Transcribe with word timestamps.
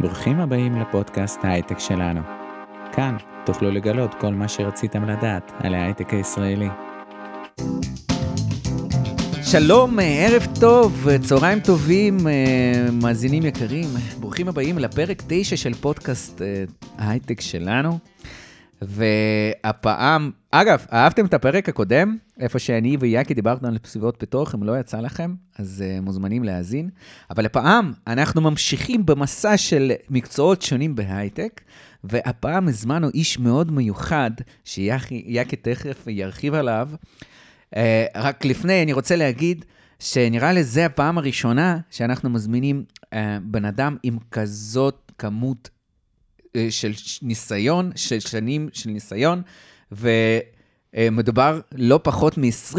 ברוכים 0.00 0.40
הבאים 0.40 0.76
לפודקאסט 0.80 1.38
ההייטק 1.42 1.78
שלנו. 1.78 2.20
כאן 2.92 3.16
תוכלו 3.46 3.70
לגלות 3.70 4.14
כל 4.14 4.34
מה 4.34 4.48
שרציתם 4.48 5.04
לדעת 5.04 5.52
על 5.58 5.74
ההייטק 5.74 6.14
הישראלי. 6.14 6.68
שלום, 9.42 9.98
ערב 10.02 10.46
טוב, 10.60 11.06
צהריים 11.28 11.60
טובים, 11.60 12.28
אה, 12.28 12.32
מאזינים 13.02 13.42
יקרים. 13.42 13.88
ברוכים 14.20 14.48
הבאים 14.48 14.78
לפרק 14.78 15.22
9 15.26 15.56
של 15.56 15.74
פודקאסט 15.74 16.42
אה, 16.42 16.64
ההייטק 16.98 17.40
שלנו. 17.40 17.98
והפעם, 18.82 20.30
אגב, 20.50 20.86
אהבתם 20.92 21.26
את 21.26 21.34
הפרק 21.34 21.68
הקודם? 21.68 22.16
איפה 22.40 22.58
שאני 22.58 22.96
ויאקי 23.00 23.34
דיברנו 23.34 23.68
על 23.68 23.78
סביבות 23.84 24.14
פיתוח, 24.18 24.54
אם 24.54 24.62
לא 24.62 24.80
יצא 24.80 25.00
לכם, 25.00 25.34
אז 25.58 25.84
uh, 25.86 26.04
מוזמנים 26.04 26.44
להאזין. 26.44 26.90
אבל 27.30 27.46
הפעם 27.46 27.92
אנחנו 28.06 28.40
ממשיכים 28.40 29.06
במסע 29.06 29.56
של 29.56 29.92
מקצועות 30.10 30.62
שונים 30.62 30.94
בהייטק, 30.94 31.60
והפעם 32.04 32.68
הזמנו 32.68 33.08
איש 33.14 33.38
מאוד 33.38 33.72
מיוחד, 33.72 34.30
שיאקי 34.64 35.56
תכף 35.62 36.04
ירחיב 36.06 36.54
עליו. 36.54 36.88
Uh, 37.74 37.78
רק 38.14 38.44
לפני, 38.44 38.82
אני 38.82 38.92
רוצה 38.92 39.16
להגיד, 39.16 39.64
שנראה 39.98 40.52
לי 40.52 40.64
זה 40.64 40.86
הפעם 40.86 41.18
הראשונה 41.18 41.78
שאנחנו 41.90 42.30
מזמינים 42.30 42.84
uh, 43.04 43.16
בן 43.42 43.64
אדם 43.64 43.96
עם 44.02 44.18
כזאת 44.30 45.12
כמות 45.18 45.70
של 46.70 46.92
ניסיון, 47.22 47.90
של 47.96 48.20
שנים 48.20 48.68
של 48.72 48.90
ניסיון, 48.90 49.42
ו... 49.92 50.10
אה, 50.96 51.08
מדובר 51.12 51.60
לא 51.74 52.00
פחות 52.02 52.38
מ-23 52.38 52.78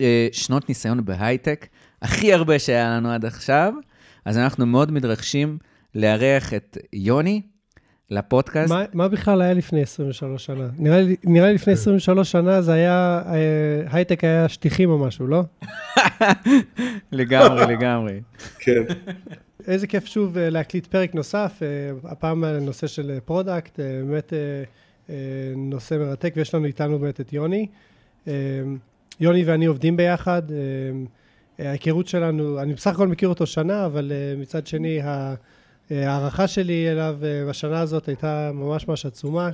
אה, 0.00 0.26
שנות 0.32 0.68
ניסיון 0.68 1.04
בהייטק, 1.04 1.66
הכי 2.02 2.32
הרבה 2.32 2.58
שהיה 2.58 2.90
לנו 2.90 3.10
עד 3.10 3.24
עכשיו, 3.24 3.72
אז 4.24 4.38
אנחנו 4.38 4.66
מאוד 4.66 4.92
מתרגשים 4.92 5.58
לארח 5.94 6.54
את 6.54 6.78
יוני 6.92 7.42
לפודקאסט. 8.10 8.72
מה, 8.72 8.84
מה 8.92 9.08
בכלל 9.08 9.42
היה 9.42 9.54
לפני 9.54 9.82
23 9.82 10.46
שנה? 10.46 10.68
נראה 10.78 11.00
לי, 11.00 11.16
נראה 11.24 11.48
לי 11.48 11.54
לפני 11.54 11.72
23 11.72 12.32
שנה 12.32 12.62
זה 12.62 12.72
היה, 12.72 13.22
אה, 13.26 13.82
הייטק 13.90 14.24
היה 14.24 14.48
שטיחים 14.48 14.90
או 14.90 14.98
משהו, 14.98 15.26
לא? 15.26 15.42
לגמרי, 17.12 17.74
לגמרי. 17.74 18.20
כן. 18.58 18.82
איזה 19.66 19.86
כיף 19.86 20.06
שוב 20.06 20.38
להקליט 20.38 20.86
פרק 20.86 21.14
נוסף, 21.14 21.60
הפעם 22.04 22.44
על 22.44 22.58
נושא 22.58 22.86
של 22.86 23.18
product, 23.24 23.80
באמת... 23.80 24.32
אה, 25.10 25.14
נושא 25.56 25.94
מרתק, 25.94 26.32
ויש 26.36 26.54
לנו 26.54 26.64
איתנו 26.64 26.98
באמת 26.98 27.20
את 27.20 27.32
יוני. 27.32 27.66
אה, 28.28 28.32
יוני 29.20 29.44
ואני 29.44 29.64
עובדים 29.64 29.96
ביחד. 29.96 30.42
אה, 30.50 31.68
ההיכרות 31.68 32.08
שלנו, 32.08 32.60
אני 32.60 32.74
בסך 32.74 32.90
הכל 32.90 33.08
מכיר 33.08 33.28
אותו 33.28 33.46
שנה, 33.46 33.86
אבל 33.86 34.12
מצד 34.38 34.66
שני, 34.66 35.00
ההערכה 35.90 36.48
שלי 36.48 36.92
אליו 36.92 37.16
בשנה 37.48 37.80
הזאת 37.80 38.08
הייתה 38.08 38.50
ממש 38.54 38.88
ממש 38.88 39.06
עצומה. 39.06 39.50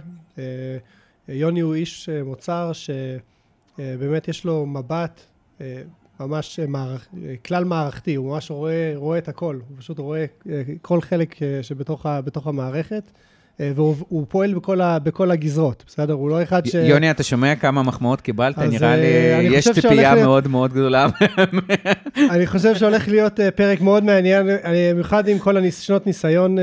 יוני 1.29 1.61
הוא 1.61 1.75
איש 1.75 2.09
מוצר 2.09 2.73
שבאמת 2.73 4.29
יש 4.29 4.45
לו 4.45 4.67
מבט 4.67 5.21
ממש 6.21 6.61
מערכ... 6.69 7.07
כלל 7.47 7.65
מערכתי, 7.65 8.15
הוא 8.15 8.33
ממש 8.33 8.51
רואה, 8.51 8.93
רואה 8.95 9.19
את 9.19 9.29
הכל, 9.29 9.59
הוא 9.69 9.77
פשוט 9.79 9.99
רואה 9.99 10.25
כל 10.83 11.01
חלק 11.01 11.37
שבתוך 11.63 12.47
המערכת. 12.47 13.11
אה, 13.61 13.73
והוא 13.75 14.27
פועל 14.29 14.55
בכל, 14.55 14.81
ה, 14.81 14.99
בכל 14.99 15.31
הגזרות, 15.31 15.85
בסדר? 15.87 16.13
הוא 16.13 16.31
לא 16.31 16.43
אחד 16.43 16.67
ש... 16.67 16.75
יוני, 16.75 17.11
אתה 17.11 17.23
שומע 17.23 17.55
כמה 17.55 17.83
מחמאות 17.83 18.21
קיבלת? 18.21 18.59
נראה 18.59 18.97
לי, 18.97 19.03
אה, 19.03 19.43
יש 19.43 19.69
ציפייה 19.69 20.15
להיות... 20.15 20.27
מאוד 20.27 20.49
מאוד 20.49 20.73
גדולה. 20.73 21.07
אני 22.31 22.47
חושב 22.47 22.75
שהולך 22.75 23.09
להיות 23.09 23.41
אה, 23.41 23.51
פרק 23.51 23.81
מאוד 23.81 24.05
מעניין, 24.05 24.49
במיוחד 24.93 25.29
עם 25.29 25.39
כל. 25.39 25.71
שנות 25.71 26.07
ניסיון, 26.07 26.57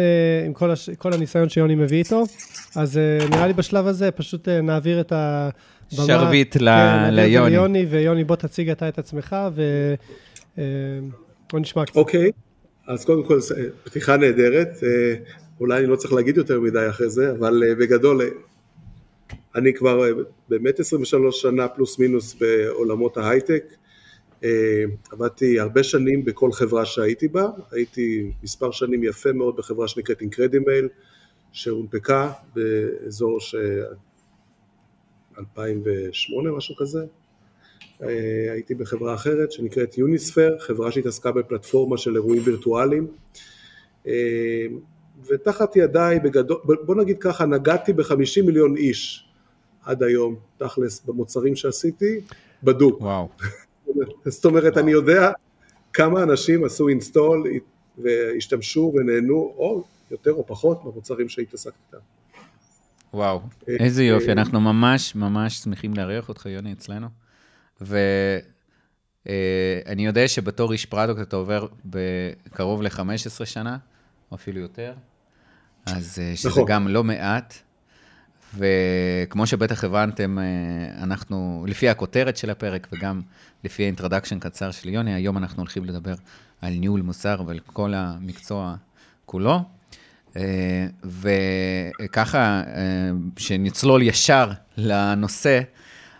עם 0.45 0.53
כל, 0.53 0.71
הש... 0.71 0.89
כל 0.89 1.13
הניסיון 1.13 1.49
שיוני 1.49 1.75
מביא 1.75 1.97
איתו. 1.97 2.23
אז 2.75 2.99
נראה 3.31 3.47
לי 3.47 3.53
בשלב 3.53 3.87
הזה 3.87 4.11
פשוט 4.11 4.47
נעביר 4.47 4.99
את 4.99 5.11
ה... 5.11 5.49
שרביט 5.89 6.55
ל... 6.55 6.59
כן, 6.59 7.13
ליוני. 7.13 7.49
ליוני, 7.49 7.85
ויוני, 7.85 8.23
בוא 8.23 8.35
תציג 8.35 8.69
אתה 8.69 8.89
את 8.89 8.99
עצמך, 8.99 9.35
ובוא 10.57 11.59
נשמע 11.59 11.85
קצת. 11.85 11.95
אוקיי, 11.95 12.31
אז 12.87 13.05
קודם 13.05 13.23
כל, 13.23 13.39
פתיחה 13.83 14.17
נהדרת. 14.17 14.69
אולי 15.59 15.79
אני 15.79 15.87
לא 15.87 15.95
צריך 15.95 16.13
להגיד 16.13 16.37
יותר 16.37 16.59
מדי 16.59 16.85
אחרי 16.89 17.09
זה, 17.09 17.31
אבל 17.31 17.63
בגדול, 17.79 18.21
אני 19.55 19.73
כבר 19.73 20.03
באמת 20.49 20.79
23 20.79 21.41
שנה 21.41 21.67
פלוס 21.67 21.99
מינוס 21.99 22.35
בעולמות 22.35 23.17
ההייטק, 23.17 23.63
uh, 24.41 24.45
עבדתי 25.11 25.59
הרבה 25.59 25.83
שנים 25.83 26.25
בכל 26.25 26.51
חברה 26.51 26.85
שהייתי 26.85 27.27
בה, 27.27 27.45
הייתי 27.71 28.31
מספר 28.43 28.71
שנים 28.71 29.03
יפה 29.03 29.31
מאוד 29.31 29.55
בחברה 29.55 29.87
שנקראת 29.87 30.21
IncrediMail, 30.21 30.87
שהונפקה 31.51 32.31
באזור 32.55 33.39
ש... 33.39 33.55
2008 35.37 36.51
משהו 36.51 36.75
כזה, 36.75 36.99
הייתי 38.51 38.75
בחברה 38.75 39.13
אחרת 39.13 39.51
שנקראת 39.51 39.97
יוניספר, 39.97 40.55
חברה 40.59 40.91
שהתעסקה 40.91 41.31
בפלטפורמה 41.31 41.97
של 41.97 42.15
אירועים 42.15 42.41
וירטואליים 42.45 43.07
ותחת 45.25 45.75
ידיי 45.75 46.19
בגדול, 46.19 46.57
בוא 46.63 46.95
נגיד 46.95 47.17
ככה, 47.19 47.45
נגעתי 47.45 47.93
בחמישים 47.93 48.45
מיליון 48.45 48.77
איש 48.77 49.27
עד 49.85 50.03
היום, 50.03 50.35
תכלס, 50.57 51.01
במוצרים 51.05 51.55
שעשיתי, 51.55 52.21
בדוק. 52.63 53.01
וואו. 53.01 53.29
זאת 54.25 54.45
אומרת, 54.45 54.77
אני 54.77 54.91
יודע 54.91 55.31
כמה 55.93 56.23
אנשים 56.23 56.65
עשו 56.65 56.87
אינסטול 56.87 57.43
והשתמשו 57.97 58.93
ונהנו, 58.95 59.53
או 59.57 59.83
יותר 60.11 60.33
או 60.33 60.47
פחות, 60.47 60.83
במוצרים 60.83 61.29
שהתעסקתי 61.29 61.77
איתם. 61.87 62.03
וואו, 63.13 63.41
אה, 63.69 63.75
איזה 63.79 64.03
יופי, 64.03 64.27
אה, 64.27 64.31
אנחנו 64.31 64.61
ממש 64.61 65.15
ממש 65.15 65.57
שמחים 65.57 65.93
לארח 65.93 66.29
אותך, 66.29 66.45
יוני, 66.45 66.73
אצלנו. 66.73 67.07
ואני 67.81 68.43
אה, 70.03 70.07
יודע 70.07 70.27
שבתור 70.27 70.71
איש 70.71 70.85
product 70.85 71.21
אתה 71.21 71.35
עובר 71.35 71.67
בקרוב 71.85 72.81
ל-15 72.81 73.45
שנה. 73.45 73.77
או 74.31 74.35
אפילו 74.35 74.59
יותר. 74.59 74.93
אז 75.85 76.19
שזה 76.35 76.49
נכון. 76.49 76.63
גם 76.67 76.87
לא 76.87 77.03
מעט. 77.03 77.53
וכמו 78.57 79.47
שבטח 79.47 79.83
הבנתם, 79.83 80.37
אנחנו, 80.97 81.65
לפי 81.67 81.89
הכותרת 81.89 82.37
של 82.37 82.49
הפרק 82.49 82.87
וגם 82.91 83.21
לפי 83.63 83.83
ה 83.83 83.88
introduction 83.88 84.39
קצר 84.39 84.71
של 84.71 84.89
יוני, 84.89 85.13
היום 85.13 85.37
אנחנו 85.37 85.61
הולכים 85.61 85.85
לדבר 85.85 86.13
על 86.61 86.73
ניהול 86.73 87.01
מוצר 87.01 87.41
ועל 87.47 87.59
כל 87.59 87.93
המקצוע 87.93 88.75
כולו. 89.25 89.76
אה, 90.35 90.87
וככה, 92.03 92.63
שנצלול 93.37 94.01
ישר 94.01 94.49
לנושא, 94.77 95.61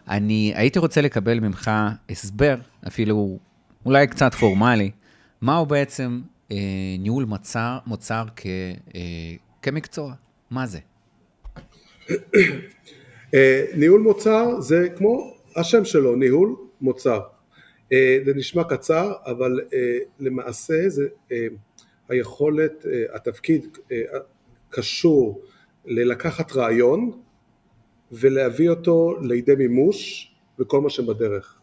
אני 0.09 0.53
הייתי 0.55 0.79
רוצה 0.79 1.01
לקבל 1.01 1.39
ממך 1.39 1.71
הסבר, 2.09 2.55
אפילו 2.87 3.39
אולי 3.85 4.07
קצת 4.07 4.33
פורמלי, 4.33 4.91
מהו 5.41 5.65
בעצם 5.65 6.21
אה, 6.51 6.57
ניהול 6.99 7.25
מוצר, 7.25 7.77
מוצר 7.85 8.23
כ, 8.35 8.45
אה, 8.95 9.01
כמקצוע, 9.61 10.13
מה 10.51 10.65
זה? 10.65 10.79
אה, 13.33 13.65
ניהול 13.75 14.01
מוצר 14.01 14.59
זה 14.59 14.87
כמו 14.95 15.33
השם 15.55 15.85
שלו, 15.85 16.15
ניהול 16.15 16.55
מוצר. 16.81 17.19
אה, 17.93 18.17
זה 18.25 18.33
נשמע 18.33 18.63
קצר, 18.63 19.13
אבל 19.25 19.59
אה, 19.73 19.97
למעשה 20.19 20.89
זה 20.89 21.07
אה, 21.31 21.47
היכולת, 22.09 22.85
אה, 22.85 23.15
התפקיד 23.15 23.77
אה, 23.91 24.01
קשור 24.69 25.41
ללקחת 25.85 26.51
רעיון 26.51 27.11
ולהביא 28.11 28.69
אותו 28.69 29.15
לידי 29.21 29.55
מימוש 29.55 30.31
וכל 30.59 30.81
מה 30.81 30.89
שבדרך. 30.89 31.59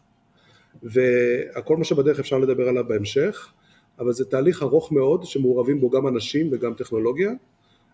וכל 0.83 1.77
מה 1.77 1.83
שבדרך 1.83 2.19
אפשר 2.19 2.37
לדבר 2.37 2.69
עליו 2.69 2.83
בהמשך, 2.87 3.53
אבל 3.99 4.13
זה 4.13 4.25
תהליך 4.25 4.63
ארוך 4.63 4.91
מאוד 4.91 5.23
שמעורבים 5.23 5.79
בו 5.79 5.89
גם 5.89 6.07
אנשים 6.07 6.49
וגם 6.51 6.73
טכנולוגיה, 6.73 7.31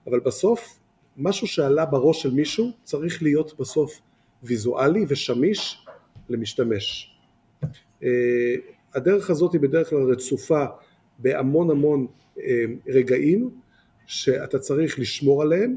אבל 0.07 0.19
בסוף 0.19 0.79
משהו 1.17 1.47
שעלה 1.47 1.85
בראש 1.85 2.21
של 2.21 2.31
מישהו 2.33 2.71
צריך 2.83 3.23
להיות 3.23 3.59
בסוף 3.59 4.01
ויזואלי 4.43 5.05
ושמיש 5.07 5.85
למשתמש. 6.29 7.15
אה, 8.03 8.55
הדרך 8.93 9.29
הזאת 9.29 9.53
היא 9.53 9.61
בדרך 9.61 9.89
כלל 9.89 10.11
רצופה 10.11 10.65
בהמון 11.19 11.69
המון 11.71 12.07
רגעים 12.87 13.49
שאתה 14.05 14.59
צריך 14.59 14.99
לשמור 14.99 15.41
עליהם, 15.41 15.75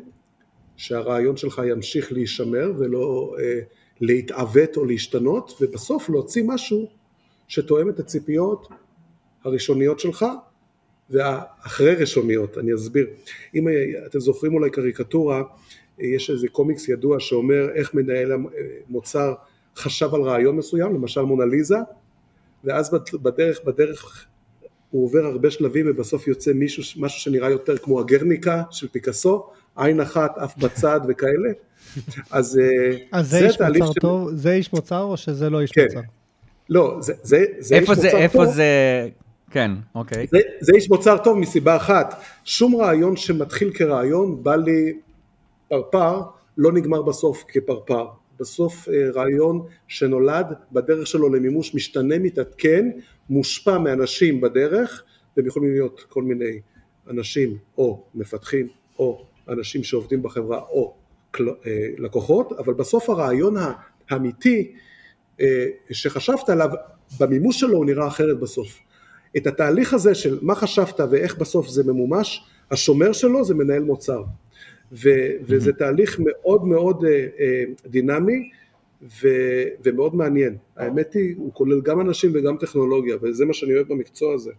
שהרעיון 0.77 1.37
שלך 1.37 1.63
ימשיך 1.71 2.13
להישמר 2.13 2.73
ולא 2.79 3.37
אה, 3.39 3.61
להתעוות 4.01 4.77
או 4.77 4.85
להשתנות, 4.85 5.53
ובסוף 5.61 6.09
להוציא 6.09 6.45
משהו 6.47 6.89
שתואם 7.49 7.89
את 7.89 7.99
הציפיות 7.99 8.69
הראשוניות 9.45 10.01
שלך 10.01 10.27
והאחרי 11.11 11.95
ראשוניות, 11.95 12.59
אני 12.59 12.75
אסביר. 12.75 13.07
אם 13.55 13.69
אתם 14.07 14.21
זוכרים 14.21 14.55
אולי 14.55 14.71
קריקטורה, 14.71 15.43
יש 15.99 16.31
איזה 16.31 16.49
קומיקס 16.49 16.89
ידוע 16.89 17.21
שאומר 17.21 17.69
איך 17.75 17.95
מנהל 17.95 18.33
המוצר 18.33 19.35
חשב 19.77 20.15
על 20.15 20.23
רעיון 20.23 20.57
מסוים, 20.57 20.95
למשל 20.95 21.21
מונליזה, 21.21 21.77
ואז 22.65 22.95
בדרך, 23.23 23.65
בדרך 23.65 24.27
הוא 24.95 25.05
עובר 25.05 25.25
הרבה 25.25 25.51
שלבים 25.51 25.87
ובסוף 25.89 26.29
יוצא 26.29 26.53
מישהו, 26.53 27.03
משהו 27.03 27.21
שנראה 27.21 27.51
יותר 27.51 27.77
כמו 27.77 28.01
הגרניקה 28.01 28.63
של 28.71 28.89
פיקאסו, 28.89 29.47
עין 29.77 30.01
אחת, 30.01 30.39
אף 30.39 30.57
בצד 30.57 31.01
וכאלה. 31.09 31.51
אז, 32.31 32.59
אה, 32.59 32.97
אז 33.13 33.31
זה, 33.31 33.39
זה 33.39 33.47
איש 33.47 33.61
מוצר 33.61 33.93
של... 33.93 34.01
טוב, 34.01 34.31
זה 34.35 34.53
איש 34.53 34.73
מוצר 34.73 35.03
או 35.03 35.17
שזה 35.17 35.51
לא 35.51 35.61
איש 35.61 35.73
כן. 35.73 35.83
מוצר? 35.83 36.01
לא, 36.69 36.97
זה, 37.01 37.13
זה, 37.23 37.45
זה 37.59 37.77
איש 37.77 37.91
זה, 37.91 37.95
מוצר 37.95 38.03
איפה 38.03 38.13
טוב. 38.13 38.23
איפה 38.23 38.47
זה, 38.47 39.09
כן, 39.51 39.71
אוקיי. 39.95 40.27
זה, 40.31 40.39
זה 40.61 40.73
איש 40.75 40.91
מוצר 40.91 41.19
טוב 41.25 41.39
מסיבה 41.39 41.77
אחת, 41.77 42.23
שום 42.45 42.77
רעיון 42.77 43.17
שמתחיל 43.17 43.71
כרעיון, 43.75 44.43
בא 44.43 44.57
לי 44.57 44.93
פרפר, 45.69 46.21
לא 46.59 46.73
נגמר 46.73 47.03
בסוף 47.03 47.45
כפרפר. 47.49 48.07
בסוף 48.41 48.89
אה, 48.89 49.11
רעיון 49.15 49.67
שנולד 49.89 50.47
בדרך 50.73 51.07
שלו 51.07 51.29
למימוש 51.29 51.75
משתנה, 51.75 52.19
מתעדכן, 52.19 52.91
מושפע 53.31 53.79
מאנשים 53.79 54.41
בדרך, 54.41 55.05
והם 55.37 55.47
יכולים 55.47 55.73
להיות 55.73 56.05
כל 56.09 56.23
מיני 56.23 56.61
אנשים 57.11 57.59
או 57.79 58.05
מפתחים 58.15 58.69
או 58.99 59.27
אנשים 59.49 59.85
שעובדים 59.85 60.23
בחברה 60.23 60.61
או 60.61 60.95
אה, 61.41 61.89
לקוחות, 61.99 62.53
אבל 62.53 62.75
בסוף 62.75 63.11
הרעיון 63.11 63.55
האמיתי 64.11 64.73
אה, 65.41 65.67
שחשבת 65.91 66.49
עליו, 66.49 66.71
במימוש 67.21 67.61
שלו 67.61 67.77
הוא 67.77 67.87
נראה 67.87 68.07
אחרת 68.07 68.41
בסוף. 68.41 68.81
את 69.37 69.47
התהליך 69.47 69.95
הזה 69.95 70.15
של 70.15 70.39
מה 70.43 70.55
חשבת 70.55 71.01
ואיך 71.11 71.39
בסוף 71.39 71.69
זה 71.69 71.85
ממומש, 71.85 72.45
השומר 72.71 73.13
שלו 73.13 73.45
זה 73.45 73.55
מנהל 73.55 73.83
מוצר. 73.83 74.23
ו, 74.93 75.09
וזה 75.43 75.73
תהליך 75.73 76.21
מאוד 76.25 76.65
מאוד 76.65 77.05
אה, 77.05 77.65
דינמי 77.87 78.51
ו, 79.03 79.29
ומאוד 79.85 80.15
מעניין. 80.15 80.57
האמת 80.77 81.15
היא, 81.15 81.35
הוא 81.37 81.53
כולל 81.55 81.81
גם 81.81 82.01
אנשים 82.01 82.33
וגם 82.35 82.57
טכנולוגיה, 82.57 83.17
וזה 83.23 83.45
מה 83.45 83.53
שאני 83.53 83.75
אוהב 83.75 83.89
במקצוע 83.89 84.35
הזה. 84.35 84.51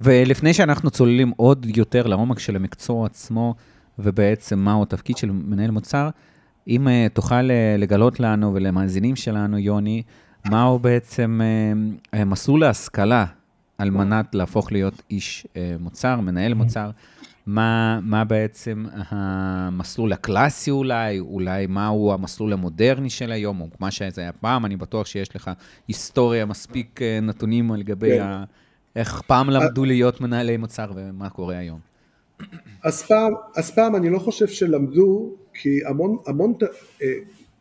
ולפני 0.00 0.54
שאנחנו 0.54 0.90
צוללים 0.90 1.32
עוד 1.36 1.66
יותר 1.76 2.06
לעומק 2.06 2.38
של 2.38 2.56
המקצוע 2.56 3.06
עצמו, 3.06 3.54
ובעצם 3.98 4.58
מהו 4.58 4.82
התפקיד 4.82 5.16
של 5.16 5.30
מנהל 5.30 5.70
מוצר, 5.70 6.08
אם 6.68 6.88
uh, 6.88 7.14
תוכל 7.14 7.42
לגלות 7.78 8.20
לנו 8.20 8.54
ולמאזינים 8.54 9.16
שלנו, 9.16 9.58
יוני, 9.58 10.02
מהו 10.50 10.78
בעצם 10.78 11.40
מסלול 12.26 12.64
ההשכלה 12.64 13.26
על 13.78 13.90
מנת 13.90 14.34
להפוך 14.34 14.72
להיות 14.72 15.02
איש 15.10 15.46
מוצר, 15.80 16.20
מנהל 16.20 16.54
מוצר, 16.54 16.90
מה, 17.46 18.00
מה 18.02 18.24
בעצם 18.24 18.84
המסלול 19.08 20.12
הקלאסי 20.12 20.70
אולי, 20.70 21.18
אולי 21.18 21.66
מהו 21.66 22.12
המסלול 22.12 22.52
המודרני 22.52 23.10
של 23.10 23.32
היום, 23.32 23.60
או 23.60 23.68
מה 23.80 23.90
שזה 23.90 24.20
היה 24.20 24.32
פעם, 24.32 24.64
אני 24.64 24.76
בטוח 24.76 25.06
שיש 25.06 25.36
לך 25.36 25.50
היסטוריה 25.88 26.46
מספיק 26.46 27.00
uh, 27.00 27.24
נתונים 27.24 27.70
לגבי 27.70 28.10
כן. 28.10 28.22
ה... 28.22 28.44
איך 28.96 29.22
פעם 29.26 29.50
למדו 29.50 29.84
להיות 29.84 30.20
מנהלי 30.20 30.56
מוצר 30.56 30.92
ומה 30.96 31.30
קורה 31.30 31.58
היום. 31.58 31.80
אז 32.82 33.02
פעם, 33.02 33.32
אז 33.56 33.70
פעם 33.70 33.96
אני 33.96 34.10
לא 34.10 34.18
חושב 34.18 34.48
שלמדו, 34.48 35.36
כי 35.54 35.80
המון, 35.86 36.16
המון, 36.26 36.54
אה, 37.02 37.08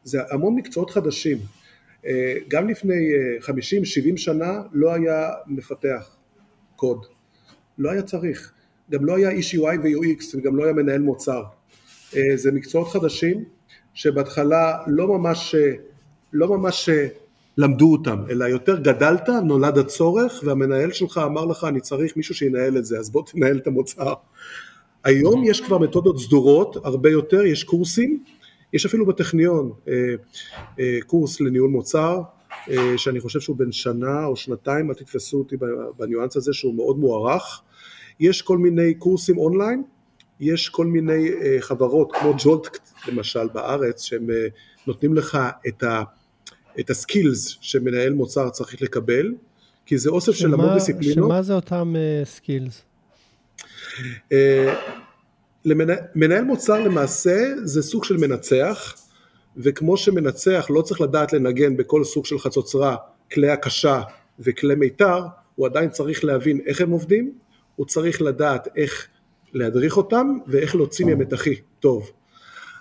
זה 0.04 0.20
המון 0.32 0.56
מקצועות 0.56 0.90
חדשים. 0.90 1.38
אה, 2.06 2.34
גם 2.48 2.70
לפני 2.70 2.94
50-70 3.42 3.48
אה, 3.48 4.18
שנה 4.18 4.62
לא 4.72 4.94
היה 4.94 5.30
מפתח 5.48 6.16
קוד, 6.76 7.06
לא 7.78 7.92
היה 7.92 8.02
צריך. 8.02 8.54
גם 8.92 9.06
לא 9.06 9.16
היה 9.16 9.30
איש 9.30 9.56
UI 9.56 9.80
ו-UX 9.84 10.24
וגם 10.36 10.58
לא 10.58 10.64
היה 10.64 10.74
מנהל 10.74 11.02
מוצר. 11.02 11.44
זה 12.36 12.52
מקצועות 12.52 12.88
חדשים 12.88 13.44
שבהתחלה 13.94 14.78
לא 14.88 15.08
ממש, 15.08 15.56
לא 16.34 16.58
ממש 16.58 16.90
למדו 17.58 17.92
אותם, 17.92 18.24
אלא 18.30 18.46
יותר 18.46 18.80
גדלת, 18.80 19.30
נולד 19.30 19.78
הצורך 19.78 20.42
והמנהל 20.46 20.92
שלך 20.92 21.22
אמר 21.26 21.46
לך 21.46 21.64
אני 21.64 21.82
צריך 21.82 22.18
מישהו 22.18 22.36
שינהל 22.36 22.78
את 22.78 22.86
זה, 22.86 23.00
אז 23.00 23.10
בוא 23.10 23.24
תנהל 23.26 23.58
את 23.58 23.68
המוצר. 23.68 24.14
היום 25.04 25.44
יש 25.44 25.62
כבר 25.62 25.78
מתודות 25.78 26.20
סדורות, 26.20 26.76
הרבה 26.84 27.10
יותר, 27.10 27.46
יש 27.46 27.64
קורסים, 27.64 28.24
יש 28.74 28.86
אפילו 28.86 29.06
בטכניון 29.06 29.72
אה, 29.88 29.94
אה, 30.80 30.98
קורס 31.08 31.42
לניהול 31.42 31.70
מוצר, 31.70 32.22
אה, 32.70 32.98
שאני 32.98 33.20
חושב 33.20 33.40
שהוא 33.40 33.58
בן 33.58 33.72
שנה 33.72 34.26
או 34.26 34.36
שנתיים, 34.36 34.90
אל 34.90 34.96
תתפסו 34.96 35.38
אותי 35.38 35.56
בניואנס 35.98 36.38
הזה 36.38 36.54
שהוא 36.54 36.76
מאוד 36.76 37.00
מוערך. 37.00 37.62
יש 38.22 38.42
כל 38.42 38.58
מיני 38.58 38.94
קורסים 38.94 39.38
אונליין, 39.38 39.84
יש 40.40 40.70
כל 40.70 40.86
מיני 40.86 41.30
חברות 41.60 42.12
כמו 42.12 42.34
Jolt 42.38 42.78
למשל 43.08 43.48
בארץ, 43.54 44.02
שהם 44.04 44.28
נותנים 44.88 45.14
לך 45.14 45.38
את, 45.68 45.84
ה, 45.84 46.04
את 46.80 46.90
ה 46.90 46.99
skills 46.99 47.58
שמנהל 47.62 48.14
מוצר 48.14 48.50
צריך 48.50 48.82
לקבל, 48.82 49.34
כי 49.86 49.98
זה 49.98 50.10
אוסף 50.10 50.32
של 50.32 50.54
המון 50.54 50.74
דיסציפלינות. 50.74 51.30
שמה 51.30 51.42
זה 51.42 51.54
אותם 51.54 51.94
skills? 52.24 52.82
Uh, 52.82 54.32
אה, 54.32 54.74
מנהל 56.16 56.44
מוצר 56.44 56.84
למעשה 56.84 57.54
זה 57.64 57.84
סוג 57.84 58.04
של 58.04 58.18
מנצח, 58.18 58.96
וכמו 59.58 59.98
שמנצח 59.98 60.68
לא 60.70 60.82
צריך 60.82 61.02
לדעת 61.02 61.34
לנגן 61.34 61.78
בכל 61.78 62.04
סוג 62.04 62.26
של 62.26 62.40
חצוצרה, 62.40 62.96
כלי 63.32 63.50
הקשה 63.50 64.02
וכלי 64.40 64.76
מיתר, 64.76 65.24
הוא 65.56 65.68
עדיין 65.68 65.90
צריך 65.90 66.24
להבין 66.24 66.62
איך 66.66 66.82
הם 66.82 66.90
עובדים, 66.90 67.34
הוא 67.82 67.88
צריך 67.88 68.22
לדעת 68.22 68.68
איך 68.76 69.08
להדריך 69.54 69.98
אותם 69.98 70.38
ואיך 70.48 70.76
להוציא 70.76 71.06
מהם 71.06 71.22
את 71.22 71.34
הכי 71.34 71.56
טוב. 71.80 72.12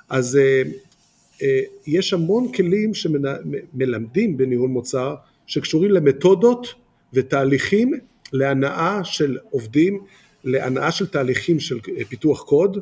אז 0.08 0.38
uh, 0.38 0.68
uh, 0.68 1.42
יש 1.86 2.12
המון 2.12 2.52
כלים 2.52 2.94
שמלמדים 2.94 4.36
בניהול 4.36 4.70
מוצר 4.70 5.14
שקשורים 5.46 5.90
למתודות 5.90 6.74
ותהליכים 7.12 7.92
להנאה 8.32 9.04
של 9.04 9.38
עובדים 9.50 10.04
להנאה 10.44 10.92
של 10.92 11.06
תהליכים 11.06 11.60
של 11.60 11.78
פיתוח 12.08 12.42
קוד 12.42 12.78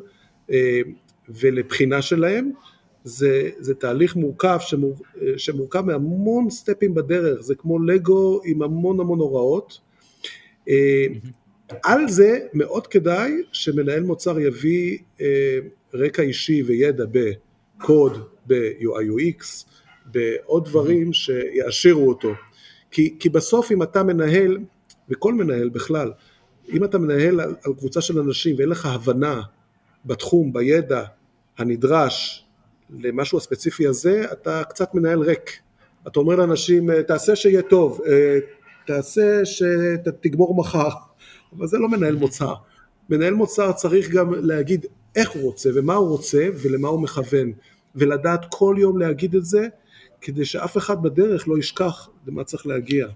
אה, 0.51 0.81
ולבחינה 1.29 2.01
שלהם, 2.01 2.51
זה, 3.03 3.49
זה 3.59 3.75
תהליך 3.75 4.15
מורכב 4.15 4.57
שמור, 4.61 4.95
שמורכב 5.37 5.81
מהמון 5.81 6.49
סטפים 6.49 6.93
בדרך, 6.93 7.41
זה 7.41 7.55
כמו 7.55 7.79
לגו 7.79 8.41
עם 8.45 8.61
המון 8.61 8.99
המון 8.99 9.19
הוראות. 9.19 9.79
אה, 10.69 11.05
על 11.83 12.09
זה 12.09 12.39
מאוד 12.53 12.87
כדאי 12.87 13.31
שמנהל 13.51 14.03
מוצר 14.03 14.39
יביא 14.39 14.97
אה, 15.21 15.59
רקע 15.93 16.21
אישי 16.21 16.63
וידע 16.63 17.03
בקוד, 17.11 18.27
ב-UI 18.47 18.83
UX, 18.83 19.65
בעוד 20.05 20.65
דברים 20.65 21.13
שיעשירו 21.13 22.09
אותו. 22.09 22.33
כי, 22.91 23.15
כי 23.19 23.29
בסוף 23.29 23.71
אם 23.71 23.83
אתה 23.83 24.03
מנהל, 24.03 24.57
וכל 25.09 25.33
מנהל 25.33 25.69
בכלל, 25.69 26.11
אם 26.73 26.83
אתה 26.83 26.97
מנהל 26.97 27.39
על, 27.39 27.55
על 27.65 27.73
קבוצה 27.73 28.01
של 28.01 28.19
אנשים 28.19 28.55
ואין 28.57 28.69
לך 28.69 28.85
הבנה 28.85 29.41
בתחום, 30.05 30.53
בידע 30.53 31.03
הנדרש 31.57 32.45
למשהו 32.99 33.37
הספציפי 33.37 33.87
הזה, 33.87 34.25
אתה 34.31 34.63
קצת 34.69 34.95
מנהל 34.95 35.19
ריק. 35.19 35.59
אתה 36.07 36.19
אומר 36.19 36.35
לאנשים, 36.35 36.91
אה, 36.91 37.03
תעשה 37.03 37.35
שיהיה 37.35 37.61
טוב, 37.61 38.01
אה, 38.07 38.37
תעשה 38.85 39.45
שתגמור 39.45 40.55
מחר, 40.55 40.89
אבל 41.57 41.67
זה 41.67 41.77
לא 41.77 41.89
מנהל 41.89 42.15
מוצר. 42.15 42.53
מנהל 43.09 43.33
מוצר 43.33 43.71
צריך 43.71 44.09
גם 44.09 44.33
להגיד 44.33 44.85
איך 45.15 45.29
הוא 45.29 45.43
רוצה 45.43 45.69
ומה 45.75 45.93
הוא 45.93 46.09
רוצה 46.09 46.47
ולמה 46.61 46.87
הוא 46.87 47.01
מכוון, 47.01 47.51
ולדעת 47.95 48.45
כל 48.49 48.75
יום 48.79 48.97
להגיד 48.97 49.35
את 49.35 49.45
זה, 49.45 49.67
כדי 50.21 50.45
שאף 50.45 50.77
אחד 50.77 51.03
בדרך 51.03 51.47
לא 51.47 51.59
ישכח 51.59 52.09
למה 52.27 52.43
צריך 52.43 52.67
להגיע. 52.67 53.07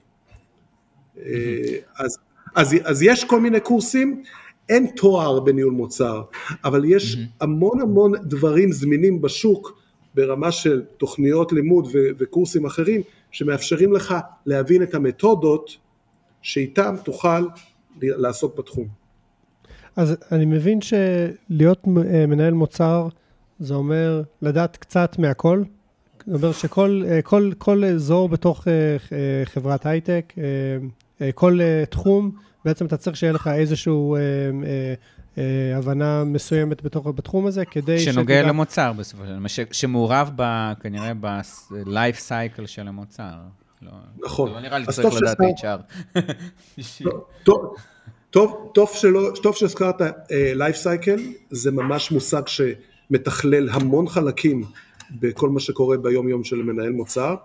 אה, 1.17 1.77
אז 1.97 2.17
אז, 2.55 2.75
אז 2.83 3.01
יש 3.01 3.23
כל 3.23 3.39
מיני 3.39 3.59
קורסים, 3.59 4.23
אין 4.69 4.87
תואר 4.95 5.39
בניהול 5.39 5.73
מוצר, 5.73 6.21
אבל 6.63 6.85
יש. 6.85 7.17
המון 7.41 7.81
המון 7.81 8.11
דברים 8.23 8.71
זמינים 8.71 9.21
בשוק 9.21 9.79
ברמה 10.15 10.51
של 10.51 10.83
תוכניות 10.97 11.51
לימוד 11.51 11.85
ו- 11.85 12.09
וקורסים 12.17 12.65
אחרים 12.65 13.01
שמאפשרים 13.31 13.93
לך 13.93 14.15
להבין 14.45 14.83
את 14.83 14.93
המתודות 14.93 15.77
שאיתם 16.41 16.95
תוכל 17.03 17.47
לעסוק 18.01 18.57
בתחום. 18.57 18.87
אז 19.95 20.15
אני 20.31 20.45
מבין 20.45 20.79
שלהיות 20.81 21.87
אה, 21.87 22.25
מנהל 22.25 22.53
מוצר 22.53 23.07
זה 23.59 23.73
אומר 23.73 24.21
לדעת 24.41 24.77
קצת 24.77 25.19
מהכל. 25.19 25.63
זה 26.25 26.35
אומר 26.35 26.51
שכל 26.51 27.03
כל, 27.23 27.51
כל 27.57 27.85
אזור 27.85 28.29
בתוך 28.29 28.67
אה, 28.67 28.73
אה, 28.73 29.45
חברת 29.45 29.85
הייטק 29.85 30.33
אה, 31.21 31.31
כל 31.31 31.59
תחום, 31.89 32.31
בעצם 32.65 32.85
אתה 32.85 32.97
צריך 32.97 33.17
שיהיה 33.17 33.33
לך 33.33 33.47
איזושהי 33.47 33.93
uh, 35.35 35.37
הבנה 35.75 36.23
מסוימת 36.23 36.83
בתוך, 36.83 37.07
בתחום 37.07 37.45
הזה, 37.45 37.65
כדי 37.65 37.99
ש... 37.99 38.05
שנוגע 38.05 38.35
שתדע... 38.39 38.49
למוצר 38.49 38.93
בסופו 38.93 39.23
של 39.25 39.35
דבר, 39.35 39.47
שמעורב 39.71 40.31
ב, 40.35 40.73
כנראה 40.81 41.11
ב-life 41.19 42.29
cycle 42.29 42.67
של 42.67 42.87
המוצר. 42.87 43.33
לא, 43.85 43.91
נכון. 44.25 44.51
לא 44.51 44.59
נראה 44.59 44.77
לי 44.77 44.85
צריך 44.85 45.15
לדעת 45.21 45.37
HR. 45.39 46.01
לא, 47.01 47.25
טוב, 47.43 47.75
טוב, 48.29 48.71
טוב, 48.73 48.89
שלא, 48.93 49.31
טוב 49.43 49.55
שהזכרת 49.55 50.01
uh, 50.01 50.31
life 50.57 50.83
cycle, 50.83 51.21
זה 51.49 51.71
ממש 51.71 52.11
מושג 52.11 52.41
שמתכלל 52.47 53.69
המון 53.69 54.07
חלקים 54.07 54.63
בכל 55.19 55.49
מה 55.49 55.59
שקורה 55.59 55.97
ביום 55.97 56.29
יום 56.29 56.43
של 56.43 56.55
מנהל 56.55 56.91
מוצר, 56.91 57.35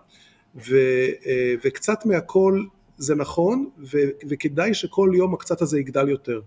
ו, 0.56 0.76
uh, 1.22 1.26
וקצת 1.64 2.06
מהכל 2.06 2.64
זה 2.98 3.14
נכון, 3.14 3.68
ו, 3.78 3.98
וכדאי 4.28 4.74
שכל 4.74 5.10
יום 5.14 5.34
הקצת 5.34 5.62
הזה 5.62 5.78
יגדל 5.80 6.08
יותר. 6.08 6.40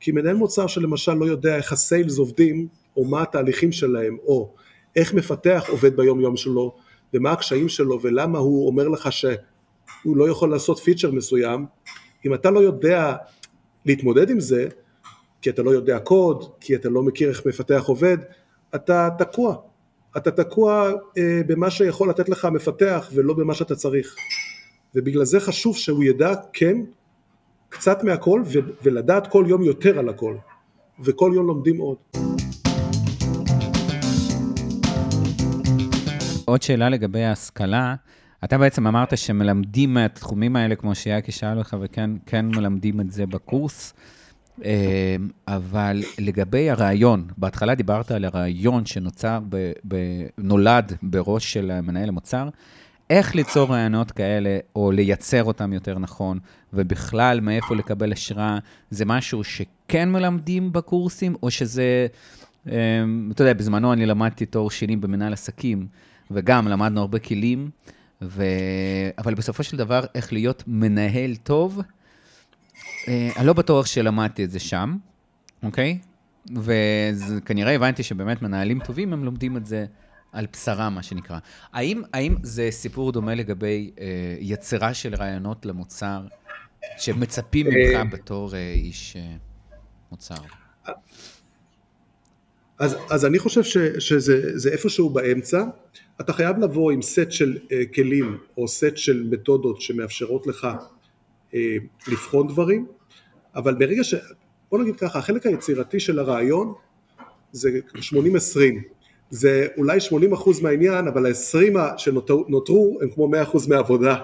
כי 0.00 0.12
מנהל 0.12 0.36
מוצר 0.36 0.66
שלמשל 0.66 1.14
לא 1.14 1.24
יודע 1.24 1.56
איך 1.56 1.72
הסיילס 1.72 2.18
עובדים, 2.18 2.68
או 2.96 3.04
מה 3.04 3.22
התהליכים 3.22 3.72
שלהם, 3.72 4.16
או 4.26 4.54
איך 4.96 5.14
מפתח 5.14 5.64
עובד 5.68 5.96
ביום 5.96 6.20
יום 6.20 6.36
שלו, 6.36 6.76
ומה 7.14 7.32
הקשיים 7.32 7.68
שלו, 7.68 8.02
ולמה 8.02 8.38
הוא 8.38 8.66
אומר 8.66 8.88
לך 8.88 9.12
שהוא 9.12 10.16
לא 10.16 10.30
יכול 10.30 10.50
לעשות 10.50 10.78
פיצ'ר 10.78 11.10
מסוים, 11.10 11.66
אם 12.26 12.34
אתה 12.34 12.50
לא 12.50 12.60
יודע 12.60 13.16
להתמודד 13.86 14.30
עם 14.30 14.40
זה, 14.40 14.68
כי 15.42 15.50
אתה 15.50 15.62
לא 15.62 15.70
יודע 15.70 15.98
קוד, 15.98 16.44
כי 16.60 16.74
אתה 16.74 16.88
לא 16.88 17.02
מכיר 17.02 17.28
איך 17.28 17.46
מפתח 17.46 17.84
עובד, 17.86 18.16
אתה 18.74 19.08
תקוע. 19.18 19.56
אתה 20.16 20.30
תקוע 20.30 20.90
אה, 21.18 21.40
במה 21.46 21.70
שיכול 21.70 22.10
לתת 22.10 22.28
לך 22.28 22.44
המפתח 22.44 23.10
ולא 23.14 23.34
במה 23.34 23.54
שאתה 23.54 23.74
צריך. 23.74 24.16
ובגלל 24.94 25.24
זה 25.24 25.40
חשוב 25.40 25.76
שהוא 25.76 26.04
ידע 26.04 26.34
כן 26.52 26.76
קצת 27.68 28.04
מהכל 28.04 28.42
ו- 28.46 28.70
ולדעת 28.82 29.26
כל 29.26 29.44
יום 29.48 29.62
יותר 29.62 29.98
על 29.98 30.08
הכל. 30.08 30.34
וכל 31.04 31.32
יום 31.34 31.46
לומדים 31.46 31.78
עוד. 31.78 31.96
עוד 36.50 36.62
שאלה 36.62 36.88
לגבי 36.88 37.24
ההשכלה. 37.24 37.94
אתה 38.44 38.58
בעצם 38.58 38.86
אמרת 38.86 39.18
שמלמדים 39.18 39.94
מהתחומים 39.94 40.56
האלה, 40.56 40.74
כמו 40.74 40.94
שיאקי 40.94 41.32
שאל 41.32 41.58
אותך, 41.58 41.76
וכן 41.80 42.10
כן 42.26 42.46
מלמדים 42.46 43.00
את 43.00 43.10
זה 43.10 43.26
בקורס. 43.26 43.94
אה, 44.64 45.16
אבל 45.48 46.02
לגבי 46.18 46.70
הרעיון, 46.70 47.28
בהתחלה 47.36 47.74
דיברת 47.74 48.10
על 48.10 48.24
הרעיון 48.24 48.86
שנוצר, 48.86 49.40
ב, 49.48 49.72
ב, 49.88 49.96
נולד 50.38 50.92
בראש 51.02 51.52
של 51.52 51.80
מנהל 51.80 52.08
המוצר, 52.08 52.48
איך 53.10 53.34
ליצור 53.34 53.70
רעיונות 53.70 54.12
כאלה, 54.12 54.58
או 54.76 54.90
לייצר 54.92 55.44
אותם 55.44 55.72
יותר 55.72 55.98
נכון, 55.98 56.38
ובכלל 56.72 57.40
מאיפה 57.40 57.76
לקבל 57.76 58.12
השראה, 58.12 58.58
זה 58.90 59.04
משהו 59.04 59.44
שכן 59.44 60.12
מלמדים 60.12 60.72
בקורסים, 60.72 61.36
או 61.42 61.50
שזה, 61.50 62.06
אה, 62.68 62.74
אתה 63.30 63.42
יודע, 63.42 63.52
בזמנו 63.52 63.92
אני 63.92 64.06
למדתי 64.06 64.46
תואר 64.46 64.68
שני 64.68 64.96
במנהל 64.96 65.32
עסקים, 65.32 65.86
וגם 66.30 66.68
למדנו 66.68 67.00
הרבה 67.00 67.18
כלים, 67.18 67.70
ו... 68.22 68.44
אבל 69.18 69.34
בסופו 69.34 69.62
של 69.62 69.76
דבר, 69.76 70.00
איך 70.14 70.32
להיות 70.32 70.64
מנהל 70.66 71.36
טוב, 71.36 71.80
אה, 73.08 73.30
אני 73.36 73.46
לא 73.46 73.52
בטוח 73.52 73.86
שלמדתי 73.86 74.44
את 74.44 74.50
זה 74.50 74.58
שם, 74.58 74.96
אוקיי? 75.62 75.98
וכנראה 76.56 77.74
הבנתי 77.74 78.02
שבאמת 78.02 78.42
מנהלים 78.42 78.80
טובים, 78.80 79.12
הם 79.12 79.24
לומדים 79.24 79.56
את 79.56 79.66
זה 79.66 79.86
על 80.32 80.46
בשרם, 80.52 80.94
מה 80.94 81.02
שנקרא. 81.02 81.38
האם, 81.72 82.02
האם 82.12 82.34
זה 82.42 82.68
סיפור 82.70 83.12
דומה 83.12 83.34
לגבי 83.34 83.90
אה, 84.00 84.06
יצירה 84.40 84.94
של 84.94 85.14
רעיונות 85.14 85.66
למוצר, 85.66 86.26
שמצפים 86.98 87.66
ממך 87.66 87.96
אה, 87.96 88.04
בתור 88.04 88.54
אה, 88.54 88.72
איש 88.72 89.16
אה, 89.16 89.36
מוצר? 90.10 90.34
אז, 92.80 92.96
אז 93.10 93.24
אני 93.24 93.38
חושב 93.38 93.62
ש, 93.62 93.78
שזה 93.98 94.70
איפשהו 94.72 95.10
באמצע. 95.10 95.64
אתה 96.20 96.32
חייב 96.32 96.58
לבוא 96.58 96.92
עם 96.92 97.02
סט 97.02 97.30
של 97.30 97.58
אה, 97.72 97.82
כלים 97.94 98.38
או 98.56 98.68
סט 98.68 98.96
של 98.96 99.26
מתודות 99.30 99.80
שמאפשרות 99.80 100.46
לך 100.46 100.68
אה, 101.54 101.76
לבחון 102.08 102.48
דברים, 102.48 102.86
אבל 103.54 103.74
ברגע 103.74 104.04
ש... 104.04 104.14
בוא 104.70 104.78
נגיד 104.78 104.96
ככה, 104.96 105.18
החלק 105.18 105.46
היצירתי 105.46 106.00
של 106.00 106.18
הרעיון 106.18 106.74
זה 107.52 107.70
80-20, 107.94 108.12
זה 109.30 109.66
אולי 109.76 109.98
80% 109.98 110.62
מהעניין, 110.62 111.08
אבל 111.08 111.26
ה-20 111.26 111.78
שנותרו 111.96 112.98
הם 113.02 113.10
כמו 113.10 113.30
100% 113.52 113.68
מהעבודה. 113.68 114.16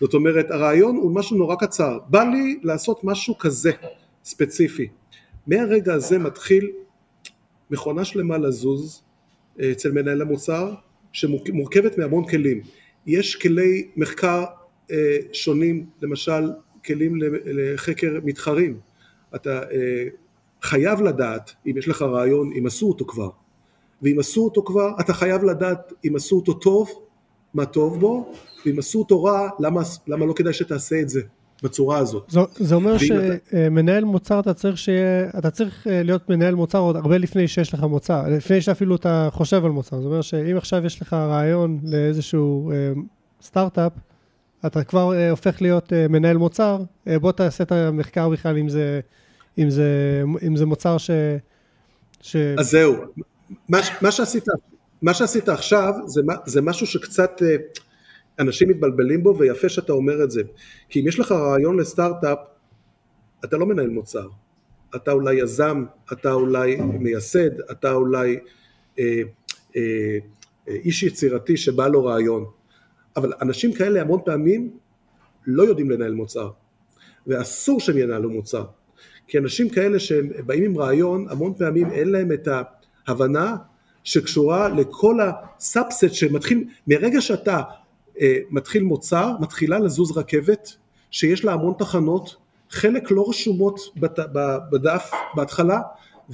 זאת 0.00 0.14
אומרת, 0.14 0.50
הרעיון 0.50 0.96
הוא 0.96 1.14
משהו 1.14 1.36
נורא 1.36 1.56
קצר, 1.56 1.98
בא 2.08 2.22
לי 2.22 2.60
לעשות 2.62 3.04
משהו 3.04 3.38
כזה, 3.38 3.72
ספציפי. 4.24 4.88
מהרגע 5.46 5.94
הזה 5.94 6.18
מתחיל 6.18 6.70
מכונה 7.70 8.04
שלמה 8.04 8.38
לזוז 8.38 9.02
אה, 9.60 9.72
אצל 9.72 9.92
מנהל 9.92 10.22
המוצר, 10.22 10.74
שמורכבת 11.12 11.98
מהמון 11.98 12.28
כלים. 12.28 12.60
יש 13.06 13.36
כלי 13.36 13.88
מחקר 13.96 14.44
אה, 14.90 15.16
שונים, 15.32 15.86
למשל 16.02 16.50
כלים 16.84 17.12
לחקר 17.44 18.18
מתחרים. 18.24 18.78
אתה 19.34 19.62
אה, 19.62 20.04
חייב 20.62 21.02
לדעת, 21.02 21.52
אם 21.66 21.78
יש 21.78 21.88
לך 21.88 22.02
רעיון, 22.02 22.52
אם 22.58 22.66
עשו 22.66 22.88
אותו 22.88 23.04
כבר. 23.04 23.30
ואם 24.02 24.18
עשו 24.18 24.44
אותו 24.44 24.62
כבר, 24.62 24.90
אתה 25.00 25.12
חייב 25.12 25.44
לדעת 25.44 25.92
אם 26.04 26.16
עשו 26.16 26.36
אותו 26.36 26.52
טוב, 26.52 26.90
מה 27.54 27.66
טוב 27.66 28.00
בו, 28.00 28.32
ואם 28.66 28.78
עשו 28.78 28.98
אותו 28.98 29.24
רע, 29.24 29.48
למה, 29.60 29.80
למה 30.06 30.26
לא 30.26 30.32
כדאי 30.32 30.52
שתעשה 30.52 31.00
את 31.00 31.08
זה 31.08 31.20
בצורה 31.62 31.98
הזאת. 31.98 32.24
זה, 32.28 32.40
זה 32.56 32.74
אומר 32.74 32.96
שמנהל. 32.98 34.04
מוצר 34.04 34.40
אתה 34.40 34.54
צריך 34.54 34.78
שיהיה, 34.78 35.30
אתה 35.38 35.50
צריך 35.50 35.86
אה, 35.86 36.02
להיות 36.02 36.30
מנהל 36.30 36.54
מוצר 36.54 36.78
עוד 36.78 36.96
הרבה 36.96 37.18
לפני 37.18 37.48
שיש 37.48 37.74
לך 37.74 37.82
מוצר, 37.82 38.28
לפני 38.28 38.60
שאפילו 38.60 38.96
אתה 38.96 39.28
חושב 39.32 39.64
על 39.64 39.70
מוצר. 39.70 39.96
זאת 39.96 40.06
אומרת 40.06 40.24
שאם 40.24 40.56
עכשיו 40.56 40.86
יש 40.86 41.02
לך 41.02 41.12
רעיון 41.12 41.80
לאיזשהו 41.82 42.72
סטארט-אפ, 43.42 43.92
אתה 44.66 44.84
כבר 44.84 45.10
uh, 45.12 45.30
הופך 45.30 45.62
להיות 45.62 45.92
מנהל 46.08 46.36
מוצר, 46.36 46.78
בוא 47.06 47.32
תעשה 47.32 47.64
את 47.64 47.72
המחקר 47.72 48.28
בכלל 48.28 48.58
אם 48.58 48.68
זה, 48.68 49.00
אם 49.58 49.70
זה, 49.70 50.22
אם 50.46 50.56
זה 50.56 50.66
מוצר 50.66 50.98
ש... 50.98 51.10
ש... 52.20 52.36
אז 52.36 52.70
זהו, 52.70 52.94
מה, 53.68 53.78
מה, 54.02 54.10
שעשית, 54.10 54.44
מה 55.02 55.14
שעשית 55.14 55.48
עכשיו 55.48 55.92
זה, 56.06 56.22
זה 56.46 56.62
משהו 56.62 56.86
שקצת 56.86 57.42
אנשים 58.38 58.68
מתבלבלים 58.68 59.22
בו 59.22 59.38
ויפה 59.38 59.68
שאתה 59.68 59.92
אומר 59.92 60.24
את 60.24 60.30
זה, 60.30 60.42
כי 60.88 61.00
אם 61.00 61.08
יש 61.08 61.18
לך 61.18 61.32
רעיון 61.32 61.80
לסטארט-אפ, 61.80 62.38
אתה 63.44 63.56
לא 63.56 63.66
מנהל 63.66 63.88
מוצר, 63.88 64.28
אתה 64.96 65.12
אולי 65.12 65.34
יזם, 65.34 65.84
אתה 66.12 66.32
אולי 66.32 66.76
מייסד, 66.76 67.60
אתה 67.70 67.92
אולי 67.92 68.38
אה, 68.98 69.22
אה, 69.76 70.18
איש 70.68 71.02
יצירתי 71.02 71.56
שבא 71.56 71.88
לו 71.88 72.04
רעיון. 72.04 72.44
אבל 73.16 73.32
אנשים 73.42 73.72
כאלה 73.72 74.00
המון 74.00 74.20
פעמים 74.24 74.70
לא 75.46 75.62
יודעים 75.62 75.90
לנהל 75.90 76.14
מוצר, 76.14 76.50
ואסור 77.26 77.80
שהם 77.80 77.98
ינהלו 77.98 78.30
מוצר, 78.30 78.64
כי 79.28 79.38
אנשים 79.38 79.68
כאלה 79.68 79.98
שהם 79.98 80.28
באים 80.46 80.64
עם 80.64 80.78
רעיון, 80.78 81.26
המון 81.30 81.54
פעמים 81.54 81.90
אין 81.90 82.08
להם 82.08 82.32
את 82.32 82.48
ההבנה 83.06 83.56
שקשורה 84.04 84.68
לכל 84.68 85.18
הסאבסט 85.20 86.12
שמתחיל, 86.12 86.64
מרגע 86.86 87.20
שאתה 87.20 87.56
אה, 87.56 87.62
מתחיל 88.50 88.82
מוצר, 88.82 89.32
מתחילה 89.40 89.78
לזוז 89.78 90.18
רכבת 90.18 90.72
שיש 91.10 91.44
לה 91.44 91.52
המון 91.52 91.74
תחנות, 91.78 92.36
חלק 92.70 93.10
לא 93.10 93.24
רשומות 93.28 93.80
בדף 94.72 95.10
בהתחלה, 95.34 95.80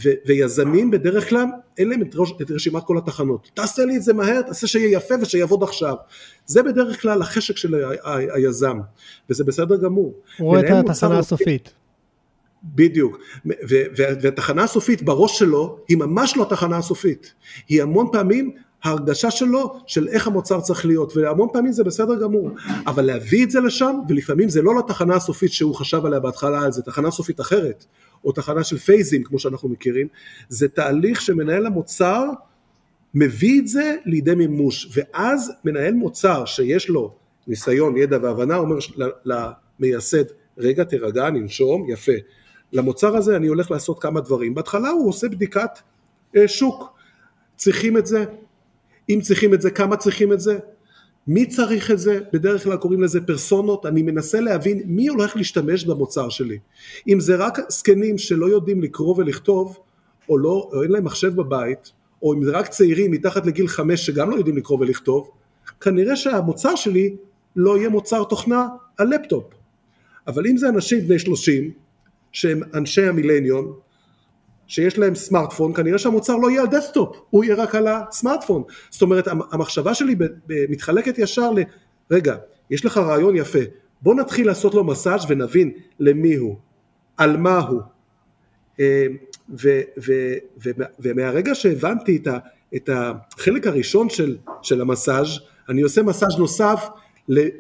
ו- 0.04 0.12
ויזמים 0.26 0.90
בדרך 0.90 1.28
כלל 1.28 1.44
אין 1.78 1.88
להם 1.88 2.02
את, 2.02 2.10
ראש, 2.14 2.32
את 2.42 2.50
רשימת 2.50 2.84
כל 2.84 2.98
התחנות. 2.98 3.50
תעשה 3.54 3.84
לי 3.84 3.96
את 3.96 4.02
זה 4.02 4.12
מהר, 4.12 4.42
תעשה 4.42 4.66
שיהיה 4.66 4.96
יפה 4.96 5.14
ושיעבוד 5.20 5.62
עכשיו. 5.62 5.94
זה 6.46 6.62
בדרך 6.62 7.02
כלל 7.02 7.22
החשק 7.22 7.56
של 7.56 7.74
ה- 7.74 7.88
ה- 8.02 8.16
היזם, 8.34 8.78
וזה 9.30 9.44
בסדר 9.44 9.76
גמור. 9.76 10.14
הוא 10.38 10.48
רואה 10.48 10.60
את 10.60 10.64
התחנה 10.90 11.18
הסופית. 11.18 11.72
בדיוק, 12.64 13.18
והתחנה 13.96 14.62
הסופית 14.62 15.02
בראש 15.02 15.38
שלו 15.38 15.78
היא 15.88 15.96
ממש 15.96 16.36
לא 16.36 16.42
התחנה 16.42 16.76
הסופית, 16.76 17.34
היא 17.68 17.82
המון 17.82 18.06
פעמים 18.12 18.54
ההרגשה 18.84 19.30
שלו 19.30 19.80
של 19.86 20.08
איך 20.08 20.26
המוצר 20.26 20.60
צריך 20.60 20.86
להיות 20.86 21.16
והמון 21.16 21.48
פעמים 21.52 21.72
זה 21.72 21.84
בסדר 21.84 22.20
גמור 22.20 22.50
אבל 22.86 23.04
להביא 23.04 23.44
את 23.44 23.50
זה 23.50 23.60
לשם 23.60 23.96
ולפעמים 24.08 24.48
זה 24.48 24.62
לא 24.62 24.78
לתחנה 24.78 25.14
הסופית 25.16 25.52
שהוא 25.52 25.74
חשב 25.74 26.06
עליה 26.06 26.20
בהתחלה 26.20 26.70
זה 26.70 26.82
תחנה 26.82 27.10
סופית 27.10 27.40
אחרת 27.40 27.84
או 28.24 28.32
תחנה 28.32 28.64
של 28.64 28.78
פייזים 28.78 29.24
כמו 29.24 29.38
שאנחנו 29.38 29.68
מכירים, 29.68 30.08
זה 30.48 30.68
תהליך 30.68 31.20
שמנהל 31.20 31.66
המוצר 31.66 32.24
מביא 33.14 33.60
את 33.60 33.68
זה 33.68 33.96
לידי 34.04 34.34
מימוש, 34.34 34.88
ואז 34.94 35.52
מנהל 35.64 35.94
מוצר 35.94 36.44
שיש 36.44 36.88
לו 36.88 37.14
ניסיון, 37.46 37.96
ידע 37.96 38.18
והבנה, 38.22 38.56
אומר 38.56 38.76
למייסד, 39.24 40.24
רגע 40.58 40.84
תירגע, 40.84 41.30
ננשום, 41.30 41.90
יפה. 41.90 42.12
למוצר 42.72 43.16
הזה 43.16 43.36
אני 43.36 43.46
הולך 43.46 43.70
לעשות 43.70 44.02
כמה 44.02 44.20
דברים. 44.20 44.54
בהתחלה 44.54 44.88
הוא 44.88 45.08
עושה 45.08 45.28
בדיקת 45.28 45.70
אה, 46.36 46.48
שוק. 46.48 46.94
צריכים 47.56 47.96
את 47.96 48.06
זה? 48.06 48.24
אם 49.08 49.18
צריכים 49.22 49.54
את 49.54 49.60
זה, 49.60 49.70
כמה 49.70 49.96
צריכים 49.96 50.32
את 50.32 50.40
זה? 50.40 50.58
מי 51.26 51.46
צריך 51.46 51.90
את 51.90 51.98
זה? 51.98 52.20
בדרך 52.32 52.64
כלל 52.64 52.76
קוראים 52.76 53.02
לזה 53.02 53.20
פרסונות, 53.20 53.86
אני 53.86 54.02
מנסה 54.02 54.40
להבין 54.40 54.82
מי 54.86 55.08
הולך 55.08 55.36
להשתמש 55.36 55.84
במוצר 55.84 56.28
שלי. 56.28 56.58
אם 57.08 57.20
זה 57.20 57.36
רק 57.36 57.58
זקנים 57.68 58.18
שלא 58.18 58.46
יודעים 58.46 58.82
לקרוא 58.82 59.14
ולכתוב, 59.18 59.78
או, 60.28 60.38
לא, 60.38 60.70
או 60.72 60.82
אין 60.82 60.90
להם 60.90 61.04
מחשב 61.04 61.34
בבית, 61.36 61.92
או 62.22 62.34
אם 62.34 62.44
זה 62.44 62.50
רק 62.50 62.68
צעירים 62.68 63.10
מתחת 63.10 63.46
לגיל 63.46 63.68
חמש 63.68 64.06
שגם 64.06 64.30
לא 64.30 64.36
יודעים 64.36 64.56
לקרוא 64.56 64.78
ולכתוב, 64.80 65.30
כנראה 65.80 66.16
שהמוצר 66.16 66.74
שלי 66.74 67.16
לא 67.56 67.78
יהיה 67.78 67.88
מוצר 67.88 68.24
תוכנה 68.24 68.66
על 68.96 69.08
לפטופ. 69.08 69.44
אבל 70.26 70.46
אם 70.46 70.56
זה 70.56 70.68
אנשים 70.68 71.00
בני 71.00 71.18
שלושים, 71.18 71.70
שהם 72.32 72.60
אנשי 72.74 73.06
המילניום, 73.06 73.72
שיש 74.66 74.98
להם 74.98 75.14
סמארטפון, 75.14 75.74
כנראה 75.74 75.98
שהמוצר 75.98 76.36
לא 76.36 76.50
יהיה 76.50 76.62
על 76.62 76.68
דסקטופ, 76.68 77.16
הוא 77.30 77.44
יהיה 77.44 77.56
רק 77.56 77.74
על 77.74 77.86
הסמארטפון. 77.86 78.62
זאת 78.90 79.02
אומרת, 79.02 79.28
המחשבה 79.52 79.94
שלי 79.94 80.16
מתחלקת 80.48 81.18
ישר 81.18 81.50
ל... 81.50 81.58
רגע, 82.10 82.36
יש 82.70 82.84
לך 82.84 82.98
רעיון 82.98 83.36
יפה, 83.36 83.58
בוא 84.02 84.14
נתחיל 84.14 84.46
לעשות 84.46 84.74
לו 84.74 84.84
מסאז' 84.84 85.24
ונבין 85.28 85.70
למי 86.00 86.34
הוא, 86.34 86.56
על 87.16 87.36
מה 87.36 87.58
הוא. 87.58 87.80
אה, 88.80 89.06
ומהרגע 90.98 91.54
שהבנתי 91.54 92.16
את, 92.16 92.26
ה, 92.26 92.38
את 92.76 92.90
החלק 92.92 93.66
הראשון 93.66 94.08
של, 94.08 94.36
של 94.62 94.80
המסאז', 94.80 95.28
אני 95.68 95.82
עושה 95.82 96.02
מסאז' 96.02 96.38
נוסף 96.38 96.88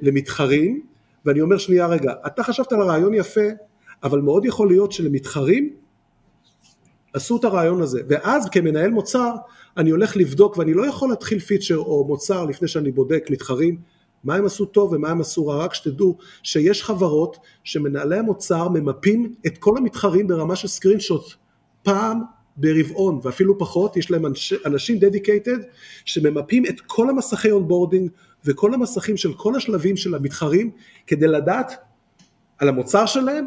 למתחרים, 0.02 0.80
ואני 1.24 1.40
אומר 1.40 1.58
שנייה 1.58 1.86
רגע, 1.86 2.12
אתה 2.26 2.42
חשבת 2.42 2.72
על 2.72 2.80
הרעיון 2.80 3.14
יפה, 3.14 3.48
אבל 4.02 4.20
מאוד 4.20 4.44
יכול 4.44 4.68
להיות 4.68 4.92
שלמתחרים 4.92 5.70
עשו 7.14 7.36
את 7.36 7.44
הרעיון 7.44 7.82
הזה, 7.82 8.00
ואז 8.08 8.48
כמנהל 8.48 8.90
מוצר 8.90 9.34
אני 9.76 9.90
הולך 9.90 10.16
לבדוק 10.16 10.58
ואני 10.58 10.74
לא 10.74 10.86
יכול 10.86 11.08
להתחיל 11.08 11.38
פיצ'ר 11.38 11.78
או 11.78 12.04
מוצר 12.04 12.44
לפני 12.44 12.68
שאני 12.68 12.92
בודק 12.92 13.26
מתחרים 13.30 13.78
מה 14.24 14.34
הם 14.34 14.46
עשו 14.46 14.64
טוב 14.64 14.92
ומה 14.92 15.08
הם 15.08 15.20
עשו 15.20 15.46
רע, 15.46 15.56
רק 15.56 15.74
שתדעו 15.74 16.18
שיש 16.42 16.82
חברות 16.82 17.36
שמנהלי 17.64 18.18
המוצר 18.18 18.68
ממפים 18.68 19.34
את 19.46 19.58
כל 19.58 19.76
המתחרים 19.76 20.26
ברמה 20.26 20.56
של 20.56 20.68
סקרין 20.68 21.00
שוט 21.00 21.34
פעם 21.82 22.20
ברבעון 22.56 23.20
ואפילו 23.22 23.58
פחות, 23.58 23.96
יש 23.96 24.10
להם 24.10 24.26
אנש, 24.26 24.52
אנשים 24.66 24.98
dedicated 24.98 25.58
שממפים 26.04 26.66
את 26.66 26.80
כל 26.80 27.10
המסכי 27.10 27.50
onboarding 27.50 28.10
וכל 28.44 28.74
המסכים 28.74 29.16
של 29.16 29.32
כל 29.34 29.56
השלבים 29.56 29.96
של 29.96 30.14
המתחרים 30.14 30.70
כדי 31.06 31.26
לדעת 31.26 31.72
על 32.58 32.68
המוצר 32.68 33.06
שלהם 33.06 33.46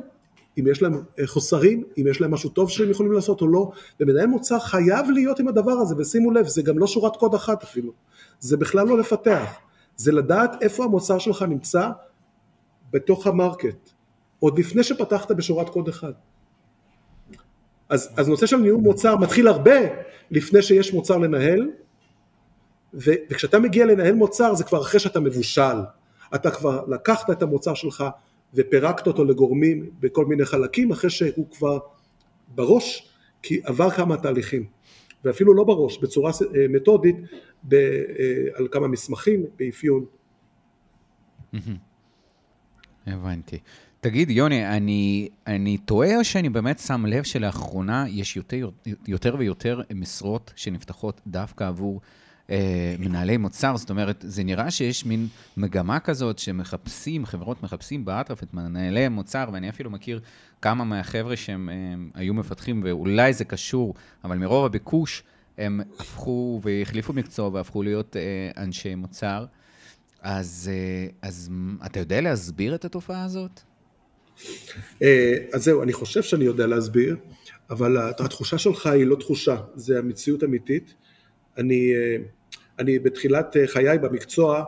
אם 0.59 0.67
יש 0.67 0.81
להם 0.81 1.01
אה, 1.19 1.27
חוסרים, 1.27 1.83
אם 1.97 2.07
יש 2.07 2.21
להם 2.21 2.31
משהו 2.31 2.49
טוב 2.49 2.69
שהם 2.69 2.89
יכולים 2.89 3.11
לעשות 3.11 3.41
או 3.41 3.47
לא, 3.47 3.71
ומנהל 3.99 4.27
מוצר 4.27 4.59
חייב 4.59 5.09
להיות 5.13 5.39
עם 5.39 5.47
הדבר 5.47 5.71
הזה, 5.71 5.95
ושימו 5.97 6.31
לב, 6.31 6.47
זה 6.47 6.61
גם 6.61 6.79
לא 6.79 6.87
שורת 6.87 7.15
קוד 7.15 7.35
אחת 7.35 7.63
אפילו, 7.63 7.91
זה 8.39 8.57
בכלל 8.57 8.87
לא 8.87 8.97
לפתח, 8.97 9.59
זה 9.95 10.11
לדעת 10.11 10.51
איפה 10.61 10.83
המוצר 10.83 11.17
שלך 11.17 11.41
נמצא 11.41 11.89
בתוך 12.91 13.27
ה 13.27 13.35
market, 13.35 13.89
עוד 14.39 14.59
לפני 14.59 14.83
שפתחת 14.83 15.31
בשורת 15.31 15.69
קוד 15.69 15.87
אחד. 15.87 16.13
אז, 17.89 18.09
אז 18.17 18.29
נושא 18.29 18.45
של 18.45 18.57
ניהול 18.57 18.81
מוצר 18.81 19.15
מתחיל 19.15 19.47
הרבה 19.47 19.79
לפני 20.31 20.61
שיש 20.61 20.93
מוצר 20.93 21.17
לנהל, 21.17 21.71
ו, 22.93 23.11
וכשאתה 23.29 23.59
מגיע 23.59 23.85
לנהל 23.85 24.13
מוצר 24.13 24.55
זה 24.55 24.63
כבר 24.63 24.81
אחרי 24.81 24.99
שאתה 24.99 25.19
מבושל, 25.19 25.77
אתה 26.35 26.51
כבר 26.51 26.85
לקחת 26.87 27.29
את 27.29 27.41
המוצר 27.41 27.73
שלך, 27.73 28.03
ופירקת 28.53 29.07
אותו 29.07 29.25
לגורמים 29.25 29.89
בכל 29.99 30.25
מיני 30.25 30.45
חלקים 30.45 30.91
אחרי 30.91 31.09
שהוא 31.09 31.51
כבר 31.51 31.79
בראש 32.47 33.13
כי 33.41 33.61
עבר 33.63 33.89
כמה 33.89 34.17
תהליכים 34.17 34.65
ואפילו 35.23 35.53
לא 35.53 35.63
בראש, 35.63 35.97
בצורה 35.97 36.31
אה, 36.31 36.65
מתודית 36.69 37.15
ב, 37.63 37.73
אה, 37.73 37.99
על 38.53 38.67
כמה 38.71 38.87
מסמכים, 38.87 39.45
באפיון. 39.59 40.05
הבנתי. 43.07 43.59
תגיד, 43.99 44.29
יוני, 44.29 44.67
אני, 44.67 45.29
אני 45.47 45.77
טועה 45.77 46.17
או 46.17 46.23
שאני 46.23 46.49
באמת 46.49 46.79
שם 46.79 47.05
לב 47.05 47.23
שלאחרונה 47.23 48.05
יש 48.09 48.37
יותר, 48.37 48.69
יותר 49.07 49.35
ויותר 49.39 49.81
משרות 49.95 50.53
שנפתחות 50.55 51.21
דווקא 51.27 51.63
עבור 51.63 52.01
מנהלי 52.99 53.37
מוצר, 53.37 53.77
זאת 53.77 53.89
אומרת, 53.89 54.25
זה 54.27 54.43
נראה 54.43 54.71
שיש 54.71 55.05
מין 55.05 55.27
מגמה 55.57 55.99
כזאת 55.99 56.39
שמחפשים, 56.39 57.25
חברות 57.25 57.63
מחפשים 57.63 58.05
באטרף 58.05 58.43
את 58.43 58.53
מנהלי 58.53 59.09
מוצר, 59.09 59.49
ואני 59.53 59.69
אפילו 59.69 59.89
מכיר 59.89 60.19
כמה 60.61 60.83
מהחבר'ה 60.83 61.35
שהם 61.35 61.69
הם, 61.69 62.09
היו 62.13 62.33
מפתחים, 62.33 62.81
ואולי 62.85 63.33
זה 63.33 63.45
קשור, 63.45 63.93
אבל 64.23 64.37
מרוב 64.37 64.65
הביקוש 64.65 65.23
הם 65.57 65.81
הפכו 65.99 66.61
והחליפו 66.63 67.13
מקצוע 67.13 67.49
והפכו 67.53 67.83
להיות 67.83 68.15
אה, 68.15 68.63
אנשי 68.63 68.95
מוצר. 68.95 69.45
אז, 70.21 70.71
אה, 70.73 71.09
אז 71.21 71.51
אתה 71.85 71.99
יודע 71.99 72.21
להסביר 72.21 72.75
את 72.75 72.85
התופעה 72.85 73.23
הזאת? 73.23 73.59
אה, 75.01 75.33
אז 75.53 75.63
זהו, 75.63 75.83
אני 75.83 75.93
חושב 75.93 76.23
שאני 76.23 76.45
יודע 76.45 76.67
להסביר, 76.67 77.17
אבל 77.69 77.97
התחושה 78.19 78.57
שלך 78.57 78.87
היא 78.87 79.05
לא 79.05 79.15
תחושה, 79.15 79.55
זה 79.75 79.99
המציאות 79.99 80.43
אמיתית. 80.43 80.93
אני 81.57 81.93
אה, 81.95 82.17
אני 82.79 82.99
בתחילת 82.99 83.57
אה, 83.57 83.67
חיי 83.67 83.97
במקצוע, 83.97 84.63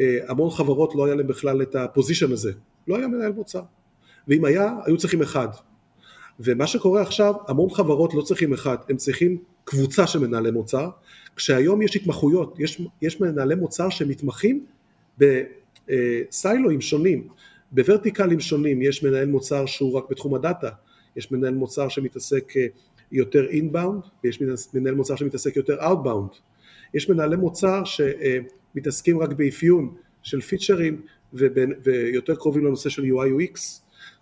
אה, 0.00 0.18
המון 0.28 0.50
חברות 0.50 0.94
לא 0.94 1.06
היה 1.06 1.14
להם 1.14 1.26
בכלל 1.26 1.62
את 1.62 1.74
הפוזיישן 1.74 2.32
הזה, 2.32 2.52
לא 2.88 2.96
היה 2.96 3.08
מנהל 3.08 3.32
מוצר, 3.32 3.62
ואם 4.28 4.44
היה, 4.44 4.72
היו 4.84 4.96
צריכים 4.96 5.22
אחד. 5.22 5.48
ומה 6.40 6.66
שקורה 6.66 7.02
עכשיו, 7.02 7.34
המון 7.48 7.70
חברות 7.70 8.14
לא 8.14 8.22
צריכים 8.22 8.52
אחד, 8.52 8.76
הם 8.88 8.96
צריכים 8.96 9.38
קבוצה 9.64 10.06
של 10.06 10.18
מנהלי 10.18 10.50
מוצר, 10.50 10.88
כשהיום 11.36 11.82
יש 11.82 11.96
התמחויות, 11.96 12.60
יש, 12.60 12.82
יש 13.02 13.20
מנהלי 13.20 13.54
מוצר 13.54 13.90
שמתמחים 13.90 14.66
בסיילואים 15.18 16.80
שונים, 16.80 17.28
בוורטיקלים 17.72 18.40
שונים, 18.40 18.82
יש 18.82 19.04
מנהל 19.04 19.26
מוצר 19.26 19.66
שהוא 19.66 19.98
רק 19.98 20.04
בתחום 20.10 20.34
הדאטה, 20.34 20.68
יש 21.16 21.32
מנהל 21.32 21.54
מוצר 21.54 21.88
שמתעסק 21.88 22.52
יותר 23.12 23.48
inbound, 23.48 24.02
ויש 24.24 24.42
מנהל 24.74 24.94
מוצר 24.94 25.16
שמתעסק 25.16 25.56
יותר 25.56 25.76
outbound, 25.84 26.30
יש 26.94 27.10
מנהלי 27.10 27.36
מוצר 27.36 27.82
שמתעסקים 27.84 29.18
רק 29.18 29.32
באפיון 29.32 29.94
של 30.22 30.40
פיצ'רים 30.40 31.02
ויותר 31.32 32.34
קרובים 32.34 32.64
לנושא 32.66 32.88
של 32.90 33.02
UI 33.02 33.40
UX, 33.40 33.60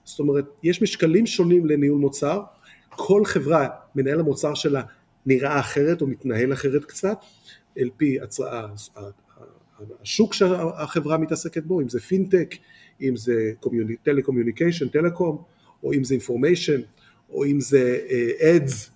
זאת 0.04 0.18
אומרת 0.18 0.44
יש 0.62 0.82
משקלים 0.82 1.26
שונים 1.26 1.66
לניהול 1.66 1.98
מוצר, 1.98 2.42
כל 2.90 3.24
חברה 3.24 3.68
מנהל 3.94 4.20
המוצר 4.20 4.54
שלה 4.54 4.82
נראה 5.26 5.60
אחרת 5.60 6.02
או 6.02 6.06
מתנהל 6.06 6.52
אחרת 6.52 6.84
קצת, 6.84 7.18
על 7.78 7.90
פי 7.96 8.20
הצעה, 8.20 8.66
השוק 10.02 10.34
שהחברה 10.34 11.18
מתעסקת 11.18 11.64
בו, 11.64 11.80
אם 11.80 11.88
זה 11.88 12.00
פינטק, 12.00 12.54
אם 13.00 13.16
זה 13.16 13.52
telecommunication, 14.02 14.88
telecom, 14.88 15.42
או 15.82 15.92
אם 15.92 16.04
זה 16.04 16.14
information, 16.14 16.80
או 17.30 17.44
אם 17.44 17.60
זה 17.60 17.98
ads, 18.40 18.86
אה, 18.86 18.90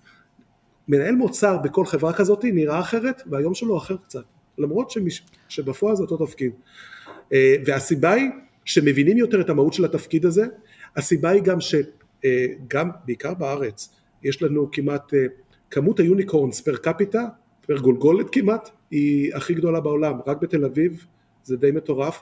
מנהל 0.87 1.15
מוצר 1.15 1.57
בכל 1.57 1.85
חברה 1.85 2.13
כזאת 2.13 2.43
נראה 2.43 2.79
אחרת 2.79 3.21
והיום 3.31 3.53
שלו 3.53 3.77
אחר 3.77 3.97
קצת, 3.97 4.23
למרות 4.57 4.91
שמש, 4.91 5.23
שבפועל 5.49 5.95
זה 5.95 6.03
אותו 6.03 6.25
תפקיד. 6.25 6.51
אה, 7.33 7.55
והסיבה 7.65 8.11
היא 8.11 8.29
שמבינים 8.65 9.17
יותר 9.17 9.41
את 9.41 9.49
המהות 9.49 9.73
של 9.73 9.85
התפקיד 9.85 10.25
הזה, 10.25 10.45
הסיבה 10.95 11.29
היא 11.29 11.41
גם 11.41 11.61
שגם, 11.61 12.89
אה, 12.89 12.95
בעיקר 13.05 13.33
בארץ, 13.33 13.89
יש 14.23 14.41
לנו 14.41 14.71
כמעט, 14.71 15.13
אה, 15.13 15.25
כמות 15.71 15.99
היוניקורנס 15.99 16.61
פר 16.61 16.75
קפיטה, 16.75 17.23
פר 17.67 17.77
גולגולת 17.77 18.25
כמעט, 18.31 18.69
היא 18.91 19.35
הכי 19.35 19.53
גדולה 19.53 19.79
בעולם, 19.79 20.13
רק 20.27 20.41
בתל 20.41 20.65
אביב 20.65 21.05
זה 21.43 21.57
די 21.57 21.71
מטורף, 21.71 22.21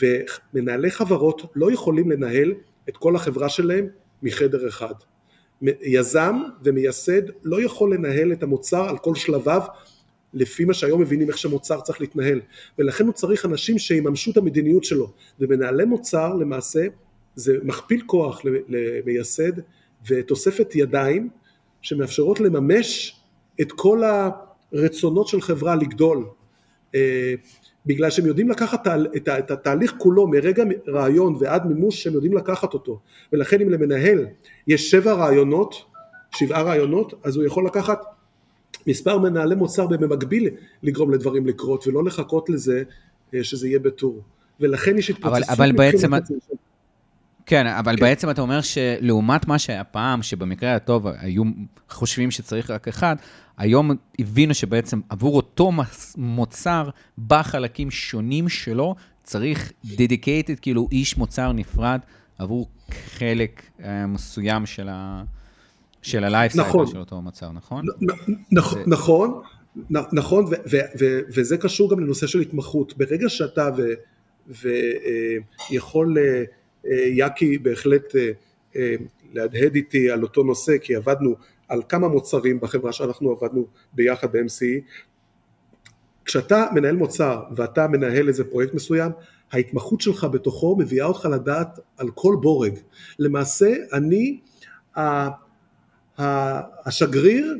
ומנהלי 0.00 0.90
חברות 0.90 1.42
לא 1.54 1.72
יכולים 1.72 2.10
לנהל 2.10 2.54
את 2.88 2.96
כל 2.96 3.16
החברה 3.16 3.48
שלהם 3.48 3.86
מחדר 4.22 4.68
אחד. 4.68 4.94
יזם 5.82 6.36
ומייסד 6.64 7.22
לא 7.42 7.62
יכול 7.62 7.94
לנהל 7.94 8.32
את 8.32 8.42
המוצר 8.42 8.88
על 8.88 8.98
כל 8.98 9.14
שלביו 9.14 9.62
לפי 10.34 10.64
מה 10.64 10.74
שהיום 10.74 11.00
מבינים 11.00 11.28
איך 11.28 11.38
שמוצר 11.38 11.80
צריך 11.80 12.00
להתנהל. 12.00 12.40
ולכן 12.78 13.04
הוא 13.04 13.12
צריך 13.12 13.44
אנשים 13.44 13.78
שיממשו 13.78 14.30
את 14.30 14.36
המדיניות 14.36 14.84
שלו. 14.84 15.12
ומנהלי 15.40 15.84
מוצר 15.84 16.34
למעשה 16.34 16.86
זה 17.34 17.56
מכפיל 17.62 18.02
כוח 18.06 18.42
למייסד 18.68 19.52
ותוספת 20.08 20.74
ידיים 20.74 21.28
שמאפשרות 21.82 22.40
לממש 22.40 23.16
את 23.60 23.72
כל 23.72 24.02
הרצונות 24.72 25.28
של 25.28 25.40
חברה 25.40 25.74
לגדול. 25.76 26.24
אה, 26.94 27.34
בגלל 27.86 28.10
שהם 28.10 28.26
יודעים 28.26 28.50
לקחת 28.50 28.86
את 29.28 29.50
התהליך 29.50 29.94
כולו 29.98 30.28
מרגע 30.28 30.64
רעיון 30.88 31.36
ועד 31.40 31.66
מימוש 31.66 32.02
שהם 32.02 32.12
יודעים 32.12 32.36
לקחת 32.36 32.74
אותו. 32.74 33.00
ולכן 33.32 33.60
אם 33.60 33.68
למנהל 33.70 34.26
יש 34.66 34.90
שבע 34.90 35.12
רעיונות, 35.12 35.74
שבעה 36.36 36.62
רעיונות, 36.62 37.14
אז 37.24 37.36
הוא 37.36 37.44
יכול 37.44 37.66
לקחת 37.66 38.02
מספר 38.86 39.18
מנהלי 39.18 39.54
מוצר 39.54 39.86
במקביל 39.86 40.48
לגרום 40.82 41.10
לדברים 41.10 41.46
לקרות 41.46 41.86
ולא 41.86 42.04
לחכות 42.04 42.50
לזה 42.50 42.82
אה, 43.34 43.44
שזה 43.44 43.68
יהיה 43.68 43.78
בטור. 43.78 44.22
ולכן 44.60 44.98
יש 44.98 45.10
התפוצצות 45.10 45.48
אבל, 45.48 45.64
אבל 45.64 45.72
בעצם... 45.72 46.10
כן, 47.52 47.66
אבל 47.66 47.96
כן. 47.96 48.02
בעצם 48.02 48.30
אתה 48.30 48.42
אומר 48.42 48.60
שלעומת 48.60 49.48
מה 49.48 49.58
שהיה 49.58 49.84
פעם, 49.84 50.22
שבמקרה 50.22 50.74
הטוב 50.74 51.06
היו 51.06 51.42
חושבים 51.90 52.30
שצריך 52.30 52.70
רק 52.70 52.88
אחד, 52.88 53.16
היום 53.58 53.90
הבינו 54.18 54.54
שבעצם 54.54 55.00
עבור 55.08 55.36
אותו 55.36 55.72
מוצר, 56.16 56.88
בחלקים 57.26 57.90
שונים 57.90 58.48
שלו, 58.48 58.94
צריך 59.22 59.72
dedicated, 59.84 60.60
כאילו 60.62 60.88
איש 60.92 61.16
מוצר 61.16 61.52
נפרד, 61.52 62.00
עבור 62.38 62.68
חלק 62.90 63.62
uh, 63.78 63.82
מסוים 64.08 64.66
של 64.66 64.88
ה... 64.88 65.22
של 66.02 66.24
הלייפ 66.24 66.56
נכון. 66.56 66.86
של 66.86 66.98
אותו 66.98 67.20
מוצר, 67.22 67.52
נכון? 67.52 67.84
נכון, 68.52 68.78
זה... 68.78 68.90
נכון, 68.90 69.42
נכון, 70.12 70.44
וזה 71.34 71.56
קשור 71.56 71.90
גם 71.90 72.00
לנושא 72.00 72.26
של 72.26 72.40
התמחות. 72.40 72.98
ברגע 72.98 73.28
שאתה 73.28 73.68
ויכול 75.70 76.16
אה, 76.86 76.90
אה, 76.92 77.06
יאקי 77.06 77.58
בהחלט 77.58 78.14
להדהד 79.32 79.74
איתי 79.74 80.10
על 80.10 80.22
אותו 80.22 80.42
נושא, 80.42 80.78
כי 80.78 80.94
עבדנו 80.94 81.34
על 81.68 81.82
כמה 81.88 82.08
מוצרים 82.08 82.60
בחברה 82.60 82.92
שאנחנו 82.92 83.30
עבדנו 83.30 83.66
ביחד 83.92 84.32
ב-MCE. 84.32 84.82
כשאתה 86.24 86.66
מנהל 86.74 86.96
מוצר 86.96 87.42
ואתה 87.56 87.88
מנהל 87.88 88.28
איזה 88.28 88.44
פרויקט 88.44 88.74
מסוים, 88.74 89.12
ההתמחות 89.52 90.00
שלך 90.00 90.24
בתוכו 90.24 90.76
מביאה 90.78 91.06
אותך 91.06 91.24
לדעת 91.24 91.78
על 91.96 92.10
כל 92.14 92.36
בורג. 92.40 92.78
למעשה 93.18 93.74
אני 93.92 94.40
השגריר 96.86 97.56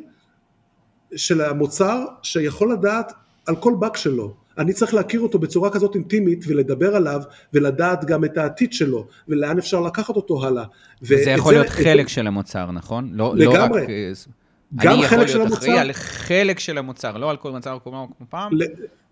של 1.16 1.40
המוצר 1.40 2.04
שיכול 2.22 2.72
לדעת 2.72 3.12
על 3.46 3.56
כל 3.56 3.74
באג 3.78 3.96
שלו. 3.96 4.34
אני 4.58 4.72
צריך 4.72 4.94
להכיר 4.94 5.20
אותו 5.20 5.38
בצורה 5.38 5.70
כזאת 5.70 5.94
אינטימית 5.94 6.44
ולדבר 6.48 6.96
עליו 6.96 7.20
ולדעת 7.52 8.04
גם 8.04 8.24
את 8.24 8.38
העתיד 8.38 8.72
שלו 8.72 9.06
ולאן 9.28 9.58
אפשר 9.58 9.80
לקחת 9.80 10.16
אותו 10.16 10.46
הלאה. 10.46 10.64
וזה 11.02 11.30
יכול 11.30 11.52
להיות 11.52 11.68
חלק 11.68 12.08
של 12.08 12.26
המוצר, 12.26 12.70
נכון? 12.70 13.10
לא, 13.12 13.36
לגמרי. 13.36 13.80
לא 13.80 13.86
רק... 14.12 14.28
גם 14.74 15.02
חלק 15.02 15.26
של 15.26 15.40
המוצר. 15.40 15.40
אני 15.40 15.42
יכול 15.42 15.44
להיות 15.44 15.52
אחראי 15.52 15.78
על 15.78 15.92
חלק 15.92 16.58
של 16.58 16.78
המוצר, 16.78 17.16
לא 17.16 17.30
על 17.30 17.36
כל 17.36 17.50
מוצר 17.50 17.78
כמו 17.84 18.08
פעם. 18.28 18.52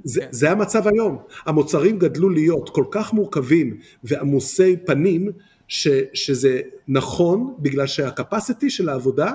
זה, 0.05 0.21
כן. 0.21 0.27
זה 0.31 0.51
המצב 0.51 0.89
היום. 0.89 1.19
המוצרים 1.47 1.99
גדלו 1.99 2.29
להיות 2.29 2.71
כל 2.71 2.85
כך 2.91 3.13
מורכבים 3.13 3.77
ועמוסי 4.05 4.77
פנים, 4.77 5.31
ש, 5.69 5.89
שזה 6.15 6.61
נכון 6.89 7.55
בגלל 7.59 7.87
שהקפסיטי 7.87 8.71
של 8.71 8.89
העבודה 8.89 9.33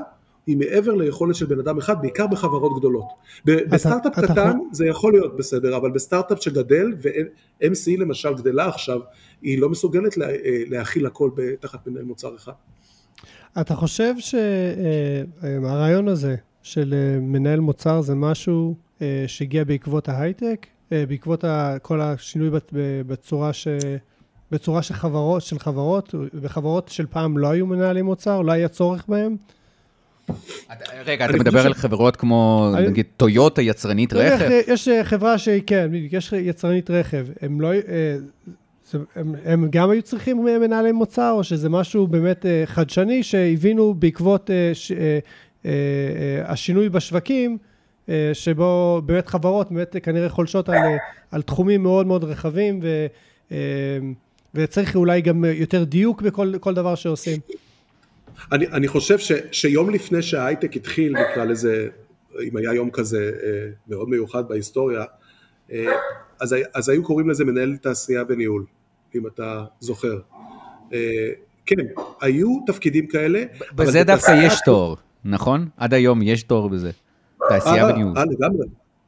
היא 0.48 0.58
מעבר 0.58 0.94
ליכולת 0.94 1.36
של 1.36 1.46
בן 1.46 1.60
אדם 1.60 1.78
אחד, 1.78 2.02
בעיקר 2.02 2.28
בחברות 2.28 2.80
גדולות. 2.80 3.06
בסטארט-אפ 3.46 4.14
קטן 4.14 4.32
אתה... 4.32 4.52
זה 4.72 4.86
יכול 4.86 5.14
להיות 5.14 5.38
בסדר, 5.38 5.78
אבל 5.78 5.92
בסטארט-אפ 5.92 6.44
שגדל, 6.44 6.94
ו-MC 7.04 8.00
למשל 8.00 8.34
גדלה 8.34 8.68
עכשיו, 8.68 9.00
היא 9.42 9.60
לא 9.60 9.70
מסוגלת 9.70 10.18
לה, 10.18 10.30
אה, 10.30 10.64
להכיל 10.70 11.06
הכל 11.06 11.30
תחת 11.60 11.88
מנהל 11.88 12.04
מוצר 12.04 12.36
אחד. 12.36 12.52
אתה 13.62 13.76
חושב 13.76 14.14
שהרעיון 14.20 16.08
הזה 16.08 16.36
של 16.62 16.94
אה, 16.94 17.20
מנהל 17.20 17.60
מוצר 17.60 18.02
זה 18.02 18.16
משהו 18.16 18.76
אה, 19.02 19.24
שהגיע 19.28 19.64
בעקבות 19.64 20.10
ההייטק, 20.10 20.68
בעקבות 20.92 21.44
כל 21.82 22.02
השינוי 22.02 22.50
בצורה 23.08 23.54
ש... 23.54 23.68
בצורה 24.52 24.82
של 24.82 24.94
חברות, 24.94 25.42
של 25.42 25.60
חברות, 25.60 26.16
וחברות 26.34 26.88
של 26.88 27.06
פעם 27.06 27.38
לא 27.38 27.48
היו 27.48 27.66
מנהלי 27.66 28.02
מוצר, 28.02 28.42
לא 28.42 28.52
היה 28.52 28.68
צורך 28.68 29.06
בהם. 29.08 29.36
רגע, 31.06 31.26
אתה 31.26 31.38
מדבר 31.38 31.66
על 31.66 31.74
חברות 31.74 32.16
כמו, 32.16 32.72
נגיד, 32.88 33.06
טויוטה, 33.18 33.62
יצרנית 33.62 34.14
רכב? 34.14 34.50
יש 34.68 34.90
חברה 35.04 35.38
שהיא, 35.38 35.62
כן, 35.68 35.90
יש 36.12 36.34
יצרנית 36.34 36.90
רכב. 36.90 37.26
הם 37.42 37.62
לא... 37.62 37.72
אה, 37.74 38.18
הם 39.46 39.68
גם 39.70 39.90
היו 39.90 40.02
צריכים 40.02 40.46
מנהלי 40.62 40.92
מוצר, 40.92 41.32
או 41.32 41.44
שזה 41.44 41.70
משהו 41.70 42.08
באמת 42.08 42.46
אה, 42.46 42.64
חדשני 42.66 43.24
שהבינו 43.24 43.94
בעקבות 43.94 44.50
אה, 45.66 45.72
השינוי 46.46 46.90
בשווקים, 46.90 47.58
שבו 48.34 49.02
באמת 49.06 49.28
חברות 49.28 49.72
באמת 49.72 49.96
כנראה 50.04 50.30
חולשות 50.30 50.70
על, 50.70 50.78
על 51.32 51.42
תחומים 51.42 51.84
מאוד 51.84 52.08
מאוד 52.08 52.24
רחבים, 52.24 52.80
ו, 52.84 53.06
וצריך 54.56 54.96
אולי 54.96 55.22
גם 55.22 55.46
יותר 55.46 55.84
דיוק 55.84 56.22
בכל 56.22 56.74
דבר 56.74 56.96
שעושים. 56.96 57.40
אני, 58.52 58.68
אני 58.68 58.88
חושב 58.88 59.20
ש, 59.20 59.32
שיום 59.52 59.90
לפני 59.90 60.22
שההייטק 60.22 60.76
התחיל, 60.76 61.14
נקרא 61.14 61.46
לזה, 61.46 61.88
אם 62.44 62.58
היה 62.58 62.74
יום 62.74 62.90
כזה 62.92 63.32
אה, 63.44 63.70
מאוד 63.88 64.10
מיוחד 64.10 64.48
בהיסטוריה, 64.48 65.04
אה, 65.72 65.86
אז, 66.40 66.56
אז 66.74 66.90
היו 66.90 67.04
קוראים 67.04 67.30
לזה 67.30 67.46
מנהל 67.46 67.78
תעשייה 67.78 68.24
וניהול, 68.30 68.66
אם 69.16 69.28
אתה 69.28 69.66
זוכר. 69.80 70.20
אה, 70.94 71.30
כן, 71.66 71.76
היו 72.22 72.58
תפקידים 72.66 73.08
כאלה. 73.08 73.44
בזה 73.76 74.04
דווקא 74.04 74.32
יש 74.44 74.60
תואר, 74.66 74.94
נכון? 75.26 75.68
עד 75.78 75.94
היום 75.94 76.22
יש 76.22 76.44
תואר 76.44 76.68
בזה. 76.68 76.92
תעשייה 77.50 77.88
וניהול. 77.88 78.18
אה, 78.18 78.24
לגמרי. 78.26 78.68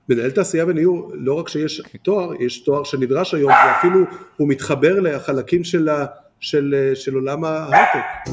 מנהל 0.10 0.32
תעשייה 0.32 0.66
וניהול, 0.66 1.12
לא 1.14 1.34
רק 1.34 1.50
שיש 1.50 1.82
תואר, 2.02 2.44
יש 2.44 2.60
תואר 2.60 2.84
שנדרש 2.84 3.34
היום, 3.34 3.52
ואפילו 3.52 4.00
הוא 4.38 4.48
מתחבר 4.48 5.00
לחלקים 5.00 5.64
של, 5.64 5.90
של, 6.40 6.92
של 6.96 7.16
עולם 7.16 7.44
ההייטק. 7.44 8.32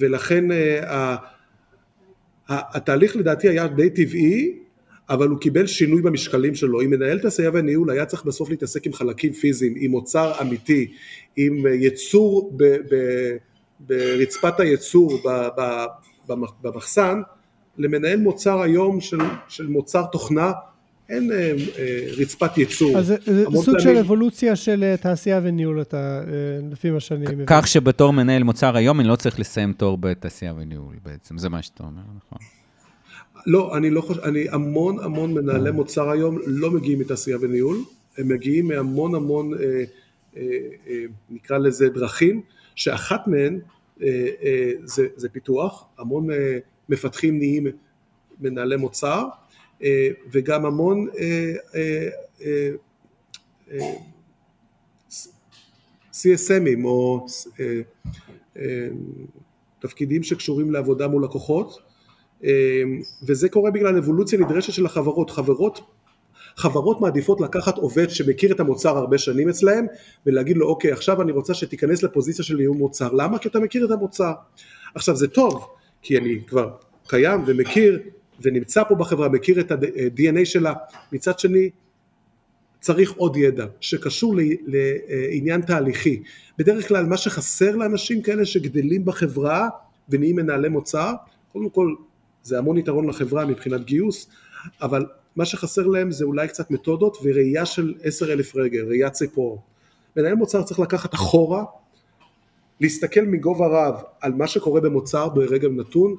ולכן 0.00 0.52
אה, 0.52 1.16
התהליך 2.48 3.16
לדעתי 3.16 3.48
היה 3.48 3.66
די 3.66 3.90
טבעי, 3.90 4.58
אבל 5.10 5.28
הוא 5.28 5.38
קיבל 5.38 5.66
שינוי 5.66 6.02
במשקלים 6.02 6.54
שלו. 6.54 6.80
אם 6.80 6.90
מנהל 6.90 7.18
תעשייה 7.18 7.50
וניהול 7.54 7.90
היה 7.90 8.06
צריך 8.06 8.24
בסוף 8.24 8.50
להתעסק 8.50 8.86
עם 8.86 8.92
חלקים 8.92 9.32
פיזיים, 9.32 9.74
עם 9.76 9.94
אוצר 9.94 10.32
אמיתי, 10.40 10.92
עם 11.36 11.62
ב, 12.56 12.64
ב, 12.64 12.96
ברצפת 13.80 14.60
הייצור 14.60 15.22
במחסן, 16.62 17.20
למנהל 17.78 18.20
מוצר 18.20 18.62
היום 18.62 19.00
של, 19.00 19.18
של 19.48 19.66
מוצר 19.66 20.04
תוכנה 20.12 20.52
אין 21.08 21.32
אה, 21.32 21.52
אה, 21.78 22.06
רצפת 22.18 22.58
ייצור. 22.58 22.98
אז 22.98 23.06
זה 23.06 23.44
סוג 23.54 23.78
של 23.78 23.96
אבולוציה 23.96 24.56
של 24.56 24.84
אה, 24.84 24.96
תעשייה 24.96 25.40
וניהול, 25.42 25.80
אתה, 25.80 26.22
לפי 26.72 26.90
מה 26.90 27.00
שאני 27.00 27.26
מבין. 27.26 27.46
כך 27.46 27.66
שבתור 27.66 28.12
מנהל 28.12 28.42
מוצר 28.42 28.76
היום, 28.76 29.00
אני 29.00 29.08
לא 29.08 29.16
צריך 29.16 29.40
לסיים 29.40 29.72
תור 29.72 29.98
בתעשייה 29.98 30.54
וניהול 30.56 30.94
בעצם, 31.04 31.38
זה 31.38 31.48
מה 31.48 31.62
שאתה 31.62 31.82
אומר, 31.82 32.02
נכון? 32.16 32.38
לא, 33.46 33.76
אני 33.76 33.90
לא 33.90 34.00
חושב, 34.00 34.20
אני 34.20 34.46
המון 34.50 34.98
המון 35.04 35.34
מנהלי 35.34 35.70
מוצר 35.70 36.10
היום 36.10 36.38
לא 36.46 36.70
מגיעים 36.70 36.98
מתעשייה 36.98 37.36
וניהול, 37.40 37.78
הם 38.18 38.28
מגיעים 38.28 38.68
מהמון 38.68 39.14
המון, 39.14 39.54
אה, 39.54 39.84
אה, 40.36 40.42
אה, 40.88 41.04
נקרא 41.30 41.58
לזה 41.58 41.88
דרכים, 41.88 42.40
שאחת 42.74 43.28
מהן 43.28 43.58
אה, 44.02 44.26
אה, 44.42 44.72
זה, 44.84 45.06
זה 45.16 45.28
פיתוח, 45.28 45.84
המון 45.98 46.30
אה, 46.30 46.58
מפתחים 46.88 47.38
נהיים 47.38 47.66
מנהלי 48.40 48.76
מוצר, 48.76 49.22
אה, 49.22 49.28
וגם 50.32 50.66
המון 50.66 51.08
אה, 51.18 51.52
אה, 52.44 52.70
CSMים 56.12 56.84
או 56.84 57.26
תפקידים 59.78 60.22
שקשורים 60.22 60.70
לעבודה 60.70 61.08
מול 61.08 61.24
לקוחות 61.24 61.78
וזה 63.26 63.48
קורה 63.48 63.70
בגלל 63.70 63.96
אבולוציה 63.96 64.38
נדרשת 64.38 64.72
של 64.72 64.86
החברות, 64.86 65.30
חברות 65.30 65.80
חברות 66.56 67.00
מעדיפות 67.00 67.40
לקחת 67.40 67.78
עובד 67.78 68.10
שמכיר 68.10 68.52
את 68.52 68.60
המוצר 68.60 68.96
הרבה 68.96 69.18
שנים 69.18 69.48
אצלהם 69.48 69.86
ולהגיד 70.26 70.56
לו 70.56 70.66
אוקיי 70.68 70.92
עכשיו 70.92 71.22
אני 71.22 71.32
רוצה 71.32 71.54
שתיכנס 71.54 72.02
לפוזיציה 72.02 72.44
של 72.44 72.60
איום 72.60 72.78
מוצר, 72.78 73.12
למה? 73.12 73.38
כי 73.38 73.48
אתה 73.48 73.60
מכיר 73.60 73.84
את 73.84 73.90
המוצר. 73.90 74.32
עכשיו 74.94 75.16
זה 75.16 75.28
טוב 75.28 75.66
כי 76.02 76.18
אני 76.18 76.40
כבר 76.46 76.70
קיים 77.06 77.44
ומכיר 77.46 78.00
ונמצא 78.40 78.84
פה 78.84 78.94
בחברה, 78.94 79.28
מכיר 79.28 79.60
את 79.60 79.72
ה-DNA 79.72 80.44
שלה, 80.44 80.72
מצד 81.12 81.38
שני 81.38 81.70
צריך 82.80 83.12
עוד 83.12 83.36
ידע 83.36 83.66
שקשור 83.80 84.34
לעניין 84.66 85.62
תהליכי. 85.62 86.22
בדרך 86.58 86.88
כלל 86.88 87.06
מה 87.06 87.16
שחסר 87.16 87.76
לאנשים 87.76 88.22
כאלה 88.22 88.44
שגדלים 88.44 89.04
בחברה 89.04 89.68
ונהיים 90.08 90.36
מנהלי 90.36 90.68
מוצר, 90.68 91.12
קודם 91.52 91.70
כל 91.70 91.94
זה 92.42 92.58
המון 92.58 92.78
יתרון 92.78 93.08
לחברה 93.08 93.46
מבחינת 93.46 93.84
גיוס, 93.84 94.28
אבל 94.82 95.06
מה 95.36 95.44
שחסר 95.44 95.86
להם 95.86 96.10
זה 96.10 96.24
אולי 96.24 96.48
קצת 96.48 96.70
מתודות 96.70 97.16
וראייה 97.22 97.66
של 97.66 97.94
עשר 98.02 98.32
אלף 98.32 98.56
רגל, 98.56 98.84
ראיית 98.88 99.12
ציפור. 99.12 99.62
מנהל 100.16 100.34
מוצר 100.34 100.62
צריך 100.62 100.80
לקחת 100.80 101.14
אחורה, 101.14 101.64
להסתכל 102.80 103.20
מגובה 103.20 103.66
רב 103.66 104.02
על 104.20 104.32
מה 104.32 104.46
שקורה 104.46 104.80
במוצר 104.80 105.28
ברגע 105.28 105.68
נתון 105.68 106.16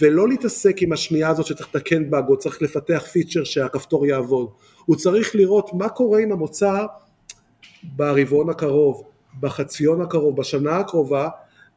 ולא 0.00 0.28
להתעסק 0.28 0.82
עם 0.82 0.92
השנייה 0.92 1.28
הזאת 1.28 1.46
שצריך 1.46 1.74
לתקן 1.74 2.10
באג 2.10 2.24
או 2.28 2.38
צריך 2.38 2.62
לפתח 2.62 3.02
פיצ'ר 3.12 3.44
שהכפתור 3.44 4.06
יעבוד, 4.06 4.48
הוא 4.84 4.96
צריך 4.96 5.34
לראות 5.34 5.70
מה 5.74 5.88
קורה 5.88 6.20
עם 6.20 6.32
המוצר 6.32 6.86
ברבעון 7.82 8.50
הקרוב, 8.50 9.02
בחציון 9.40 10.00
הקרוב, 10.00 10.36
בשנה 10.36 10.76
הקרובה 10.76 11.28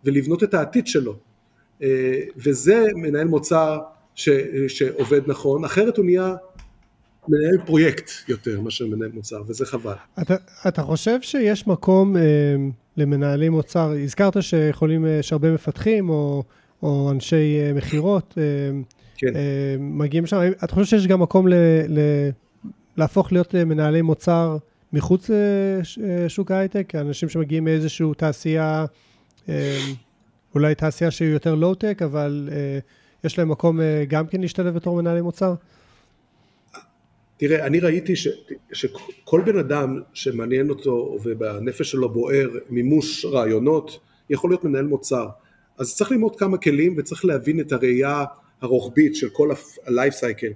ולבנות 0.04 0.44
את 0.44 0.54
העתיד 0.54 0.88
שלו. 0.88 1.16
אה, 1.84 2.20
וזה 2.38 2.84
מנהל 2.96 3.28
מוצר 3.28 3.80
ש, 4.16 4.30
שעובד 4.68 5.22
נכון, 5.28 5.66
אחרת 5.66 5.98
הוא 5.98 6.06
נהיה 6.06 6.36
מנהל 7.28 7.66
פרויקט 7.66 8.12
יותר 8.28 8.62
מאשר 8.62 8.86
מנהל 8.86 9.12
מוצר, 9.14 9.42
וזה 9.48 9.66
חבל. 9.66 9.94
אתה, 10.22 10.36
אתה 10.68 10.82
חושב 10.82 11.22
שיש 11.22 11.68
מקום 11.68 12.18
אה, 12.18 12.22
למנהלים 12.98 13.52
מוצר, 13.52 13.94
הזכרת 14.04 14.44
שיכולים, 14.44 15.06
אה, 15.06 15.12
יש 15.12 15.34
הרבה 15.34 15.54
מפתחים 15.54 16.10
או 16.10 16.44
או 16.84 17.12
אנשי 17.12 17.60
אה, 17.60 17.74
מכירות, 17.74 18.34
אה, 18.38 18.44
כן. 19.18 19.36
אה, 19.36 19.76
מגיעים 19.80 20.26
שם. 20.26 20.52
את 20.64 20.72
חושבת 20.72 20.88
שיש 20.88 21.08
גם 21.08 21.22
מקום 21.22 21.48
ל, 21.48 21.54
ל, 21.88 22.00
להפוך 22.98 23.32
להיות 23.32 23.56
מנהלי 23.56 24.02
מוצר 24.02 24.58
מחוץ 24.94 25.30
לשוק 25.98 26.52
ההייטק? 26.52 26.96
אנשים 26.96 27.30
שמגיעים 27.30 27.64
מאיזושהי 27.64 28.08
תעשייה, 28.18 28.86
אולי 30.56 30.76
תעשייה 30.76 31.12
שהיא 31.12 31.30
יותר 31.30 31.56
לואו-טק, 31.56 32.02
אבל 32.02 32.50
יש 33.24 33.38
להם 33.38 33.50
מקום 33.50 33.80
גם 34.08 34.28
כן 34.28 34.42
להשתלב 34.42 34.76
בתור 34.76 35.02
מנהלי 35.02 35.22
מוצר? 35.22 35.54
תראה, 37.38 37.66
אני 37.66 37.80
ראיתי 37.80 38.16
ש, 38.16 38.28
שכל 38.74 39.42
בן 39.46 39.58
אדם 39.58 40.02
שמעניין 40.14 40.70
אותו 40.70 41.18
ובנפש 41.24 41.92
שלו 41.92 42.10
בוער 42.10 42.50
מימוש 42.70 43.26
רעיונות, 43.26 44.00
יכול 44.30 44.50
להיות 44.50 44.64
מנהל 44.64 44.86
מוצר. 44.86 45.28
אז 45.80 45.96
צריך 45.96 46.12
ללמוד 46.12 46.36
כמה 46.36 46.58
כלים 46.58 46.96
וצריך 46.98 47.26
להבין 47.26 47.60
את 47.60 47.72
הראייה 47.72 48.26
הרוחבית 48.62 49.16
של 49.16 49.30
כל 49.30 49.52
ה-life 49.52 50.14
cycle. 50.14 50.54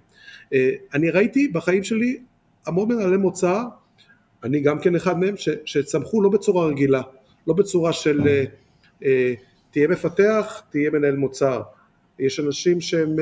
אה, 0.53 0.69
אני 0.93 1.09
ראיתי 1.09 1.47
בחיים 1.47 1.83
שלי 1.83 2.19
המון 2.67 2.89
מנהלי 2.89 3.17
מוצר, 3.17 3.63
אני 4.43 4.59
גם 4.59 4.79
כן 4.79 4.95
אחד 4.95 5.19
מהם, 5.19 5.37
ש, 5.37 5.49
שצמחו 5.65 6.21
לא 6.21 6.29
בצורה 6.29 6.65
רגילה, 6.65 7.01
לא 7.47 7.53
בצורה 7.53 7.93
של 7.93 8.21
אה, 8.27 8.43
אה, 9.05 9.33
תהיה 9.71 9.87
מפתח, 9.87 10.61
תהיה 10.69 10.89
מנהל 10.89 11.15
מוצר. 11.15 11.61
יש 12.19 12.39
אנשים 12.39 12.81
שהם 12.81 13.15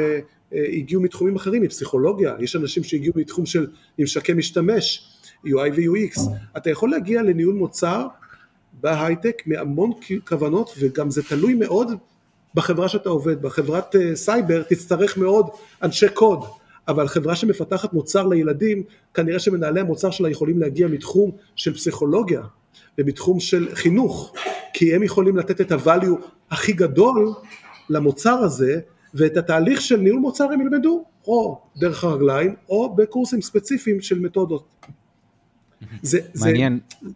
הגיעו 0.52 1.02
מתחומים 1.02 1.36
אחרים, 1.36 1.62
מפסיכולוגיה, 1.62 2.36
יש 2.40 2.56
אנשים 2.56 2.84
שהגיעו 2.84 3.14
מתחום 3.16 3.46
של 3.46 3.68
ממשקי 4.00 4.34
משתמש, 4.34 5.12
UI 5.46 5.72
ו-UX. 5.76 6.22
אתה 6.58 6.70
יכול 6.70 6.90
להגיע 6.92 7.24
לניהול 7.24 7.56
מוצר 7.56 8.08
בהייטק 8.74 9.44
מהמון 9.46 9.92
כוונות 10.28 10.76
וגם 10.80 11.12
זה 11.12 11.24
תלוי 11.24 11.54
מאוד 11.54 11.92
בחברה 12.56 12.90
שאתה 12.90 13.10
עובד, 13.10 13.42
בחברת 13.42 13.96
אה, 13.96 14.16
סייבר 14.16 14.64
תצטרך 14.64 15.18
מאוד 15.18 15.48
אנשי 15.84 16.10
קוד, 16.10 16.44
אבל 16.88 17.08
חברה 17.08 17.36
שמפתחת 17.36 17.94
מוצר 17.94 18.28
לילדים, 18.28 18.84
כנראה 19.14 19.40
שמנהלי 19.40 19.80
המוצר 19.80 20.12
שלה 20.12 20.30
יכולים 20.30 20.60
להגיע 20.60 20.88
מתחום 20.88 21.32
של 21.56 21.74
פסיכולוגיה 21.74 22.42
ומתחום 22.98 23.40
של 23.40 23.70
חינוך, 23.74 24.34
כי 24.74 24.96
הם 24.96 25.04
יכולים 25.04 25.38
לתת 25.38 25.62
את 25.62 25.72
הvalue 25.72 26.26
הכי 26.52 26.74
גדול 26.74 27.34
למוצר 27.90 28.34
הזה, 28.34 28.80
ואת 29.14 29.38
התהליך 29.38 29.82
של 29.82 29.98
ניהול 29.98 30.20
מוצר 30.20 30.44
הם 30.44 30.62
ילמדו 30.62 31.04
או 31.28 31.62
דרך 31.78 32.04
הרגליים 32.04 32.56
או 32.70 32.96
בקורסים 32.96 33.42
ספציפיים 33.42 34.02
של 34.02 34.20
מתודות. 34.20 34.86
זה, 36.02 36.20
מעניין. 36.36 36.80
זה... 37.02 37.10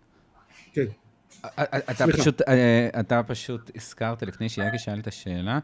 כן. 0.73 0.85
אתה 1.91 2.05
פשוט, 2.13 2.41
אה, 2.41 2.89
אתה 2.99 3.23
פשוט 3.23 3.71
הזכרת, 3.75 4.23
לפני 4.23 4.49
שיאגי 4.49 4.79
שאל 4.79 4.99
את 4.99 5.07
השאלה, 5.07 5.59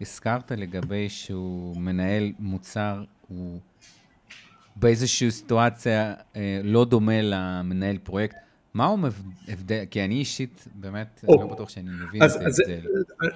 הזכרת 0.00 0.52
לגבי 0.52 1.08
שהוא 1.08 1.76
מנהל 1.76 2.32
מוצר, 2.38 3.04
הוא 3.28 3.60
באיזושהי 4.76 5.30
סיטואציה 5.30 6.14
אה, 6.36 6.60
לא 6.64 6.84
דומה 6.84 7.22
למנהל 7.22 7.98
פרויקט. 7.98 8.36
מהו 8.74 8.96
ההבדל? 9.48 9.84
כי 9.90 10.04
אני 10.04 10.14
אישית, 10.14 10.68
באמת, 10.74 11.24
אני 11.28 11.36
לא 11.40 11.46
בטוח 11.46 11.68
שאני 11.68 11.88
מבין 11.90 12.22
את 12.22 12.30
ההבדל. 12.30 12.80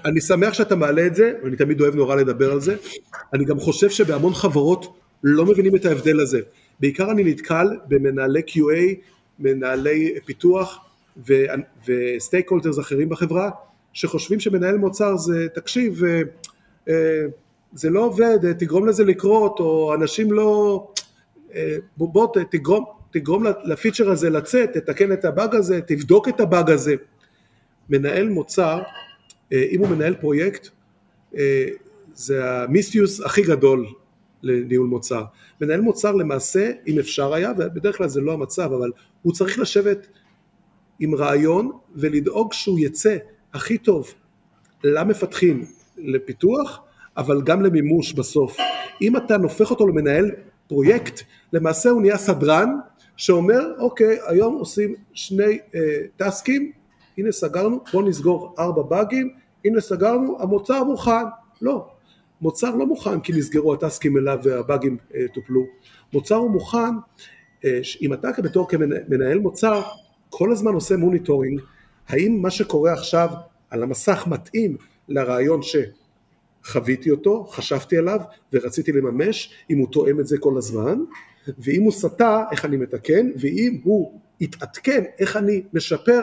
אני 0.05 0.20
שמח 0.20 0.55
שאתה 0.55 0.76
מעלה 0.76 1.07
את 1.07 1.14
זה, 1.14 1.33
ואני 1.44 1.57
תמיד 1.57 1.81
אוהב 1.81 1.94
נורא 1.94 2.16
לדבר 2.16 2.52
על 2.52 2.61
זה. 2.61 2.76
אני 3.35 3.44
גם 3.44 3.61
חושב 3.61 3.90
שבהמון 3.90 4.35
חברות 4.35 4.96
לא 5.24 5.46
מבינים 5.46 5.76
את 5.76 5.85
ההבדל 5.85 6.20
הזה. 6.20 6.40
בעיקר 6.81 7.11
אני 7.11 7.24
נתקל 7.24 7.66
במנהלי 7.88 8.40
QA, 8.48 8.94
מנהלי 9.38 10.14
פיתוח 10.24 10.91
ו 11.87 12.50
stakeholders 12.50 12.78
אחרים 12.79 13.09
בחברה, 13.09 13.51
שחושבים 13.92 14.40
שמנהל 14.40 14.79
מוצר 14.79 15.16
זה, 15.16 15.46
תקשיב, 15.55 16.05
אה, 16.05 16.22
אה, 16.88 17.25
זה 17.72 17.90
לא 17.90 18.05
עובד, 18.05 18.53
תגרום 18.53 18.88
לזה 18.88 19.05
לקרות, 19.05 19.61
או 19.61 19.94
אנשים 19.94 20.33
לא, 20.33 20.87
אה, 21.55 21.77
בוא, 21.96 22.29
תגרום, 22.51 22.85
תגרום 23.11 23.44
לפיצ'ר 23.64 24.11
הזה 24.11 24.31
לצאת, 24.31 24.72
תתקן 24.72 25.12
את 25.12 25.25
הבאג 25.25 25.55
הזה, 25.55 25.81
תבדוק 25.81 26.29
את 26.29 26.40
הבאג 26.40 26.70
הזה. 26.70 26.94
מנהל 27.90 28.29
מוצר, 28.29 28.83
אם 29.53 29.81
הוא 29.81 29.88
מנהל 29.88 30.14
פרויקט, 30.14 30.68
זה 32.14 32.44
המיסטיוס 32.44 33.20
הכי 33.20 33.42
גדול 33.42 33.87
לניהול 34.42 34.87
מוצר. 34.87 35.25
מנהל 35.61 35.81
מוצר 35.81 36.12
למעשה, 36.12 36.70
אם 36.87 36.98
אפשר 36.98 37.35
היה, 37.35 37.53
ובדרך 37.59 37.96
כלל 37.96 38.09
זה 38.09 38.20
לא 38.20 38.33
המצב, 38.33 38.72
אבל 38.72 38.90
הוא 39.22 39.33
צריך 39.33 39.59
לשבת 39.59 40.07
עם 40.98 41.14
רעיון 41.14 41.70
ולדאוג 41.94 42.52
שהוא 42.52 42.78
יצא 42.78 43.16
הכי 43.55 43.78
טוב 43.78 44.14
למפתחים 44.85 45.64
לפיתוח, 45.98 46.81
אבל 47.16 47.42
גם 47.42 47.62
למימוש 47.62 48.12
בסוף. 48.12 48.57
אם 49.02 49.16
אתה 49.16 49.37
נופך 49.37 49.70
אותו 49.70 49.87
למנהל 49.87 50.31
פרויקט, 50.66 51.22
למעשה 51.52 51.90
הוא 51.90 52.00
נהיה 52.00 52.18
סדרן 52.18 52.70
שאומר, 53.16 53.61
אוקיי, 53.78 54.18
היום 54.26 54.55
עושים 54.55 54.94
שני 55.12 55.59
אה, 55.74 55.81
טסקים, 56.16 56.72
הנה 57.18 57.33
סגרנו, 57.33 57.81
בוא 57.92 58.02
נסגור 58.02 58.55
ארבע 58.59 58.83
באגים, 58.83 59.31
הנה 59.64 59.81
סגרנו, 59.81 60.37
המוצר 60.40 60.85
מוכן. 60.85 61.24
לא, 61.62 61.87
מוצר 62.40 62.74
לא 62.76 62.87
מוכן 62.87 63.20
כי 63.20 63.33
נסגרו 63.33 63.74
הטסקים 63.74 64.16
אליו 64.16 64.38
והבאגים 64.42 64.96
אה, 65.14 65.20
טופלו. 65.35 65.64
מוצר 66.12 66.35
הוא 66.35 66.50
מוכן, 66.50 66.94
אה, 67.64 67.81
אם 68.02 68.12
אתה 68.12 68.28
בתור 68.42 68.68
כמנהל 68.68 69.38
מוצר, 69.38 69.83
כל 70.35 70.53
הזמן 70.53 70.75
עושה 70.75 70.97
monitoring, 70.96 71.61
האם 72.09 72.38
מה 72.42 72.51
שקורה 72.51 72.92
עכשיו 72.92 73.29
על 73.71 73.83
המסך 73.83 74.25
מתאים 74.27 74.77
לרעיון 75.09 75.61
שחוויתי 75.62 77.11
אותו, 77.11 77.45
חשבתי 77.45 77.99
עליו 77.99 78.21
ורציתי 78.53 78.92
לממש, 78.92 79.55
אם 79.71 79.79
הוא 79.79 79.88
תואם 79.92 80.21
את 80.21 80.27
זה 80.27 80.38
כל 80.38 80.59
הזמן, 80.59 80.99
ואם 81.59 81.83
הוא 81.83 81.92
סטה, 81.92 82.45
איך 82.53 82.64
אני 82.64 82.77
מתקן, 82.77 83.31
ואם 83.40 83.79
הוא 83.83 84.21
יתעדכן, 84.40 85.05
איך 85.18 85.37
אני 85.37 85.62
משפר 85.73 86.21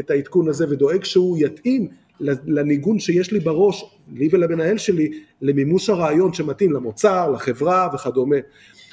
את 0.00 0.10
העדכון 0.10 0.48
הזה 0.48 0.66
ודואג 0.70 1.04
שהוא 1.04 1.38
יתאים 1.38 1.88
לניגון 2.20 2.98
שיש 2.98 3.32
לי 3.32 3.40
בראש, 3.40 3.84
לי 4.12 4.28
ולמנהל 4.32 4.78
שלי, 4.78 5.22
למימוש 5.40 5.90
הרעיון 5.90 6.32
שמתאים 6.32 6.72
למוצר, 6.72 7.30
לחברה 7.30 7.88
וכדומה. 7.94 8.36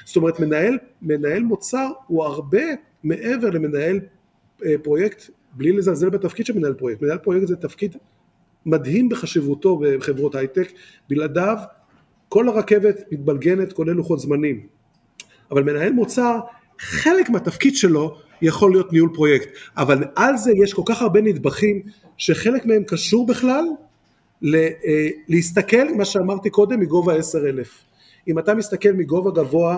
זאת 0.05 0.15
אומרת, 0.15 0.39
מנהל, 0.39 0.77
מנהל 1.01 1.43
מוצר 1.43 1.87
הוא 2.07 2.23
הרבה 2.23 2.63
מעבר 3.03 3.49
למנהל 3.49 3.99
פרויקט, 4.83 5.29
בלי 5.53 5.71
לזלזל 5.71 6.09
בתפקיד 6.09 6.45
של 6.45 6.57
מנהל 6.57 6.73
פרויקט, 6.73 7.01
מנהל 7.01 7.17
פרויקט 7.17 7.47
זה 7.47 7.55
תפקיד 7.55 7.95
מדהים 8.65 9.09
בחשיבותו 9.09 9.81
בחברות 9.81 10.35
הייטק, 10.35 10.71
בלעדיו 11.09 11.57
כל 12.29 12.49
הרכבת 12.49 12.95
מתבלגנת 13.11 13.73
כולל 13.73 13.91
לוחות 13.91 14.19
זמנים, 14.19 14.67
אבל 15.51 15.63
מנהל 15.63 15.93
מוצר, 15.93 16.39
חלק 16.79 17.29
מהתפקיד 17.29 17.75
שלו 17.75 18.17
יכול 18.41 18.71
להיות 18.71 18.93
ניהול 18.93 19.09
פרויקט, 19.13 19.49
אבל 19.77 20.03
על 20.15 20.37
זה 20.37 20.51
יש 20.63 20.73
כל 20.73 20.81
כך 20.85 21.01
הרבה 21.01 21.21
נדבכים 21.21 21.81
שחלק 22.17 22.65
מהם 22.65 22.83
קשור 22.87 23.25
בכלל 23.27 23.63
אה, 24.53 25.09
להסתכל, 25.27 25.93
מה 25.97 26.05
שאמרתי 26.05 26.49
קודם, 26.49 26.79
מגובה 26.79 27.15
עשר 27.15 27.49
אלף. 27.49 27.83
אם 28.27 28.39
אתה 28.39 28.53
מסתכל 28.53 28.91
מגובה 28.91 29.31
גבוה, 29.31 29.77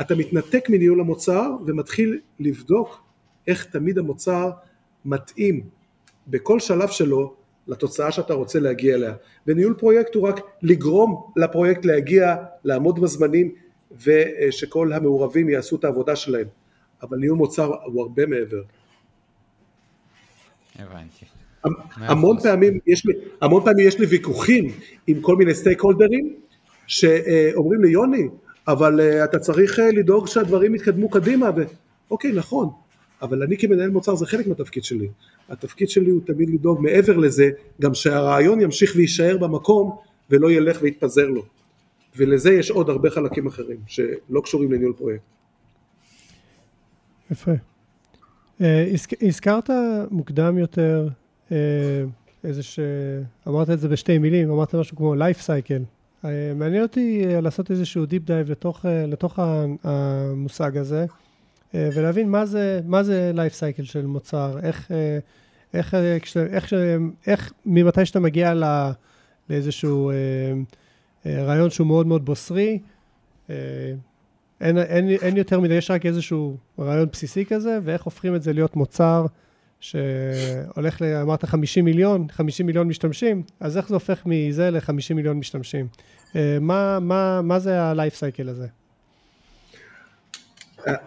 אתה 0.00 0.14
מתנתק 0.14 0.64
מניהול 0.68 1.00
המוצר 1.00 1.50
ומתחיל 1.66 2.18
לבדוק 2.40 3.03
איך 3.48 3.64
תמיד 3.64 3.98
המוצר 3.98 4.50
מתאים 5.04 5.64
בכל 6.26 6.60
שלב 6.60 6.88
שלו 6.88 7.34
לתוצאה 7.68 8.12
שאתה 8.12 8.34
רוצה 8.34 8.60
להגיע 8.60 8.94
אליה. 8.94 9.14
וניהול 9.46 9.74
פרויקט 9.74 10.14
הוא 10.14 10.28
רק 10.28 10.40
לגרום 10.62 11.30
לפרויקט 11.36 11.84
להגיע, 11.84 12.36
לעמוד 12.64 13.00
בזמנים 13.00 13.54
ושכל 14.04 14.92
המעורבים 14.92 15.48
יעשו 15.48 15.76
את 15.76 15.84
העבודה 15.84 16.16
שלהם. 16.16 16.46
אבל 17.02 17.18
ניהול 17.18 17.38
מוצר 17.38 17.72
הוא 17.84 18.02
הרבה 18.02 18.26
מעבר. 18.26 18.62
הבנתי. 20.78 21.24
המון 21.96 22.40
פעמים, 22.40 22.78
יש 22.86 23.06
לי, 23.06 23.12
המון 23.40 23.64
פעמים 23.64 23.88
יש 23.88 23.98
לי 23.98 24.06
ויכוחים 24.06 24.64
עם 25.06 25.20
כל 25.20 25.36
מיני 25.36 25.54
סטייק 25.54 25.80
הולדרים 25.80 26.34
שאומרים 26.86 27.82
לי 27.82 27.90
יוני 27.90 28.28
אבל 28.68 29.00
אה, 29.00 29.24
אתה 29.24 29.38
צריך 29.38 29.78
אה, 29.78 29.90
לדאוג 29.92 30.26
שהדברים 30.26 30.74
יתקדמו 30.74 31.10
קדימה 31.10 31.50
ואוקיי 32.08 32.32
נכון 32.32 32.70
אבל 33.24 33.42
אני 33.42 33.56
כמנהל 33.56 33.90
מוצר 33.90 34.14
זה 34.14 34.26
חלק 34.26 34.46
מהתפקיד 34.46 34.84
שלי. 34.84 35.08
התפקיד 35.48 35.88
שלי 35.88 36.10
הוא 36.10 36.20
תמיד 36.26 36.50
לדאוג 36.50 36.80
מעבר 36.80 37.16
לזה, 37.16 37.50
גם 37.80 37.94
שהרעיון 37.94 38.60
ימשיך 38.60 38.92
ויישאר 38.96 39.38
במקום 39.38 39.96
ולא 40.30 40.50
ילך 40.50 40.78
ויתפזר 40.82 41.28
לו. 41.28 41.42
ולזה 42.16 42.52
יש 42.52 42.70
עוד 42.70 42.90
הרבה 42.90 43.10
חלקים 43.10 43.46
אחרים 43.46 43.78
שלא 43.86 44.40
קשורים 44.44 44.72
לניהול 44.72 44.92
פרויקט. 44.92 45.22
יפה. 47.30 47.52
אה, 48.60 48.92
הזכרת 49.22 49.70
מוקדם 50.10 50.58
יותר 50.58 51.08
אה, 51.52 51.56
איזה 52.44 52.62
ש... 52.62 52.80
אמרת 53.48 53.70
את 53.70 53.80
זה 53.80 53.88
בשתי 53.88 54.18
מילים, 54.18 54.50
אמרת 54.50 54.74
משהו 54.74 54.96
כמו 54.96 55.14
life 55.14 55.40
cycle. 55.46 55.82
אה, 56.24 56.52
מעניין 56.54 56.82
אותי 56.82 57.24
לעשות 57.42 57.70
איזשהו 57.70 58.04
deep 58.04 58.28
dive 58.28 58.50
לתוך, 58.50 58.84
לתוך 59.08 59.38
המושג 59.84 60.76
הזה. 60.76 61.06
אה, 61.74 61.88
ולהבין 61.94 62.30
מה 62.30 62.46
זה, 62.46 62.80
מה 62.84 63.02
זה 63.02 63.32
life 63.34 63.54
cycle 63.54 63.84
של 63.84 64.06
מוצר, 64.06 64.58
איך, 64.62 64.90
אה, 64.90 65.18
איך, 65.74 65.94
אה, 65.94 66.16
איך, 66.16 66.36
איך, 66.36 66.72
איך 67.26 67.52
ממתי 67.66 68.06
שאתה 68.06 68.20
מגיע 68.20 68.54
לא, 68.54 68.66
לאיזשהו 69.50 70.12
רעיון 71.26 71.70
שהוא 71.70 71.86
מאוד 71.86 72.06
מאוד 72.06 72.24
בוסרי, 72.24 72.78
אין, 73.48 74.78
אין, 74.78 75.08
אין 75.08 75.36
יותר 75.36 75.60
מדי, 75.60 75.74
יש 75.74 75.90
רק 75.90 76.06
איזשהו 76.06 76.56
רעיון 76.78 77.08
בסיסי 77.12 77.44
כזה, 77.44 77.78
ואיך 77.84 78.02
הופכים 78.02 78.34
את 78.34 78.42
זה 78.42 78.52
להיות 78.52 78.76
מוצר 78.76 79.26
שהולך, 79.80 81.02
ל, 81.02 81.04
אמרת 81.04 81.44
50 81.44 81.84
מיליון, 81.84 82.26
50 82.30 82.66
מיליון 82.66 82.88
משתמשים, 82.88 83.42
אז 83.60 83.76
איך 83.76 83.88
זה 83.88 83.94
הופך 83.94 84.22
מזה 84.26 84.70
ל-50 84.70 85.14
מיליון 85.14 85.38
משתמשים? 85.38 85.86
מה, 86.60 86.98
מה, 87.00 87.42
מה 87.42 87.58
זה 87.58 87.82
ה-life 87.82 88.14
cycle 88.14 88.50
הזה? 88.50 88.66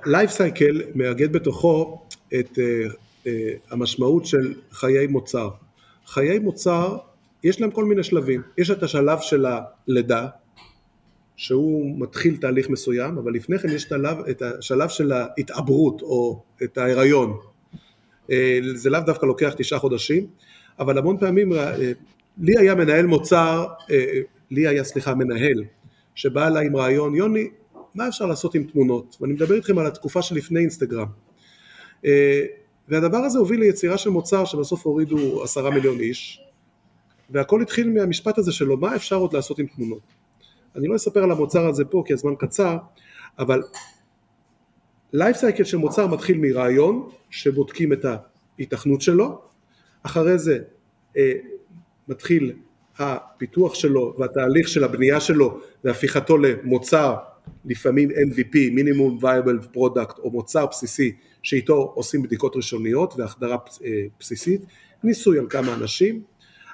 לייף 0.06 0.32
סייקל 0.32 0.82
מאגד 0.96 1.34
בתוכו 1.34 2.02
את 2.40 2.52
uh, 2.52 2.92
uh, 3.24 3.28
המשמעות 3.72 4.26
של 4.26 4.54
חיי 4.72 5.08
מוצר. 5.08 5.50
חיי 6.08 6.40
מוצר, 6.40 6.98
יש 7.44 7.62
להם 7.62 7.72
כל 7.72 7.86
מיני 7.86 8.04
שלבים. 8.04 8.42
יש 8.58 8.72
את 8.72 8.84
השלב 8.84 9.20
של 9.20 9.46
הלידה, 9.46 10.28
שהוא 11.38 11.96
מתחיל 12.00 12.38
תהליך 12.38 12.70
מסוים, 12.70 13.18
אבל 13.18 13.34
לפני 13.34 13.60
כן 13.60 13.70
יש 13.70 13.92
את 14.30 14.42
השלב 14.42 14.90
של 14.90 15.12
ההתעברות 15.12 16.02
או 16.02 16.44
את 16.64 16.78
ההיריון. 16.78 17.38
אה, 18.32 18.60
זה 18.76 18.90
לאו 18.90 19.00
דווקא 19.00 19.26
לוקח 19.26 19.54
תשעה 19.58 19.80
חודשים, 19.80 20.28
אבל 20.80 20.98
המון 20.98 21.18
פעמים, 21.18 21.54
אה, 21.54 21.92
לי 22.38 22.58
היה 22.58 22.76
מנהל 22.76 23.06
מוצר, 23.06 23.66
אה, 23.92 24.20
לי 24.52 24.68
היה 24.68 24.84
סליחה 24.84 25.16
מנהל, 25.16 25.64
שבא 26.16 26.48
אליי 26.48 26.66
עם 26.66 26.76
רעיון, 26.76 27.16
יוני, 27.16 27.50
מה 27.96 28.08
אפשר 28.08 28.26
לעשות 28.26 28.56
עם 28.56 28.64
תמונות? 28.64 29.18
ואני 29.22 29.34
מדבר 29.34 29.56
איתכם 29.56 29.78
על 29.78 29.86
התקופה 29.86 30.22
שלפני 30.22 30.60
אינסטגרם. 30.60 31.08
והדבר 32.88 33.18
הזה 33.18 33.40
הוביל 33.40 33.60
ליצירה 33.60 33.98
של 33.98 34.10
מוצר 34.10 34.46
שבסוף 34.46 34.86
הורידו 34.86 35.44
עשרה 35.44 35.70
מיליון 35.72 36.00
איש, 36.00 36.42
והכל 37.30 37.62
התחיל 37.62 37.90
מהמשפט 37.90 38.38
הזה 38.38 38.52
שלו, 38.52 38.78
מה 38.78 38.96
אפשר 38.96 39.16
עוד 39.16 39.34
לעשות 39.34 39.60
עם 39.60 39.68
תמונות? 39.68 40.02
אני 40.76 40.88
לא 40.88 40.96
אספר 40.96 41.24
על 41.24 41.32
המוצר 41.32 41.68
הזה 41.68 41.86
פה 41.86 42.04
כי 42.06 42.14
הזמן 42.14 42.36
קצר, 42.40 42.78
אבל 43.40 43.64
לייף 45.14 45.38
סייקל 45.38 45.64
של 45.64 45.78
מוצר 45.78 46.08
מתחיל 46.08 46.38
מרעיון 46.38 47.10
שבודקים 47.30 47.94
את 47.94 48.06
ההיתכנות 48.58 49.02
שלו, 49.02 49.42
אחרי 50.04 50.38
זה 50.38 50.60
אה, 51.18 51.32
מתחיל 52.08 52.54
הפיתוח 52.98 53.74
שלו 53.74 54.16
והתהליך 54.18 54.68
של 54.68 54.84
הבנייה 54.84 55.20
שלו 55.20 55.60
והפיכתו 55.84 56.38
למוצר 56.38 57.16
לפעמים 57.66 58.10
MVP, 58.10 58.56
minimum 58.72 59.18
viable 59.22 59.60
product 59.72 60.20
או 60.20 60.32
מוצר 60.32 60.66
בסיסי 60.66 61.16
שאיתו 61.44 61.92
עושים 61.96 62.24
בדיקות 62.24 62.56
ראשוניות 62.56 63.14
והחדרה 63.18 63.58
אה, 63.86 64.06
בסיסית, 64.20 64.62
ניסוי 65.04 65.40
על 65.40 65.46
כמה 65.50 65.74
אנשים, 65.74 66.22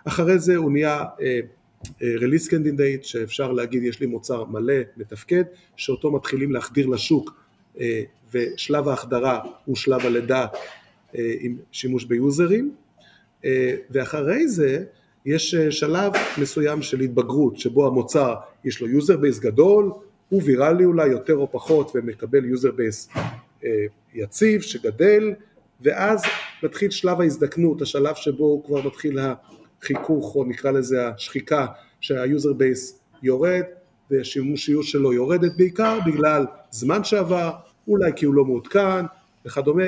אחרי 0.06 0.40
זה 0.40 0.56
הוא 0.56 0.72
נהיה 0.72 1.04
release 2.02 2.48
אה, 2.48 2.52
candidate 2.52 3.04
שאפשר 3.04 3.52
להגיד 3.52 3.84
יש 3.84 4.00
לי 4.00 4.06
מוצר 4.06 4.44
מלא, 4.46 4.74
מתפקד, 4.98 5.44
שאותו 5.76 6.12
מתחילים 6.12 6.52
להחדיר 6.52 6.88
לשוק 6.88 7.44
ושלב 8.34 8.88
ההחדרה 8.88 9.40
הוא 9.66 9.76
שלב 9.76 10.06
הלידה 10.06 10.46
עם 11.14 11.58
שימוש 11.72 12.06
ביוזרים. 12.06 12.76
ואחרי 13.90 14.48
זה 14.48 14.84
יש 15.26 15.56
שלב 15.56 16.12
מסוים 16.42 16.82
של 16.82 17.00
התבגרות 17.00 17.58
שבו 17.58 17.88
המוצר 17.88 18.36
יש 18.66 18.82
לו 18.82 18.90
user 18.90 19.18
base 19.18 19.40
גדול, 19.40 19.92
הוא 20.34 20.42
ויראלי 20.46 20.86
אולי 20.86 21.08
יותר 21.08 21.36
או 21.36 21.52
פחות 21.52 21.92
ומקבל 21.96 22.46
user 22.46 22.72
base 22.72 23.10
אה, 23.62 23.66
יציב 24.14 24.62
שגדל 24.62 25.34
ואז 25.82 26.24
מתחיל 26.64 26.90
שלב 26.90 27.22
ההזדקנות, 27.22 27.82
השלב 27.82 28.16
שבו 28.16 28.44
הוא 28.44 28.66
כבר 28.66 28.88
מתחיל 28.88 29.20
החיכוך 29.20 30.36
או 30.36 30.46
נקרא 30.46 30.72
לזה 30.72 31.08
השחיקה 31.08 31.66
שה 32.02 32.24
user 32.24 32.54
base 32.54 33.00
יורד 33.24 33.62
והשימושיות 34.12 34.84
שלו 34.84 35.14
יורדת 35.14 35.52
בעיקר 35.58 36.00
בגלל 36.06 36.46
זמן 36.72 37.04
שעבר, 37.04 37.52
אולי 37.88 38.12
כי 38.16 38.26
הוא 38.26 38.36
לא 38.36 38.46
מעודכן 38.46 39.06
וכדומה, 39.46 39.84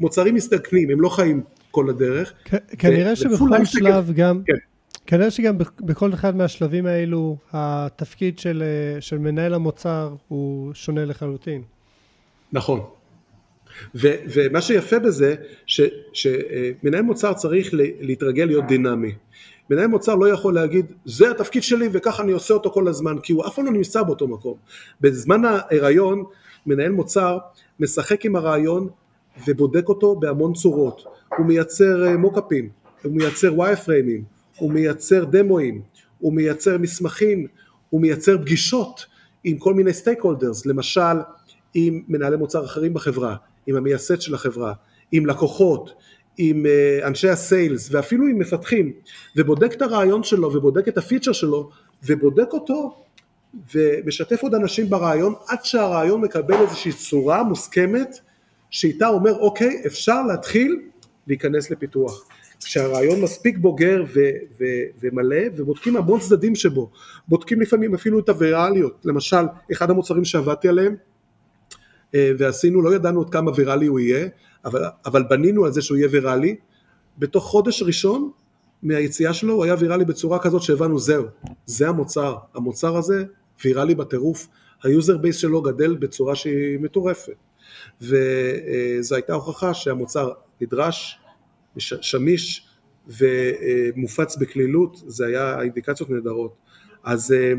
מוצרים 0.00 0.34
מסתכנים, 0.34 0.90
הם 0.90 1.00
לא 1.00 1.08
חיים 1.08 1.42
כל 1.70 1.90
הדרך. 1.90 2.32
כנראה 2.78 3.16
שבכל 3.16 3.64
שלב 3.64 4.12
גם, 4.16 4.42
כן. 4.46 4.75
כנראה 5.06 5.30
שגם 5.30 5.58
בכל 5.80 6.14
אחד 6.14 6.36
מהשלבים 6.36 6.86
האלו 6.86 7.36
התפקיד 7.52 8.38
של, 8.38 8.62
של 9.00 9.18
מנהל 9.18 9.54
המוצר 9.54 10.14
הוא 10.28 10.74
שונה 10.74 11.04
לחלוטין. 11.04 11.62
נכון, 12.52 12.80
ו, 13.94 14.08
ומה 14.34 14.60
שיפה 14.60 14.98
בזה, 14.98 15.34
ש, 15.66 15.80
שמנהל 16.12 17.02
מוצר 17.02 17.32
צריך 17.32 17.70
להתרגל 18.00 18.44
להיות 18.44 18.64
דינמי. 18.66 19.12
מנהל 19.70 19.86
מוצר 19.86 20.14
לא 20.14 20.28
יכול 20.28 20.54
להגיד, 20.54 20.92
זה 21.04 21.30
התפקיד 21.30 21.62
שלי 21.62 21.88
וככה 21.92 22.22
אני 22.22 22.32
עושה 22.32 22.54
אותו 22.54 22.70
כל 22.70 22.88
הזמן, 22.88 23.16
כי 23.22 23.32
הוא 23.32 23.46
אף 23.46 23.54
פעם 23.54 23.66
לא 23.66 23.72
נמצא 23.72 24.02
באותו 24.02 24.28
מקום. 24.28 24.54
בזמן 25.00 25.42
ההיריון, 25.44 26.24
מנהל 26.66 26.92
מוצר 26.92 27.38
משחק 27.80 28.24
עם 28.24 28.36
הרעיון 28.36 28.88
ובודק 29.48 29.88
אותו 29.88 30.16
בהמון 30.16 30.52
צורות. 30.52 31.04
הוא 31.36 31.46
מייצר 31.46 32.16
מוקאפים, 32.18 32.64
אה, 32.64 32.90
הוא 33.02 33.12
מייצר 33.12 33.54
wire 33.54 33.76
frame 33.76 34.06
ים, 34.06 34.24
הוא 34.58 34.72
מייצר 34.72 35.24
דמואים, 35.24 35.82
הוא 36.18 36.32
מייצר 36.32 36.78
מסמכים, 36.78 37.46
הוא 37.90 38.00
מייצר 38.00 38.38
פגישות 38.38 39.06
עם 39.44 39.58
כל 39.58 39.74
מיני 39.74 39.92
stakeholders, 39.92 40.66
למשל 40.66 41.16
עם 41.74 42.02
מנהלי 42.08 42.36
מוצר 42.36 42.64
אחרים 42.64 42.94
בחברה, 42.94 43.36
עם 43.66 43.76
המייסד 43.76 44.20
של 44.20 44.34
החברה, 44.34 44.72
עם 45.12 45.26
לקוחות, 45.26 45.92
עם 46.38 46.66
אה, 46.66 47.06
אנשי 47.06 47.28
ה 47.28 47.38
sales 47.38 47.88
ואפילו 47.92 48.26
עם 48.26 48.38
מפתחים 48.38 48.92
ובודק 49.36 49.72
את 49.72 49.82
הרעיון 49.82 50.22
שלו 50.22 50.52
ובודק 50.54 50.88
את 50.88 50.98
הפיצ'ר 50.98 51.32
שלו 51.32 51.70
ובודק 52.04 52.48
אותו 52.52 53.04
ומשתף 53.74 54.42
עוד 54.42 54.54
אנשים 54.54 54.90
ברעיון 54.90 55.34
עד 55.48 55.64
שהרעיון 55.64 56.20
מקבל 56.20 56.54
איזושהי 56.60 56.92
צורה 56.92 57.42
מוסכמת 57.42 58.18
שאיתה 58.70 59.08
אומר 59.08 59.38
אוקיי 59.38 59.82
אפשר 59.86 60.22
להתחיל 60.22 60.80
להיכנס 61.26 61.70
לפיתוח 61.70 62.28
כשהרעיון 62.64 63.20
מספיק 63.20 63.58
בוגר 63.58 64.04
ו- 64.14 64.20
ו- 64.60 64.84
ומלא 65.00 65.36
ובודקים 65.56 65.96
המון 65.96 66.20
צדדים 66.20 66.54
שבו 66.54 66.90
בודקים 67.28 67.60
לפעמים 67.60 67.94
אפילו 67.94 68.18
את 68.18 68.28
הוויראליות 68.28 69.00
למשל 69.04 69.46
אחד 69.72 69.90
המוצרים 69.90 70.24
שעבדתי 70.24 70.68
עליהם 70.68 70.96
אה, 72.14 72.32
ועשינו, 72.38 72.82
לא 72.82 72.94
ידענו 72.94 73.20
עוד 73.20 73.30
כמה 73.30 73.50
ויראלי 73.56 73.86
הוא 73.86 74.00
יהיה, 74.00 74.28
אבל, 74.64 74.84
אבל 75.06 75.22
בנינו 75.22 75.64
על 75.64 75.72
זה 75.72 75.82
שהוא 75.82 75.98
יהיה 75.98 76.08
ויראלי. 76.12 76.56
בתוך 77.18 77.44
חודש 77.44 77.82
ראשון 77.82 78.30
מהיציאה 78.82 79.34
שלו 79.34 79.54
הוא 79.54 79.64
היה 79.64 79.74
ויראלי 79.78 80.04
בצורה 80.04 80.38
כזאת 80.38 80.62
שהבנו 80.62 80.98
זהו, 80.98 81.24
זה 81.66 81.88
המוצר, 81.88 82.36
המוצר 82.54 82.96
הזה 82.96 83.24
ויראלי 83.64 83.94
בטירוף, 83.94 84.48
ה 84.82 84.89
user 84.89 85.18
base 85.18 85.36
שלו 85.36 85.62
גדל 85.62 85.96
בצורה 85.96 86.34
שהיא 86.34 86.78
מטורפת. 86.80 87.36
וזו 88.00 89.14
הייתה 89.14 89.34
הוכחה 89.34 89.74
שהמוצר 89.74 90.30
נדרש, 90.60 91.18
שמיש 91.78 92.66
ומופץ 93.08 94.36
בקלילות, 94.36 95.02
זה 95.06 95.26
היה 95.26 95.62
אינדיקציות 95.62 96.10
נהדרות. 96.10 96.54
אז, 97.04 97.32
אה, 97.32 97.52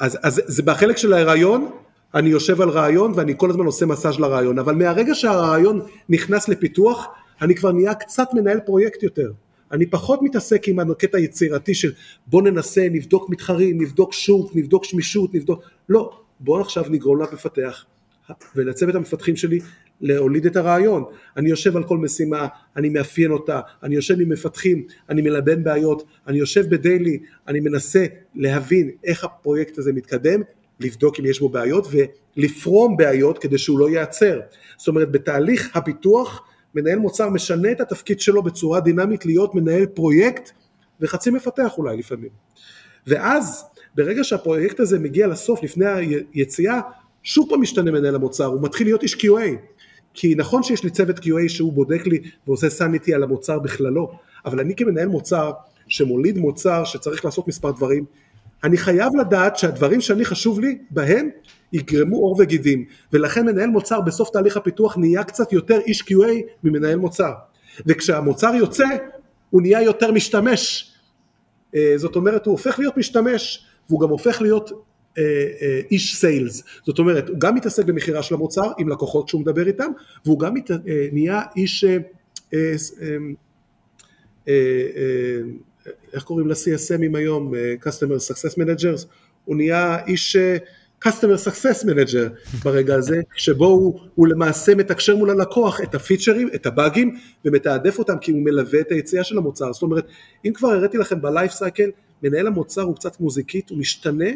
אז, 0.00 0.18
אז 0.22 0.42
זה 0.46 0.62
בחלק 0.62 0.96
של 0.96 1.12
ההיריון, 1.12 1.70
אני 2.14 2.28
יושב 2.28 2.60
על 2.60 2.68
רעיון 2.68 3.12
ואני 3.16 3.34
כל 3.36 3.50
הזמן 3.50 3.66
עושה 3.66 3.86
מסאז' 3.86 4.18
לרעיון, 4.18 4.58
אבל 4.58 4.74
מהרגע 4.74 5.14
שהרעיון 5.14 5.80
נכנס 6.08 6.48
לפיתוח, 6.48 7.06
אני 7.42 7.54
כבר 7.54 7.72
נהיה 7.72 7.94
קצת 7.94 8.28
מנהל 8.34 8.60
פרויקט 8.60 9.02
יותר. 9.02 9.32
אני 9.72 9.86
פחות 9.86 10.22
מתעסק 10.22 10.68
עם 10.68 10.90
הקטע 10.90 11.18
היצירתי 11.18 11.74
של 11.74 11.92
בוא 12.26 12.42
ננסה, 12.42 12.86
נבדוק 12.90 13.30
מתחרים, 13.30 13.82
נבדוק 13.82 14.12
שוק, 14.12 14.56
נבדוק 14.56 14.84
שמישות, 14.84 15.34
נבדוק... 15.34 15.62
לא, 15.88 16.18
בוא 16.40 16.60
עכשיו 16.60 16.84
נגרום 16.90 17.20
למפתח 17.20 17.84
ולצוות 18.56 18.94
המפתחים 18.94 19.36
שלי 19.36 19.60
להוליד 20.00 20.46
את 20.46 20.56
הרעיון. 20.56 21.04
אני 21.36 21.50
יושב 21.50 21.76
על 21.76 21.84
כל 21.84 21.98
משימה, 21.98 22.46
אני 22.76 22.88
מאפיין 22.88 23.30
אותה, 23.30 23.60
אני 23.82 23.94
יושב 23.94 24.20
עם 24.20 24.28
מפתחים, 24.28 24.86
אני 25.08 25.22
מלבן 25.22 25.64
בעיות, 25.64 26.04
אני 26.26 26.38
יושב 26.38 26.70
בדיילי, 26.70 27.18
אני 27.48 27.60
מנסה 27.60 28.06
להבין 28.34 28.90
איך 29.04 29.24
הפרויקט 29.24 29.78
הזה 29.78 29.92
מתקדם 29.92 30.40
לבדוק 30.80 31.20
אם 31.20 31.26
יש 31.26 31.40
בו 31.40 31.48
בעיות 31.48 31.88
ולפרום 32.36 32.96
בעיות 32.96 33.38
כדי 33.38 33.58
שהוא 33.58 33.78
לא 33.78 33.90
ייעצר. 33.90 34.40
זאת 34.76 34.88
אומרת 34.88 35.12
בתהליך 35.12 35.76
הפיתוח 35.76 36.42
מנהל 36.74 36.98
מוצר 36.98 37.28
משנה 37.28 37.72
את 37.72 37.80
התפקיד 37.80 38.20
שלו 38.20 38.42
בצורה 38.42 38.80
דינמית 38.80 39.26
להיות 39.26 39.54
מנהל 39.54 39.86
פרויקט 39.86 40.50
וחצי 41.00 41.30
מפתח 41.30 41.78
אולי 41.78 41.96
לפעמים. 41.96 42.30
ואז 43.06 43.64
ברגע 43.94 44.24
שהפרויקט 44.24 44.80
הזה 44.80 44.98
מגיע 44.98 45.26
לסוף 45.26 45.62
לפני 45.62 45.86
היציאה 46.32 46.80
שוב 47.24 47.46
פעם 47.48 47.60
משתנה 47.60 47.90
מנהל 47.90 48.14
המוצר, 48.14 48.44
הוא 48.44 48.62
מתחיל 48.62 48.86
להיות 48.86 49.02
איש 49.02 49.14
QA 49.14 49.56
כי 50.14 50.34
נכון 50.34 50.62
שיש 50.62 50.84
לי 50.84 50.90
צוות 50.90 51.18
QA 51.18 51.48
שהוא 51.48 51.72
בודק 51.72 52.06
לי 52.06 52.18
ועושה 52.46 52.70
סניטי 52.70 53.14
על 53.14 53.22
המוצר 53.22 53.58
בכללו 53.58 54.12
אבל 54.44 54.60
אני 54.60 54.76
כמנהל 54.76 55.08
מוצר 55.08 55.50
שמוליד 55.88 56.38
מוצר 56.38 56.84
שצריך 56.84 57.24
לעשות 57.24 57.48
מספר 57.48 57.70
דברים 57.70 58.04
אני 58.64 58.76
חייב 58.76 59.16
לדעת 59.20 59.56
שהדברים 59.56 60.00
שאני 60.00 60.24
חשוב 60.24 60.60
לי 60.60 60.78
בהם 60.90 61.28
יגרמו 61.72 62.16
עור 62.16 62.36
וגידים. 62.38 62.84
ולכן 63.12 63.46
מנהל 63.46 63.70
מוצר 63.70 64.00
בסוף 64.00 64.30
תהליך 64.30 64.56
הפיתוח 64.56 64.96
נהיה 64.96 65.24
קצת 65.24 65.52
יותר 65.52 65.78
איש 65.86 66.02
QA 66.02 66.32
ממנהל 66.64 66.96
מוצר. 66.96 67.32
וכשהמוצר 67.86 68.54
יוצא 68.54 68.84
הוא 69.50 69.62
נהיה 69.62 69.82
יותר 69.82 70.12
משתמש. 70.12 70.92
אה, 71.74 71.92
זאת 71.96 72.16
אומרת 72.16 72.46
הוא 72.46 72.52
הופך 72.52 72.78
להיות 72.78 72.96
משתמש 72.96 73.66
והוא 73.88 74.00
גם 74.00 74.08
הופך 74.08 74.42
להיות 74.42 74.70
איש 75.90 76.16
סיילס. 76.16 76.62
זאת 76.86 76.98
אומרת 76.98 77.28
הוא 77.28 77.38
גם 77.38 77.54
מתעסק 77.54 77.84
במכירה 77.84 78.22
של 78.22 78.34
המוצר 78.34 78.72
עם 78.78 78.88
לקוחות 78.88 79.26
כשהוא 79.26 79.40
מדבר 79.40 79.66
איתם 79.66 79.90
והוא 80.24 80.38
גם 80.38 80.54
נהיה 81.12 81.42
איש 81.56 81.84
איך 86.14 86.22
קוראים 86.22 86.48
ל-CSMים 86.48 87.16
היום, 87.16 87.54
אה, 87.54 87.74
Customer 87.82 88.32
Success 88.32 88.54
Managers, 88.54 89.06
הוא 89.44 89.56
נהיה 89.56 90.04
איש 90.06 90.36
אה, 90.36 90.56
Customer 91.04 91.48
Success 91.48 91.84
Manager 91.84 92.54
ברגע 92.64 92.94
הזה, 92.94 93.20
שבו 93.36 93.66
הוא, 93.66 94.00
הוא 94.14 94.28
למעשה 94.28 94.74
מתקשר 94.74 95.16
מול 95.16 95.30
הלקוח 95.30 95.80
את 95.80 95.94
הפיצ'רים, 95.94 96.48
את 96.54 96.66
הבאגים, 96.66 97.16
ומתעדף 97.44 97.98
אותם 97.98 98.18
כי 98.18 98.32
הוא 98.32 98.42
מלווה 98.42 98.80
את 98.80 98.92
היציאה 98.92 99.24
של 99.24 99.38
המוצר. 99.38 99.72
זאת 99.72 99.82
אומרת, 99.82 100.06
אם 100.44 100.52
כבר 100.54 100.68
הראיתי 100.68 100.98
לכם 100.98 101.22
בלייף 101.22 101.52
סייקל, 101.52 101.90
מנהל 102.22 102.46
המוצר 102.46 102.82
הוא 102.82 102.96
קצת 102.96 103.20
מוזיקית, 103.20 103.70
הוא 103.70 103.78
משתנה 103.78 104.30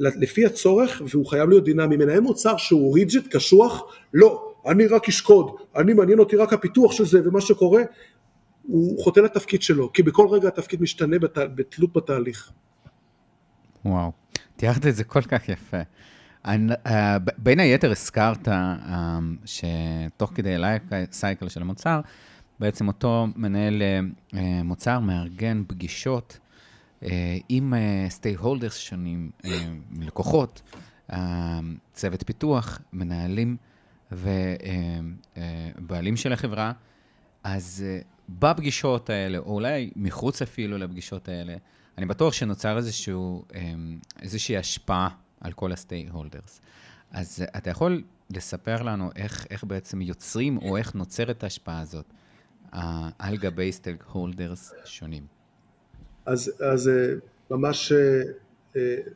לפי 0.00 0.46
הצורך 0.46 1.02
והוא 1.08 1.26
חייב 1.26 1.48
להיות 1.48 1.64
דינמי. 1.64 1.96
מנהל 1.96 2.20
מוצר 2.20 2.56
שהוא 2.56 2.94
ריג'ט, 2.94 3.26
קשוח, 3.36 3.82
לא, 4.14 4.52
אני 4.66 4.86
רק 4.86 5.08
אשקוד, 5.08 5.50
אני 5.76 5.92
מעניין 5.92 6.18
אותי 6.18 6.36
רק 6.36 6.52
הפיתוח 6.52 6.92
של 6.92 7.04
זה 7.04 7.28
ומה 7.28 7.40
שקורה, 7.40 7.82
הוא 8.62 9.02
חוטא 9.04 9.20
לתפקיד 9.20 9.62
שלו, 9.62 9.92
כי 9.92 10.02
בכל 10.02 10.28
רגע 10.30 10.48
התפקיד 10.48 10.82
משתנה 10.82 11.18
בת... 11.18 11.38
בתלות 11.38 11.92
בתהליך. 11.92 12.50
וואו, 13.84 14.12
תיארת 14.56 14.86
את 14.86 14.96
זה 14.96 15.04
כל 15.04 15.22
כך 15.22 15.48
יפה. 15.48 15.80
אני, 16.44 16.72
אה, 16.72 16.90
בין 17.38 17.60
היתר 17.60 17.90
הזכרת 17.90 18.48
אה, 18.48 18.50
שתוך 19.44 20.32
כדי 20.34 20.58
life 20.58 20.82
cycle 21.12 21.48
של 21.48 21.60
המוצר, 21.60 22.00
בעצם 22.60 22.88
אותו 22.88 23.26
מנהל 23.36 23.82
אה, 24.32 24.36
מוצר 24.64 25.00
מארגן 25.00 25.62
פגישות 25.66 26.38
עם 27.48 27.74
stake 28.08 28.38
אה, 28.38 28.42
holders 28.42 28.76
שונים, 28.76 29.30
אה, 29.42 29.46
לקוחות, 30.00 30.62
צוות 31.92 32.22
פיתוח, 32.26 32.80
מנהלים 32.92 33.56
ובעלים 35.78 36.16
של 36.16 36.32
החברה. 36.32 36.72
אז 37.44 37.84
בפגישות 38.28 39.10
האלה, 39.10 39.38
או 39.38 39.54
אולי 39.54 39.90
מחוץ 39.96 40.42
אפילו 40.42 40.78
לפגישות 40.78 41.28
האלה, 41.28 41.56
אני 41.98 42.06
בטוח 42.06 42.32
שנוצר 42.32 42.76
איזשהו, 42.76 43.44
איזושהי 44.22 44.56
השפעה 44.56 45.08
על 45.40 45.52
כל 45.52 45.72
ה 45.72 46.10
stakeholders. 46.10 46.60
אז 47.10 47.44
אתה 47.56 47.70
יכול 47.70 48.02
לספר 48.30 48.82
לנו 48.82 49.10
איך, 49.16 49.46
איך 49.50 49.64
בעצם 49.64 50.02
יוצרים, 50.02 50.58
או 50.58 50.76
איך 50.76 50.94
נוצרת 50.94 51.44
ההשפעה 51.44 51.80
הזאת 51.80 52.12
על 53.18 53.36
גבי 53.36 53.72
stakeholders 53.72 54.72
שונים? 54.84 55.39
אז, 56.26 56.52
אז 56.60 56.88
אה, 56.88 57.14
ממש 57.50 57.92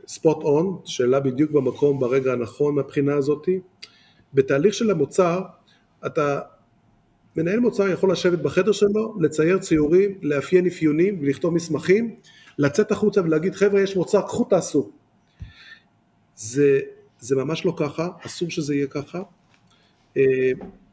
spot 0.07 0.37
אה, 0.37 0.45
on, 0.45 0.79
שאלה 0.85 1.21
בדיוק 1.21 1.51
במקום 1.51 2.01
ברגע 2.01 2.33
הנכון 2.33 2.75
מהבחינה 2.75 3.15
הזאת. 3.15 3.49
בתהליך 4.35 4.75
של 4.75 4.91
המוצר, 4.91 5.43
אתה, 6.07 6.41
מנהל 7.37 7.61
מוצר 7.61 7.89
יכול 7.89 8.13
לשבת 8.13 8.39
בחדר 8.39 8.73
שלו, 8.73 9.17
לצייר 9.21 9.59
ציורים, 9.59 10.19
לאפיין 10.23 10.67
אפיונים 10.67 11.19
ולכתוב 11.21 11.55
מסמכים, 11.55 12.15
לצאת 12.59 12.93
החוצה 12.93 13.23
ולהגיד 13.23 13.55
חבר'ה 13.55 13.81
יש 13.81 13.97
מוצר, 13.97 14.23
קחו 14.23 14.45
תעשו. 14.45 14.91
זה, 16.37 16.81
זה 17.21 17.37
ממש 17.37 17.67
לא 17.67 17.75
ככה, 17.77 18.09
אסור 18.27 18.51
שזה 18.51 18.75
יהיה 18.75 18.87
ככה. 18.87 19.23
אה, 20.17 20.23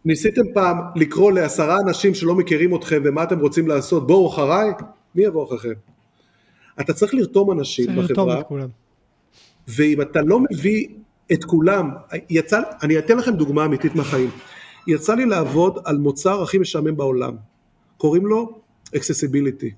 ניסיתם 0.05 0.53
פעם 0.53 0.78
לקרוא 0.95 1.32
לעשרה 1.32 1.78
אנשים 1.88 2.14
שלא 2.14 2.36
מכירים 2.36 2.76
אתכם 2.76 3.01
ומה 3.05 3.24
אתם 3.24 3.39
רוצים 3.39 3.68
לעשות, 3.68 4.07
בואו 4.07 4.30
אחריי, 4.30 4.70
מי 5.16 5.24
יבוא 5.24 5.45
אחריכם? 5.45 5.74
אתה 6.80 6.93
צריך 6.93 7.13
לרתום 7.13 7.51
אנשים 7.51 7.86
צריך 7.86 8.11
בחברה, 8.11 8.36
לרתום 8.36 8.69
ואם 9.67 10.01
אתה 10.01 10.22
לא 10.22 10.39
מביא 10.39 10.88
את 11.34 11.43
כולם, 11.43 11.89
יצא, 12.30 12.61
אני 12.84 12.99
אתן 12.99 13.17
לכם 13.17 13.32
דוגמה 13.32 13.65
אמיתית 13.65 13.95
מהחיים, 13.95 14.30
יצא 14.88 15.15
לי 15.15 15.26
לעבוד 15.26 15.80
על 15.86 15.97
מוצר 15.97 16.41
הכי 16.41 16.57
משעמם 16.57 16.97
בעולם, 16.97 17.36
קוראים 17.97 18.26
לו 18.26 18.61
accessibility. 18.95 19.72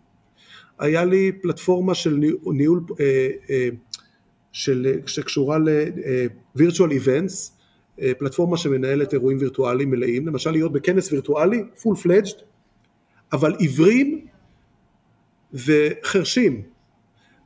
היה 0.80 1.06
לי 1.06 1.32
פלטפורמה 1.41 1.96
של 1.96 2.20
ניהול, 2.46 2.84
אה, 3.00 3.30
אה, 3.50 3.70
של, 4.52 5.00
שקשורה 5.06 5.58
ל-virtual 5.58 6.89
events, 6.89 7.52
אה, 8.02 8.12
פלטפורמה 8.20 8.58
שמנהלת 8.58 9.14
אירועים 9.14 9.38
וירטואליים 9.38 9.89
מלאים, 9.89 10.28
למשל 10.28 10.52
להיות 10.52 10.72
בכנס 10.72 11.12
וירטואלי, 11.12 11.64
full 11.78 12.06
fledged, 12.06 12.41
אבל 13.34 13.56
עיוורים 13.56 14.26
וחרשים, 15.54 16.62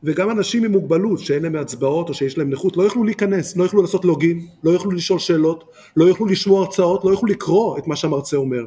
וגם 0.04 0.32
אנשים 0.32 0.64
עם 0.64 0.72
מוגבלות 0.72 1.20
שאין 1.20 1.44
להם 1.44 1.56
הצבעות 1.56 2.10
או 2.10 2.14
שיש 2.14 2.38
להם 2.38 2.50
נכות 2.50 2.78
לא 2.78 2.84
יוכלו 2.84 3.04
להיכנס, 3.04 3.58
לא 3.58 3.64
יוכלו 3.64 3.82
לעשות 3.82 4.06
לוגין, 4.06 4.48
לא 4.64 4.72
יוכלו 4.72 4.92
לשאול 4.92 5.20
שאלות, 5.20 5.64
לא 5.98 6.06
יוכלו 6.06 6.26
לשמוע 6.26 6.66
הרצאות, 6.66 7.04
לא 7.06 7.10
יוכלו 7.10 7.30
לקרוא 7.30 7.78
את 7.78 7.88
מה 7.88 7.96
שהמרצה 7.96 8.38
אומר. 8.38 8.66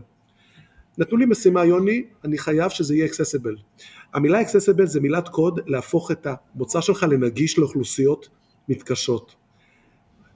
נתנו 0.98 1.18
לי 1.18 1.26
משימה 1.26 1.64
יוני, 1.64 2.04
אני 2.24 2.38
חייב 2.38 2.70
שזה 2.70 2.94
יהיה 2.94 3.06
accessible. 3.06 3.80
המילה 4.14 4.40
accessible 4.40 4.84
זה 4.84 5.00
מילת 5.00 5.28
קוד 5.28 5.60
להפוך 5.66 6.10
את 6.10 6.26
המוצר 6.54 6.80
שלך 6.80 7.06
לנגיש 7.10 7.58
לאוכלוסיות 7.58 8.28
מתקשות. 8.68 9.34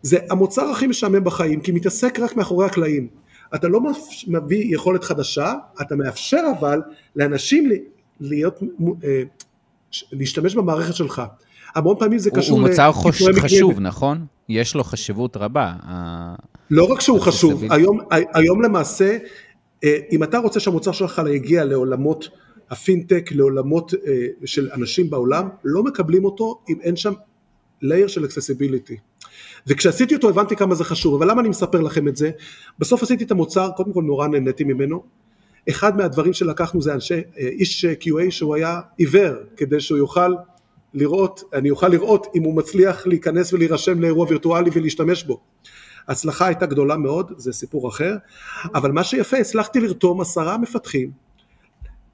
זה 0.03 0.19
המוצר 0.31 0.69
הכי 0.71 0.87
משעמם 0.87 1.25
בחיים 1.25 1.61
כי 1.61 1.73
מתעסק 1.73 2.21
רק 2.21 2.37
מאחורי 2.37 2.67
הקלעים. 2.67 3.09
אתה 3.55 3.69
לא 3.69 3.81
מביא 4.27 4.75
יכולת 4.75 5.05
חדשה, 5.05 5.55
אתה 5.81 5.97
מאפשר 5.97 6.43
אבל 6.59 6.81
לאנשים 7.17 7.71
להיות, 8.21 8.61
אה, 9.05 9.23
להשתמש 10.13 10.55
במערכת 10.55 10.95
שלך. 10.95 11.23
המון 11.75 11.97
פעמים 11.99 12.19
זה 12.19 12.31
קשור... 12.31 12.59
הוא 12.59 12.69
מוצר 12.69 12.93
חוש... 12.93 13.23
חשוב, 13.39 13.81
נכון? 13.81 14.27
יש 14.49 14.75
לו 14.75 14.85
חשיבות 14.85 15.37
רבה. 15.37 15.73
לא 16.71 16.85
רק 16.85 17.01
שהוא 17.01 17.21
חשוב, 17.21 17.65
היום, 17.71 17.99
היום 18.11 18.63
למעשה 18.63 19.17
אה, 19.85 19.99
אם 20.13 20.23
אתה 20.23 20.39
רוצה 20.39 20.61
שהמוצר 20.61 20.93
שלך 20.93 21.23
יגיע 21.35 21.65
לעולמות 21.65 22.29
הפינטק, 22.71 23.31
לעולמות 23.33 23.95
אה, 23.95 24.27
של 24.45 24.69
אנשים 24.73 25.11
בעולם, 25.11 25.49
לא 25.65 25.83
מקבלים 25.83 26.25
אותו 26.25 26.61
אם 26.69 26.77
אין 26.81 26.97
שם 26.97 27.13
layer 27.83 28.07
של 28.07 28.25
accessibility. 28.25 28.97
וכשעשיתי 29.67 30.15
אותו 30.15 30.29
הבנתי 30.29 30.57
כמה 30.57 30.75
זה 30.75 30.85
חשוב, 30.85 31.15
אבל 31.15 31.31
למה 31.31 31.41
אני 31.41 31.49
מספר 31.49 31.81
לכם 31.81 32.09
את 32.09 32.17
זה? 32.17 32.31
בסוף 32.79 33.03
עשיתי 33.03 33.25
את 33.25 33.31
המוצר, 33.31 33.71
קודם 33.77 33.93
כל 33.93 34.03
נורא 34.03 34.29
נהניתי 34.29 34.65
ממנו. 34.65 35.03
אחד 35.69 35.97
מהדברים 35.97 36.33
שלקחנו 36.33 36.83
זה 36.83 36.95
אנשי, 36.95 37.15
אה, 37.15 37.21
איש 37.39 37.85
QA 37.85 38.31
שהוא 38.31 38.55
היה 38.55 38.81
עיוור, 38.97 39.35
כדי 39.57 39.81
שהוא 39.81 39.99
יוכל 39.99 40.35
לראות, 40.95 41.43
אני 41.53 41.71
אוכל 41.71 41.89
לראות 41.89 42.27
אם 42.35 42.43
הוא 42.43 42.57
מצליח 42.57 43.07
להיכנס 43.07 43.53
ולהירשם 43.53 44.01
לאירוע 44.01 44.27
וירטואלי 44.29 44.71
ולהשתמש 44.73 45.25
בו. 45.25 45.41
ההצלחה 46.09 46.47
הייתה 46.47 46.67
גדולה 46.67 46.97
מאוד, 46.97 47.33
זה 47.37 47.53
סיפור 47.53 47.89
אחר, 47.89 48.17
אבל 48.75 48.93
מה 48.93 49.05
שיפה, 49.05 49.37
הצלחתי 49.37 49.81
לרתום 49.81 50.21
עשרה 50.21 50.59
מפתחים, 50.59 51.11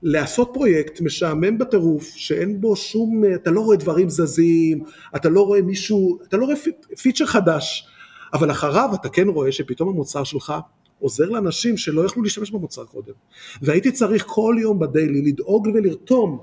לעשות 0.03 0.51
פרויקט 0.55 1.01
משעמם 1.01 1.59
בטירוף, 1.59 2.05
שאין 2.15 2.61
בו 2.61 2.77
שום, 2.77 3.23
אתה 3.35 3.51
לא 3.51 3.61
רואה 3.61 3.77
דברים 3.77 4.09
זזים, 4.09 4.85
אתה 5.17 5.29
לא 5.29 5.47
רואה 5.47 5.63
מישהו, 5.63 6.19
אתה 6.29 6.37
לא 6.37 6.45
רואה 6.45 6.57
פיצ'ר 7.03 7.27
חדש, 7.27 7.87
אבל 8.33 8.51
אחריו 8.51 8.91
אתה 8.95 9.09
כן 9.09 9.29
רואה 9.29 9.53
שפתאום 9.53 9.89
המוצר 9.89 10.25
שלך 10.25 10.53
עוזר 11.01 11.29
לאנשים 11.31 11.77
שלא 11.77 12.07
יכלו 12.07 12.23
להשתמש 12.23 12.51
במוצר 12.51 12.85
קודם. 12.85 13.13
והייתי 13.63 13.93
צריך 13.93 14.25
כל 14.27 14.57
יום 14.61 14.79
ב 14.79 14.86
daily 14.86 15.23
לדאוג 15.23 15.67
ולרתום 15.75 16.39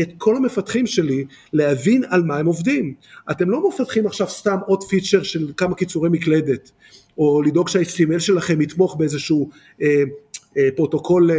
את 0.00 0.08
כל 0.18 0.36
המפתחים 0.36 0.86
שלי 0.86 1.24
להבין 1.52 2.04
על 2.08 2.22
מה 2.22 2.36
הם 2.36 2.46
עובדים. 2.46 2.94
אתם 3.30 3.50
לא 3.50 3.68
מפתחים 3.68 4.06
עכשיו 4.06 4.28
סתם 4.28 4.58
עוד 4.66 4.84
פיצ'ר 4.84 5.22
של 5.22 5.52
כמה 5.56 5.74
קיצורי 5.74 6.08
מקלדת, 6.08 6.70
או 7.18 7.42
לדאוג 7.42 7.68
שה-HTML 7.68 8.20
שלכם 8.20 8.60
יתמוך 8.60 8.96
באיזשהו 8.96 9.50
אה, 9.82 10.02
פרוטוקול 10.76 11.30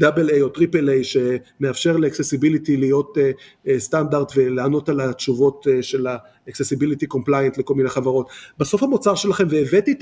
double 0.00 0.30
A 0.30 0.42
או 0.42 0.48
triple 0.48 0.90
A 0.90 1.02
שמאפשר 1.04 1.96
ל 1.96 2.02
accessibility 2.02 2.76
להיות 2.76 3.18
אה, 3.18 3.30
אה, 3.68 3.78
סטנדרט 3.78 4.32
ולענות 4.36 4.88
על 4.88 5.00
התשובות 5.00 5.66
אה, 5.70 5.82
של 5.82 6.06
ה-accessibility 6.06 7.06
compliant 7.14 7.58
לכל 7.58 7.74
מיני 7.74 7.88
חברות. 7.88 8.28
בסוף 8.58 8.82
המוצר 8.82 9.14
שלכם 9.14 9.44
והבאתי 9.50 9.94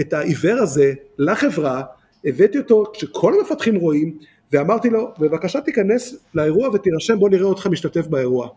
את 0.00 0.12
העיוור 0.12 0.58
הזה 0.62 0.92
לחברה, 1.18 1.82
הבאתי 2.24 2.58
אותו 2.58 2.84
כשכל 2.92 3.34
המפתחים 3.38 3.74
רואים 3.74 4.18
ואמרתי 4.52 4.90
לו 4.90 5.10
בבקשה 5.18 5.60
תיכנס 5.60 6.14
לאירוע 6.34 6.68
ותירשם 6.68 7.18
בוא 7.18 7.28
נראה 7.28 7.46
אותך 7.46 7.66
משתתף 7.66 8.06
באירוע 8.06 8.48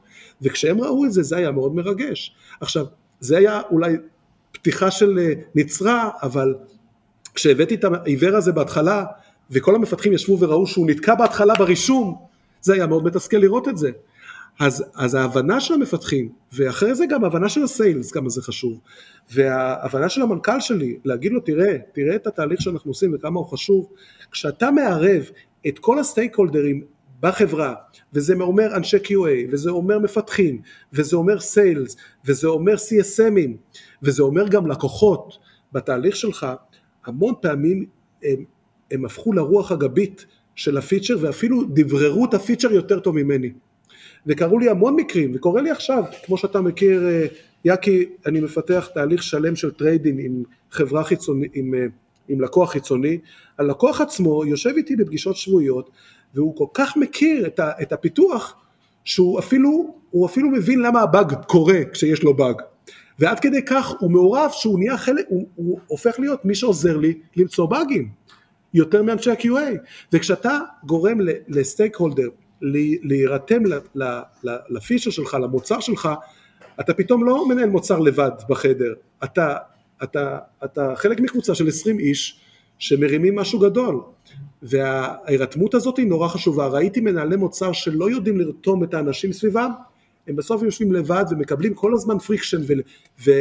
וכשהם 0.42 0.82
ראו 0.82 1.06
את 1.06 1.14
זה 1.14 1.24
זה 1.24 1.38
היה 1.38 1.52
מאוד 1.52 1.76
מרגש. 1.76 2.36
עכשיו 2.62 2.86
זה 3.20 3.38
היה 3.38 3.62
אולי 3.72 3.98
פתיחה 4.52 4.92
של 4.92 5.20
אה, 5.20 5.34
נצרה 5.56 6.10
אבל 6.22 6.56
כשהבאתי 7.36 7.76
את 7.76 7.84
העיוור 7.84 8.36
הזה 8.36 8.52
בהתחלה 8.52 9.06
וכל 9.52 9.76
המפתחים 9.76 10.14
ישבו 10.14 10.40
וראו 10.40 10.68
שהוא 10.68 10.88
נתקע 10.88 11.16
בהתחלה 11.16 11.54
ברישום 11.56 12.16
זה 12.62 12.74
היה 12.74 12.88
מאוד 12.88 13.04
מתסכל 13.04 13.38
לראות 13.38 13.68
את 13.68 13.78
זה. 13.78 13.92
אז, 14.60 14.84
אז 14.96 15.16
ההבנה 15.16 15.60
של 15.60 15.74
המפתחים 15.74 16.30
ואחרי 16.54 16.96
זה 16.96 17.06
גם 17.06 17.24
ההבנה 17.24 17.50
של 17.50 17.64
הסיילס 17.64 18.12
כמה 18.12 18.30
זה 18.30 18.42
חשוב. 18.42 18.80
וההבנה 19.34 20.10
של 20.10 20.22
המנכ"ל 20.22 20.60
שלי 20.60 20.98
להגיד 21.06 21.32
לו 21.32 21.40
תראה 21.40 21.78
תראה 21.94 22.16
את 22.16 22.28
התהליך 22.28 22.62
שאנחנו 22.62 22.92
עושים 22.92 23.12
וכמה 23.16 23.40
הוא 23.40 23.48
חשוב. 23.48 23.90
כשאתה 24.32 24.72
מערב 24.72 25.24
את 25.68 25.80
כל 25.80 26.00
הסטייק 26.00 26.36
הולדרים 26.36 26.84
בחברה, 27.20 27.74
וזה 28.14 28.34
אומר 28.40 28.76
אנשי 28.76 28.98
QA, 28.98 29.52
וזה 29.52 29.70
אומר 29.70 30.00
מפתחים, 30.00 30.62
וזה 30.94 31.16
אומר 31.16 31.40
סיילס, 31.40 31.96
וזה 32.26 32.48
אומר 32.48 32.74
CSMים, 32.76 33.78
וזה 34.04 34.24
אומר 34.24 34.48
גם 34.48 34.68
לקוחות 34.68 35.38
בתהליך 35.72 36.16
שלך, 36.16 36.48
המון 37.06 37.34
פעמים 37.42 37.86
הם, 38.24 38.44
הם 38.92 39.06
הפכו 39.06 39.34
לרוח 39.34 39.72
הגבית 39.72 40.26
של 40.56 40.78
הפיצ'ר 40.78 41.18
ואפילו 41.22 41.64
דבררו 41.74 42.26
את 42.26 42.34
הפיצ'ר 42.34 42.72
יותר 42.72 43.00
טוב 43.00 43.16
ממני. 43.16 43.52
וקרו 44.28 44.60
לי 44.60 44.70
המון 44.70 44.96
מקרים, 44.96 45.32
וקורה 45.36 45.62
לי 45.62 45.72
עכשיו, 45.72 46.04
כמו 46.26 46.38
שאתה 46.38 46.62
מכיר, 46.62 47.08
אה, 47.08 47.26
יאקי, 47.66 48.06
אני 48.26 48.42
מפתח 48.42 48.90
תהליך 48.94 49.24
שלם 49.24 49.56
של 49.56 49.72
trading 49.72 50.20
עם 50.26 50.44
חברה 50.72 51.04
חיצונית, 51.04 51.52
עם, 51.54 51.74
אה, 51.74 51.86
עם 52.28 52.42
לקוח 52.42 52.72
חיצוני, 52.72 53.18
הלקוח 53.58 54.02
עצמו 54.02 54.46
יושב 54.46 54.74
איתי 54.78 54.96
בפגישות 54.96 55.36
שבועיות, 55.36 55.90
והוא 56.34 56.56
כל 56.56 56.66
כך 56.74 56.98
מכיר 56.98 57.48
את, 57.48 57.60
ה, 57.60 57.72
את 57.82 57.94
הפיתוח, 57.94 58.56
שהוא 59.04 59.40
אפילו, 59.40 59.96
אפילו 60.26 60.50
מבין 60.50 60.80
למה 60.80 61.02
הבאג 61.02 61.34
קורה 61.48 61.80
כשיש 61.94 62.24
לו 62.24 62.34
באג. 62.34 62.62
ועד 63.20 63.40
כדי 63.40 63.66
כך 63.66 63.94
הוא 64.00 64.12
מעורב 64.12 64.50
שהוא 64.54 64.80
נהיה 64.80 64.98
חלק, 64.98 65.26
הוא, 65.30 65.48
הוא 65.56 65.80
הופך 65.88 66.20
להיות 66.20 66.46
מי 66.46 66.56
שעוזר 66.56 66.98
לי 66.98 67.14
למצוא 67.36 67.66
באגים, 67.66 68.10
יותר 68.74 69.04
מאנשי 69.04 69.32
ה-QA, 69.32 69.78
וכשאתה 70.14 70.60
גורם 70.84 71.18
ל 71.48 71.96
stakeholder 71.96 72.30
להירתם 73.04 73.64
לפיצ'ר 74.70 75.10
שלך, 75.10 75.38
למוצר 75.42 75.80
שלך, 75.80 76.10
אתה 76.80 76.94
פתאום 76.94 77.26
לא 77.26 77.48
מנהל 77.48 77.70
מוצר 77.70 78.00
לבד 78.00 78.32
בחדר, 78.50 78.94
אתה, 79.24 79.56
אתה, 80.04 80.38
אתה 80.64 80.94
חלק 80.96 81.20
מקבוצה 81.20 81.56
של 81.56 81.68
20 81.68 82.00
איש 82.00 82.40
שמרימים 82.80 83.36
משהו 83.36 83.60
גדול, 83.60 84.02
וההירתמות 84.62 85.74
הזאת 85.74 85.98
היא 85.98 86.08
נורא 86.08 86.28
חשובה, 86.28 86.68
ראיתי 86.68 87.02
מנהלי 87.02 87.36
מוצר 87.36 87.72
שלא 87.72 88.10
יודעים 88.10 88.40
לרתום 88.40 88.84
את 88.84 88.94
האנשים 88.94 89.34
סביבם, 89.34 89.72
הם 90.28 90.36
בסוף 90.36 90.64
יושבים 90.64 90.92
לבד 90.92 91.26
ומקבלים 91.32 91.74
כל 91.74 91.94
הזמן 91.94 92.20
friction 92.20 92.62
ו... 92.62 92.74
ו, 93.26 93.32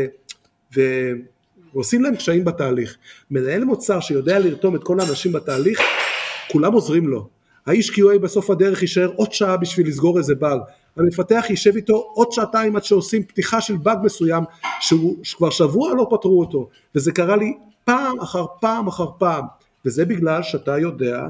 ו 0.77 0.81
ועושים 1.75 2.03
להם 2.03 2.17
קשיים 2.17 2.45
בתהליך. 2.45 2.97
מנהל 3.31 3.65
מוצר 3.65 4.01
שיודע 4.01 4.39
לרתום 4.39 4.77
את 4.77 4.85
כל 4.85 5.01
האנשים 5.01 5.33
בתהליך, 5.33 5.81
כולם 6.53 6.73
עוזרים 6.73 7.09
לו. 7.09 7.29
האיש 7.67 7.91
QA 7.91 8.19
בסוף 8.19 8.51
הדרך 8.51 8.83
יישאר 8.83 9.13
עוד 9.17 9.33
שעה 9.33 9.57
בשביל 9.57 9.89
לסגור 9.89 10.19
איזה 10.19 10.35
באג. 10.35 10.61
המפתח 10.97 11.45
יישב 11.51 11.77
איתו 11.77 11.97
עוד 12.15 12.33
שעתיים 12.33 12.77
עד 12.77 12.85
שעושים 12.85 13.23
פתיחה 13.23 13.61
של 13.61 13.77
באג 13.77 13.99
מסוים 14.03 14.45
שהוא, 14.81 15.17
שכבר 15.23 15.51
שבוע 15.51 15.95
לא 15.95 16.07
פתרו 16.11 16.41
אותו. 16.41 16.69
וזה 16.95 17.13
קרה 17.13 17.37
לי 17.37 17.53
פעם 17.85 18.21
אחר 18.21 18.45
פעם 18.61 18.89
אחר 18.89 19.07
פעם. 19.19 19.45
וזה 19.85 20.05
בגלל 20.05 20.43
שאתה 20.43 20.79
יודע 20.79 21.27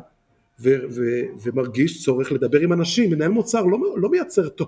ומרגיש 1.43 2.05
צורך 2.05 2.33
לדבר 2.33 2.61
עם 2.61 2.73
אנשים. 2.73 3.11
מנהל 3.11 3.31
מוצר 3.31 3.63
לא, 3.63 3.79
לא 3.97 4.09
מייצר 4.09 4.49
אה, 4.61 4.65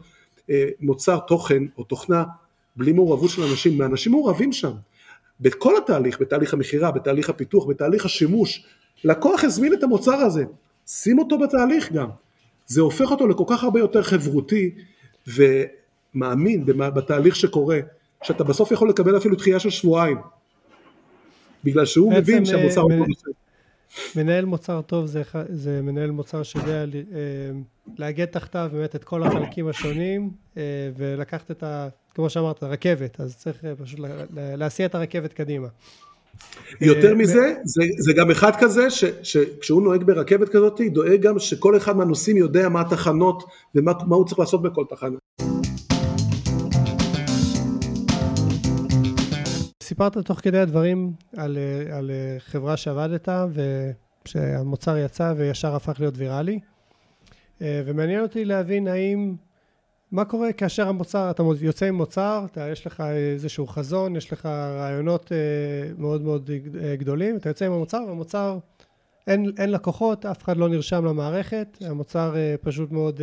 מוצר 0.81 1.19
תוכן 1.19 1.63
או 1.79 1.85
תוכנה 1.85 2.25
בלי 2.77 2.93
מעורבות 2.93 3.31
של 3.31 3.43
אנשים, 3.43 3.81
ואנשים 3.81 4.13
מעורבים 4.13 4.53
שם. 4.53 4.73
בכל 5.41 5.77
התהליך, 5.77 6.21
בתהליך 6.21 6.55
המכירה, 6.55 6.91
בתהליך 6.91 7.31
הפיתוח, 7.31 7.67
בתהליך 7.67 8.05
השימוש, 8.05 8.67
לקוח 9.05 9.45
הזמין 9.45 9.75
את 9.75 9.83
המוצר 9.83 10.15
הזה, 10.15 10.45
שים 10.87 11.19
אותו 11.19 11.39
בתהליך 11.39 11.93
גם. 11.93 12.09
זה 12.67 12.81
הופך 12.81 13.11
אותו 13.11 13.27
לכל 13.27 13.45
כך 13.47 13.65
הרבה 13.65 13.81
יותר 13.81 14.03
חברותי 14.03 14.71
ומאמין 15.27 16.65
בתהליך 16.67 17.37
שקורה, 17.37 17.79
שאתה 18.23 18.45
בסוף 18.45 18.73
יכול 18.73 18.89
לקבל 18.89 19.17
אפילו 19.17 19.37
דחייה 19.37 19.61
של 19.61 19.71
שבועיים, 19.71 20.17
בגלל 21.65 21.85
שהוא 21.85 22.13
מבין 22.13 22.45
שהמוצר 22.45 22.81
הוא 22.81 22.91
לא. 22.91 23.05
מנהל 24.17 24.45
מוצר 24.45 24.81
טוב 24.81 25.07
זה, 25.07 25.23
זה 25.49 25.81
מנהל 25.83 26.11
מוצר 26.11 26.43
שיודע 26.43 26.85
אה, 26.85 26.87
לאגד 27.99 28.25
תחתיו 28.25 28.71
באמת 28.73 28.97
את 28.97 29.05
כל 29.05 29.23
החלקים 29.23 29.69
השונים 29.69 30.31
אה, 30.57 30.63
ולקחת 30.97 31.51
את 31.51 31.63
ה... 31.63 31.89
כמו 32.15 32.31
שאמרת, 32.31 32.63
רכבת, 32.63 33.21
אז 33.21 33.37
צריך 33.37 33.65
אה, 33.65 33.73
פשוט 33.85 34.01
להסיע 34.35 34.87
את 34.87 34.95
הרכבת 34.95 35.33
קדימה. 35.33 35.69
יותר 36.81 37.15
מזה, 37.15 37.55
זה, 37.65 37.83
זה 37.99 38.13
גם 38.13 38.31
אחד 38.31 38.53
כזה 38.61 38.91
שכשהוא 39.23 39.83
נוהג 39.83 40.05
ברכבת 40.05 40.49
כזאת, 40.49 40.81
דואג 40.93 41.21
גם 41.21 41.39
שכל 41.39 41.77
אחד 41.77 41.97
מהנוסעים 41.97 42.37
יודע 42.37 42.69
מה 42.69 42.81
התחנות 42.81 43.45
ומה 43.75 43.93
הוא 44.17 44.27
צריך 44.27 44.39
לעשות 44.39 44.63
בכל 44.63 44.85
תחנה. 44.91 45.17
סיפרת 49.95 50.19
תוך 50.19 50.41
כדי 50.41 50.59
הדברים 50.59 51.13
על, 51.37 51.59
על 51.93 52.11
חברה 52.39 52.77
שעבדת 52.77 53.29
ושהמוצר 54.25 54.97
יצא 54.97 55.35
וישר 55.37 55.75
הפך 55.75 56.01
להיות 56.01 56.15
ויראלי 56.17 56.61
ומעניין 57.61 58.23
אותי 58.23 58.45
להבין 58.45 58.89
האם 58.89 59.37
מה 60.13 60.25
קורה 60.25 60.53
כאשר 60.53 60.89
המוצר, 60.89 61.31
אתה 61.31 61.43
יוצא 61.61 61.87
עם 61.87 61.95
מוצר, 61.95 62.45
אתה, 62.45 62.69
יש 62.69 62.87
לך 62.87 63.01
איזשהו 63.01 63.67
חזון, 63.67 64.17
יש 64.17 64.33
לך 64.33 64.47
רעיונות 64.47 65.33
מאוד 65.99 66.23
מאוד 66.23 66.51
גדולים, 66.99 67.37
אתה 67.37 67.51
יוצא 67.51 67.67
עם 67.67 67.73
המוצר 67.73 68.05
והמוצר 68.09 68.59
אין, 69.27 69.53
אין 69.59 69.71
לקוחות, 69.71 70.27
אף 70.27 70.43
אחד 70.43 70.57
לא 70.57 70.69
נרשם 70.69 71.05
למערכת, 71.05 71.79
המוצר 71.81 72.35
פשוט 72.63 72.93
מאוד 72.93 73.21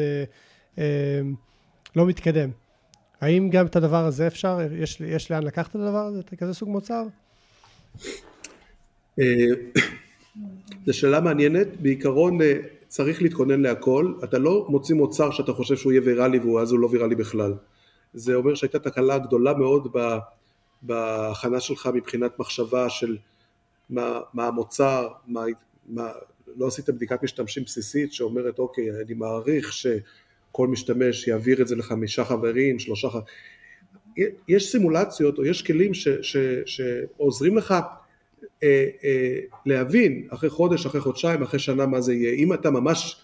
לא 1.95 2.05
מתקדם. 2.05 2.49
האם 3.21 3.49
גם 3.49 3.65
את 3.65 3.75
הדבר 3.75 4.05
הזה 4.05 4.27
אפשר, 4.27 4.59
יש, 4.71 5.01
יש 5.01 5.31
לאן 5.31 5.43
לקחת 5.43 5.69
את 5.69 5.75
הדבר 5.75 6.05
הזה, 6.05 6.21
כזה 6.37 6.53
סוג 6.53 6.69
מוצר? 6.69 7.03
אה, 9.19 9.25
זו 10.85 10.93
שאלה 10.93 11.21
מעניינת, 11.21 11.81
בעיקרון 11.81 12.41
אה, 12.41 12.53
צריך 12.87 13.21
להתכונן 13.21 13.61
להכל, 13.61 14.13
אתה 14.23 14.39
לא 14.39 14.65
מוציא 14.69 14.95
מוצר 14.95 15.31
שאתה 15.31 15.53
חושב 15.53 15.75
שהוא 15.75 15.91
יהיה 15.91 16.01
ויראלי 16.05 16.39
ואז 16.39 16.71
הוא 16.71 16.79
לא 16.79 16.87
ויראלי 16.91 17.15
בכלל. 17.15 17.53
זה 18.13 18.35
אומר 18.35 18.55
שהייתה 18.55 18.79
תקלה 18.79 19.17
גדולה 19.17 19.53
מאוד 19.53 19.95
בהכנה 20.81 21.59
שלך 21.59 21.89
מבחינת 21.93 22.39
מחשבה 22.39 22.89
של 22.89 23.17
מה, 23.89 24.19
מה 24.33 24.47
המוצר, 24.47 25.07
מה, 25.27 25.41
מה, 25.89 26.11
לא 26.57 26.67
עשית 26.67 26.89
בדיקת 26.89 27.23
משתמשים 27.23 27.63
בסיסית 27.63 28.13
שאומרת 28.13 28.59
אוקיי 28.59 28.89
אני 29.05 29.13
מעריך 29.13 29.73
ש... 29.73 29.87
כל 30.51 30.67
משתמש 30.67 31.27
יעביר 31.27 31.61
את 31.61 31.67
זה 31.67 31.75
לחמישה 31.75 32.25
חברים, 32.25 32.79
שלושה 32.79 33.09
חברים, 33.09 33.25
יש 34.47 34.71
סימולציות 34.71 35.37
או 35.37 35.45
יש 35.45 35.61
כלים 35.61 35.93
ש, 35.93 36.07
ש, 36.07 36.37
שעוזרים 36.65 37.57
לך 37.57 37.71
אה, 38.63 38.87
אה, 39.03 39.39
להבין 39.65 40.27
אחרי 40.29 40.49
חודש, 40.49 40.85
אחרי 40.85 41.01
חודשיים, 41.01 41.41
אחרי 41.41 41.59
שנה 41.59 41.85
מה 41.85 42.01
זה 42.01 42.13
יהיה. 42.13 42.33
אם 42.33 42.53
אתה 42.53 42.71
ממש 42.71 43.21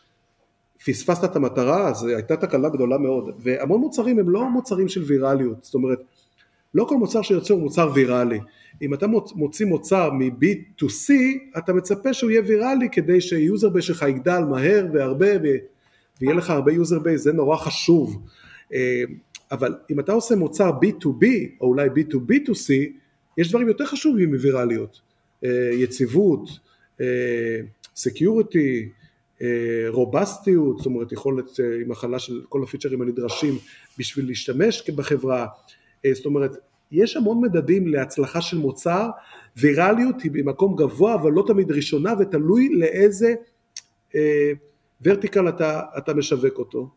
פספסת 0.86 1.24
את 1.24 1.36
המטרה, 1.36 1.90
אז 1.90 2.06
הייתה 2.06 2.38
תקלה 2.38 2.70
גדולה 2.70 2.98
מאוד. 2.98 3.30
והמון 3.40 3.80
מוצרים 3.80 4.20
הם 4.20 4.30
לא 4.30 4.50
מוצרים 4.50 4.88
של 4.88 5.04
ויראליות, 5.04 5.64
זאת 5.64 5.74
אומרת, 5.74 6.00
לא 6.74 6.84
כל 6.84 6.98
מוצר 6.98 7.22
שיוצא 7.22 7.54
הוא 7.54 7.62
מוצר 7.62 7.92
ויראלי. 7.94 8.40
אם 8.82 8.94
אתה 8.94 9.08
מוציא 9.36 9.66
מוצר 9.66 10.12
מ-B2C, 10.12 11.14
אתה 11.58 11.74
מצפה 11.74 12.14
שהוא 12.14 12.32
יהיה 12.32 12.42
ויראלי 12.46 12.90
כדי 12.92 13.22
ש 13.22 13.38
user 13.38 13.70
base 13.70 13.86
שלך 13.86 14.06
יגדל 14.10 14.40
מהר 14.50 14.86
והרבה 14.94 15.28
ויהיה 16.22 16.36
לך 16.36 16.50
הרבה 16.50 16.72
user 16.72 17.06
base, 17.06 17.16
זה 17.16 17.34
נורא 17.34 17.58
חשוב. 17.58 18.22
אה, 18.74 19.04
אבל 19.52 19.76
אם 19.92 20.00
אתה 20.00 20.12
עושה 20.12 20.36
מוצר 20.36 20.70
B2B, 20.70 21.26
או 21.62 21.68
אולי 21.68 21.88
B2B2C, 21.90 22.74
יש 23.38 23.50
דברים 23.50 23.68
יותר 23.68 23.86
חשובים 23.86 24.34
מוויראליות. 24.34 25.02
אה, 25.44 25.70
יציבות, 25.74 26.50
security, 27.96 28.90
רובסטיות, 29.88 30.78
זאת 30.78 30.86
אומרת 30.86 31.12
יכולת 31.12 31.60
אה, 31.60 31.82
עם 31.82 31.92
הכלה 31.92 32.20
של 32.20 32.42
כל 32.50 32.64
הפיצ'רים 32.64 33.02
הנדרשים 33.02 33.58
בשביל 34.00 34.28
להשתמש 34.28 34.90
בחברה, 34.90 35.48
זאת 36.14 36.26
אומרת 36.26 36.52
יש 36.92 37.18
המון 37.18 37.42
מדדים 37.42 37.88
להצלחה 37.88 38.42
של 38.42 38.58
מוצר, 38.58 39.10
ויראליות 39.58 40.22
היא 40.22 40.32
במקום 40.32 40.76
גבוה 40.76 41.16
אבל 41.16 41.32
לא 41.32 41.44
תמיד 41.48 41.72
ראשונה 41.72 42.14
ותלוי 42.20 42.70
לאיזה 42.70 43.36
ורטיקל 45.02 45.50
אתה, 45.50 45.82
אתה 45.98 46.14
משווק 46.14 46.58
אותו, 46.58 46.90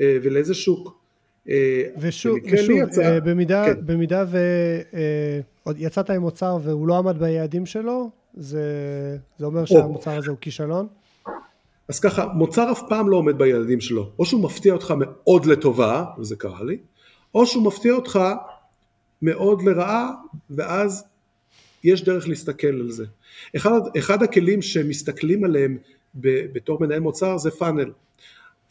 אה, 0.00 0.16
ולאיזה 0.22 0.54
שוק. 0.54 0.98
אה, 1.48 1.82
ושוב, 2.00 2.38
ושוב 2.52 2.70
יצא, 2.70 3.02
אה, 3.02 3.20
במידה, 3.20 3.64
כן. 3.66 3.86
במידה 3.86 4.24
ויצאת 5.66 6.10
עם 6.10 6.20
מוצר 6.20 6.58
והוא 6.62 6.88
לא 6.88 6.98
עמד 6.98 7.18
ביעדים 7.18 7.66
שלו, 7.66 8.10
זה, 8.34 8.62
זה 9.38 9.46
אומר 9.46 9.60
או. 9.60 9.66
שהמוצר 9.66 10.16
הזה 10.16 10.30
הוא 10.30 10.38
כישלון? 10.40 10.86
אז 11.88 12.00
ככה, 12.00 12.26
מוצר 12.26 12.72
אף 12.72 12.82
פעם 12.88 13.08
לא 13.08 13.16
עומד 13.16 13.38
ביעדים 13.38 13.80
שלו, 13.80 14.10
או 14.18 14.24
שהוא 14.24 14.42
מפתיע 14.42 14.72
אותך 14.72 14.94
מאוד 14.98 15.46
לטובה, 15.46 16.04
וזה 16.18 16.36
קרה 16.36 16.64
לי, 16.64 16.78
או 17.34 17.46
שהוא 17.46 17.64
מפתיע 17.64 17.92
אותך 17.92 18.20
מאוד 19.22 19.62
לרעה, 19.62 20.10
ואז 20.50 21.04
יש 21.84 22.04
דרך 22.04 22.28
להסתכל 22.28 22.66
על 22.66 22.90
זה. 22.90 23.04
אחד, 23.56 23.80
אחד 23.98 24.22
הכלים 24.22 24.62
שמסתכלים 24.62 25.44
עליהם 25.44 25.78
בתור 26.20 26.80
מנהל 26.80 27.00
מוצר 27.00 27.38
זה 27.38 27.50
פאנל. 27.50 27.92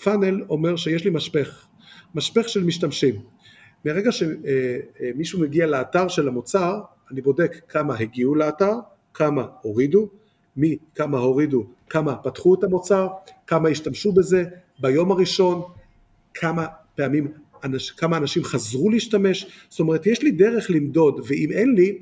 פאנל 0.04 0.44
אומר 0.50 0.76
שיש 0.76 1.06
לי 1.06 1.10
משפך, 1.10 1.68
משפך 2.16 2.50
של 2.50 2.64
משתמשים. 2.64 3.16
מרגע 3.86 4.10
שמישהו 4.12 5.40
מגיע 5.40 5.68
לאתר 5.68 6.08
של 6.08 6.28
המוצר, 6.28 6.82
אני 7.12 7.22
בודק 7.22 7.56
כמה 7.68 7.98
הגיעו 7.98 8.36
לאתר, 8.36 8.74
כמה 9.14 9.48
הורידו, 9.62 10.10
מי, 10.58 10.78
כמה 10.96 11.18
הורידו, 11.18 11.68
כמה 11.90 12.16
פתחו 12.16 12.56
את 12.56 12.64
המוצר, 12.64 13.08
כמה 13.48 13.70
השתמשו 13.70 14.12
בזה 14.12 14.44
ביום 14.80 15.12
הראשון, 15.12 15.62
כמה 16.34 16.66
פעמים, 16.96 17.32
אנש, 17.64 17.92
כמה 17.92 18.18
אנשים 18.18 18.44
חזרו 18.44 18.90
להשתמש, 18.90 19.48
זאת 19.70 19.80
אומרת 19.80 20.08
יש 20.08 20.22
לי 20.22 20.32
דרך 20.32 20.68
למדוד 20.70 21.20
ואם 21.28 21.52
אין 21.52 21.76
לי, 21.76 21.98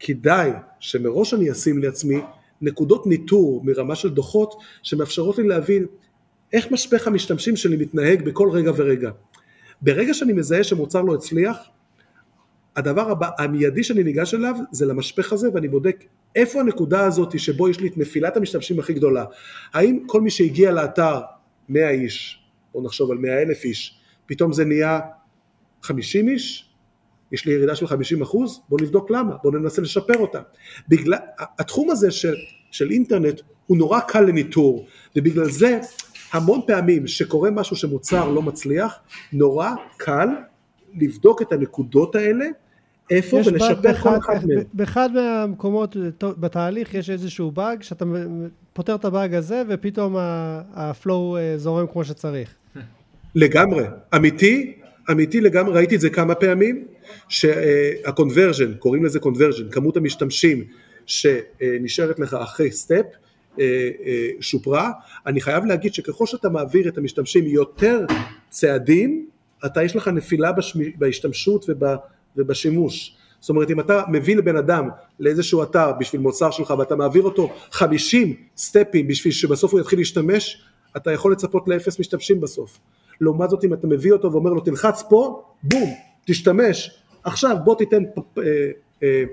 כדאי 0.00 0.50
שמראש 0.80 1.34
אני 1.34 1.52
אשים 1.52 1.78
לעצמי 1.78 2.20
נקודות 2.60 3.06
ניטור 3.06 3.62
מרמה 3.64 3.94
של 3.94 4.08
דוחות 4.08 4.54
שמאפשרות 4.82 5.38
לי 5.38 5.48
להבין 5.48 5.86
איך 6.52 6.72
משפך 6.72 7.06
המשתמשים 7.06 7.56
שלי 7.56 7.76
מתנהג 7.76 8.24
בכל 8.24 8.50
רגע 8.52 8.72
ורגע. 8.76 9.10
ברגע 9.82 10.14
שאני 10.14 10.32
מזהה 10.32 10.64
שמוצר 10.64 11.02
לא 11.02 11.14
הצליח, 11.14 11.56
הדבר 12.76 13.10
הבא, 13.10 13.30
המיידי 13.38 13.84
שאני 13.84 14.02
ניגש 14.04 14.34
אליו 14.34 14.54
זה 14.72 14.86
למשפך 14.86 15.32
הזה 15.32 15.48
ואני 15.54 15.68
בודק 15.68 16.04
איפה 16.36 16.60
הנקודה 16.60 17.04
הזאת 17.04 17.40
שבו 17.40 17.68
יש 17.68 17.80
לי 17.80 17.88
את 17.88 17.98
נפילת 17.98 18.36
המשתמשים 18.36 18.78
הכי 18.78 18.94
גדולה. 18.94 19.24
האם 19.74 19.98
כל 20.06 20.20
מי 20.20 20.30
שהגיע 20.30 20.72
לאתר 20.72 21.20
100 21.68 21.90
איש, 21.90 22.38
או 22.74 22.82
נחשוב 22.82 23.10
על 23.10 23.18
100 23.18 23.42
אלף 23.42 23.64
איש, 23.64 23.98
פתאום 24.26 24.52
זה 24.52 24.64
נהיה 24.64 25.00
50 25.82 26.28
איש, 26.28 26.67
יש 27.32 27.46
לי 27.46 27.52
ירידה 27.52 27.74
של 27.74 27.86
50 27.86 28.22
אחוז, 28.22 28.60
בוא 28.68 28.78
נבדוק 28.80 29.10
למה, 29.10 29.36
בוא 29.42 29.52
ננסה 29.52 29.82
לשפר 29.82 30.18
אותה. 30.18 30.40
בגלל, 30.88 31.18
התחום 31.58 31.90
הזה 31.90 32.10
של, 32.10 32.34
של 32.70 32.90
אינטרנט 32.90 33.40
הוא 33.66 33.76
נורא 33.76 34.00
קל 34.00 34.20
לניטור, 34.20 34.86
ובגלל 35.16 35.50
זה 35.50 35.80
המון 36.32 36.60
פעמים 36.66 37.06
שקורה 37.06 37.50
משהו 37.50 37.76
שמוצר 37.76 38.28
לא 38.28 38.42
מצליח, 38.42 38.98
נורא 39.32 39.70
קל 39.96 40.28
לבדוק 41.00 41.42
את 41.42 41.52
הנקודות 41.52 42.14
האלה, 42.14 42.46
איפה 43.10 43.36
ולשפר 43.36 43.94
כל 43.94 44.16
אחד 44.18 44.46
מהם. 44.46 44.58
באחד 44.72 45.10
מהמקומות 45.14 45.96
בתהליך 46.22 46.94
יש 46.94 47.10
איזשהו 47.10 47.50
באג, 47.50 47.82
שאתה 47.82 48.04
פותר 48.72 48.94
את 48.94 49.04
הבאג 49.04 49.34
הזה 49.34 49.62
ופתאום 49.68 50.16
הפלואו 50.72 51.36
אה, 51.36 51.58
זורם 51.58 51.86
כמו 51.86 52.04
שצריך. 52.04 52.54
לגמרי, 53.34 53.84
אמיתי, 54.16 54.78
אמיתי 55.10 55.40
לגמרי, 55.40 55.74
ראיתי 55.74 55.96
את 55.96 56.00
זה 56.00 56.10
כמה 56.10 56.34
פעמים, 56.34 56.84
שה 57.28 57.59
conversion, 57.59 58.74
קוראים 58.74 59.04
לזה 59.04 59.20
conversion, 59.20 59.70
כמות 59.70 59.96
המשתמשים 59.96 60.64
שנשארת 61.06 62.18
לך 62.18 62.34
אחרי 62.34 62.72
step, 62.72 63.04
אה, 63.60 63.90
אה, 64.06 64.28
שופרה. 64.40 64.90
אני 65.26 65.40
חייב 65.40 65.64
להגיד 65.64 65.94
שככל 65.94 66.26
שאתה 66.26 66.48
מעביר 66.48 66.88
את 66.88 66.98
המשתמשים 66.98 67.46
יותר 67.46 68.06
צעדים, 68.50 69.26
אתה 69.66 69.82
יש 69.82 69.96
לך 69.96 70.08
נפילה 70.08 70.50
בהשתמשות 70.98 71.66
ובשימוש. 72.36 73.16
זאת 73.40 73.50
אומרת 73.50 73.70
אם 73.70 73.80
אתה 73.80 74.02
מביא 74.12 74.36
לבן 74.36 74.56
אדם 74.56 74.88
לאיזשהו 75.20 75.62
אתר 75.62 75.92
בשביל 76.00 76.20
מוצר 76.20 76.50
שלך 76.50 76.74
ואתה 76.78 76.96
מעביר 76.96 77.22
אותו 77.22 77.52
50 77.70 78.34
סטפים 78.56 79.08
בשביל 79.08 79.32
שבסוף 79.32 79.72
הוא 79.72 79.80
יתחיל 79.80 79.98
להשתמש, 79.98 80.62
אתה 80.96 81.12
יכול 81.12 81.32
לצפות 81.32 81.68
לאפס 81.68 82.00
משתמשים 82.00 82.40
בסוף. 82.40 82.78
לעומת 83.20 83.50
זאת 83.50 83.64
אם 83.64 83.74
אתה 83.74 83.86
מביא 83.86 84.12
אותו 84.12 84.32
ואומר 84.32 84.50
לו 84.50 84.60
תלחץ 84.60 85.02
פה, 85.08 85.42
בום, 85.62 85.90
תשתמש, 86.24 86.90
עכשיו 87.24 87.56
בוא 87.64 87.74
תיתן 87.74 88.02
אה, 88.38 88.42
אה, 89.02 89.24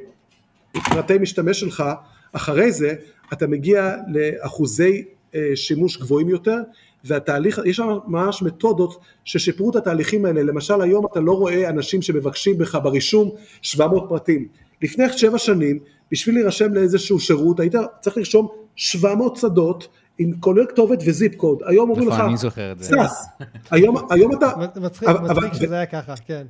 פרטי 0.89 1.17
משתמש 1.17 1.59
שלך, 1.59 1.83
אחרי 2.31 2.71
זה 2.71 2.93
אתה 3.33 3.47
מגיע 3.47 3.95
לאחוזי 4.07 5.03
אה, 5.35 5.51
שימוש 5.55 5.97
גבוהים 5.97 6.29
יותר 6.29 6.57
והתהליך, 7.03 7.61
יש 7.65 7.77
שם 7.77 7.97
ממש 8.07 8.41
מתודות 8.41 8.99
ששיפרו 9.25 9.69
את 9.69 9.75
התהליכים 9.75 10.25
האלה, 10.25 10.43
למשל 10.43 10.81
היום 10.81 11.05
אתה 11.05 11.19
לא 11.19 11.31
רואה 11.31 11.69
אנשים 11.69 12.01
שמבקשים 12.01 12.57
בך 12.57 12.77
ברישום 12.83 13.31
700 13.61 14.05
פרטים, 14.09 14.47
לפני 14.81 15.09
שבע 15.09 15.37
שנים 15.37 15.79
בשביל 16.11 16.35
להירשם 16.35 16.73
לאיזשהו 16.73 17.19
שירות 17.19 17.59
היית 17.59 17.75
צריך 18.01 18.17
לרשום 18.17 18.47
700 18.75 19.35
שדות 19.35 19.87
עם 20.17 20.31
כולל 20.39 20.65
כתובת 20.65 20.99
וזיפ 21.05 21.35
קוד, 21.35 21.59
היום 21.65 21.89
אומרים 21.89 22.07
נכון, 22.07 22.19
לך, 22.19 22.27
אני 22.27 22.37
זוכר 22.37 22.71
את 22.71 22.79
זה, 22.79 22.85
סס, 22.85 23.25
היום, 23.71 23.95
היום 24.09 24.31
אתה, 24.33 24.51
מצחיק, 24.75 25.09
מצחיק 25.09 25.53
שזה 25.53 25.75
היה 25.75 25.85
ככה, 25.85 26.13
כן, 26.27 26.45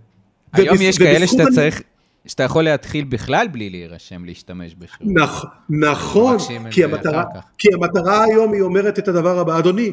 היום 0.54 0.78
יש 0.80 0.98
כאלה 0.98 1.28
שאתה 1.28 1.44
צריך, 1.56 1.82
שאתה 2.26 2.44
יכול 2.44 2.64
להתחיל 2.64 3.04
בכלל 3.04 3.48
בלי 3.52 3.70
להירשם, 3.70 4.26
להשתמש 4.26 4.76
בשירות. 4.76 5.16
נכ, 5.18 5.46
נכון, 5.70 6.38
כי 6.72 6.84
המטרה, 6.84 7.24
כי 7.58 7.68
המטרה 7.74 8.24
היום 8.24 8.54
היא 8.54 8.62
אומרת 8.62 9.00
את 9.00 9.08
הדבר 9.08 9.40
הבא, 9.40 9.60
אדוני, 9.60 9.92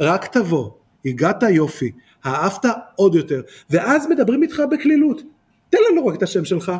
רק 0.00 0.26
תבוא, 0.26 0.70
הגעת 1.04 1.42
יופי, 1.42 1.90
אהבת 2.26 2.64
עוד 2.96 3.14
יותר, 3.14 3.40
ואז 3.70 4.06
מדברים 4.10 4.42
איתך 4.42 4.62
בקלילות, 4.70 5.22
תן 5.70 5.78
לנו 5.90 6.06
רק 6.06 6.14
את 6.14 6.22
השם 6.22 6.44
שלך, 6.44 6.72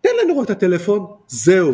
תן 0.00 0.10
לנו 0.24 0.38
רק 0.38 0.44
את 0.44 0.50
הטלפון, 0.50 1.06
זהו. 1.26 1.72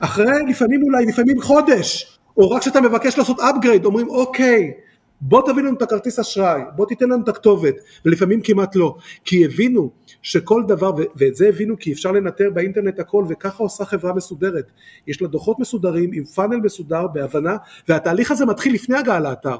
אחרי 0.00 0.42
לפעמים 0.48 0.82
אולי, 0.82 1.06
לפעמים 1.06 1.40
חודש, 1.40 2.18
או 2.36 2.50
רק 2.50 2.60
כשאתה 2.60 2.80
מבקש 2.80 3.18
לעשות 3.18 3.38
upgrade, 3.38 3.84
אומרים 3.84 4.08
אוקיי, 4.08 4.72
בוא 5.20 5.42
תביא 5.46 5.62
לנו 5.62 5.76
את 5.76 5.82
הכרטיס 5.82 6.18
אשראי, 6.18 6.60
בוא 6.76 6.86
תיתן 6.86 7.08
לנו 7.08 7.22
את 7.24 7.28
הכתובת, 7.28 7.74
ולפעמים 8.04 8.40
כמעט 8.40 8.76
לא, 8.76 8.96
כי 9.24 9.44
הבינו 9.44 9.90
שכל 10.22 10.62
דבר, 10.68 10.92
ואת 11.16 11.36
זה 11.36 11.48
הבינו 11.48 11.78
כי 11.78 11.92
אפשר 11.92 12.12
לנטר 12.12 12.50
באינטרנט 12.50 12.98
הכל, 12.98 13.24
וככה 13.28 13.62
עושה 13.62 13.84
חברה 13.84 14.14
מסודרת, 14.14 14.70
יש 15.06 15.22
לה 15.22 15.28
דוחות 15.28 15.58
מסודרים, 15.58 16.10
עם 16.12 16.24
funnel 16.24 16.56
מסודר, 16.56 17.06
בהבנה, 17.06 17.56
והתהליך 17.88 18.30
הזה 18.30 18.46
מתחיל 18.46 18.74
לפני 18.74 18.98
הגעה 18.98 19.20
לאתר. 19.20 19.56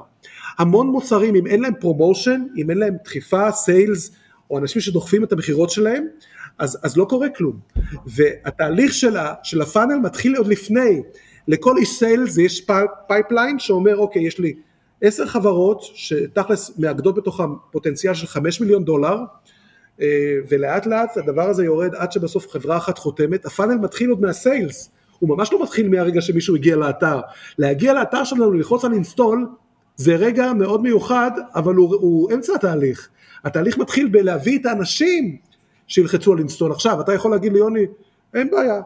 המון 0.59 0.87
מוצרים, 0.87 1.35
אם 1.35 1.47
אין 1.47 1.61
להם 1.61 1.73
promotion, 1.79 2.41
אם 2.57 2.69
אין 2.69 2.77
להם 2.77 2.93
דחיפה, 3.03 3.51
sales, 3.51 4.11
או 4.49 4.57
אנשים 4.57 4.81
שדוחפים 4.81 5.23
את 5.23 5.31
המכירות 5.31 5.69
שלהם, 5.69 6.07
אז, 6.59 6.79
אז 6.83 6.97
לא 6.97 7.05
קורה 7.05 7.29
כלום. 7.29 7.59
והתהליך 8.05 8.93
של, 8.93 9.17
ה, 9.17 9.33
של 9.43 9.61
ה 9.61 9.66
funnel 9.66 9.95
מתחיל 9.95 10.35
עוד 10.35 10.47
לפני, 10.47 11.01
לכל 11.47 11.77
איש 11.77 11.89
sales 11.89 12.37
יש 12.37 12.67
pipeline 13.07 13.59
שאומר, 13.59 13.97
אוקיי, 13.97 14.27
יש 14.27 14.39
לי 14.39 14.53
עשר 15.01 15.25
חברות 15.25 15.81
שתכלס 15.81 16.77
מאגדות 16.77 17.15
בתוכן 17.15 17.43
פוטנציאל 17.71 18.13
של 18.13 18.27
חמש 18.27 18.61
מיליון 18.61 18.85
דולר 18.85 19.17
אה, 20.01 20.07
ולאט 20.49 20.85
לאט 20.85 21.17
הדבר 21.17 21.49
הזה 21.49 21.65
יורד 21.65 21.95
עד 21.95 22.11
שבסוף 22.11 22.47
חברה 22.47 22.77
אחת 22.77 22.97
חותמת, 22.97 23.45
ה 23.45 23.49
funnel 23.49 23.75
מתחיל 23.75 24.09
עוד 24.09 24.21
מה 24.21 24.39
sales, 24.39 24.91
הוא 25.19 25.29
ממש 25.29 25.53
לא 25.53 25.63
מתחיל 25.63 25.89
מהרגע 25.89 26.21
שמישהו 26.21 26.55
הגיע 26.55 26.75
לאתר, 26.75 27.19
להגיע 27.57 27.93
לאתר 27.93 28.23
שלנו 28.23 28.51
ללחוץ 28.51 28.85
על 28.85 28.93
install 28.93 29.47
זה 29.95 30.15
רגע 30.15 30.53
מאוד 30.53 30.81
מיוחד 30.81 31.31
אבל 31.55 31.75
הוא, 31.75 31.95
הוא 31.95 32.31
אמצע 32.33 32.55
התהליך, 32.55 33.09
התהליך 33.43 33.77
מתחיל 33.77 34.07
בלהביא 34.07 34.59
את 34.59 34.65
האנשים 34.65 35.37
שילחצו 35.87 36.33
על 36.33 36.39
אינסטול, 36.39 36.71
עכשיו 36.71 37.01
אתה 37.01 37.13
יכול 37.13 37.31
להגיד 37.31 37.53
לי 37.53 37.59
יוני 37.59 37.85
אין 38.33 38.51
בעיה 38.51 38.81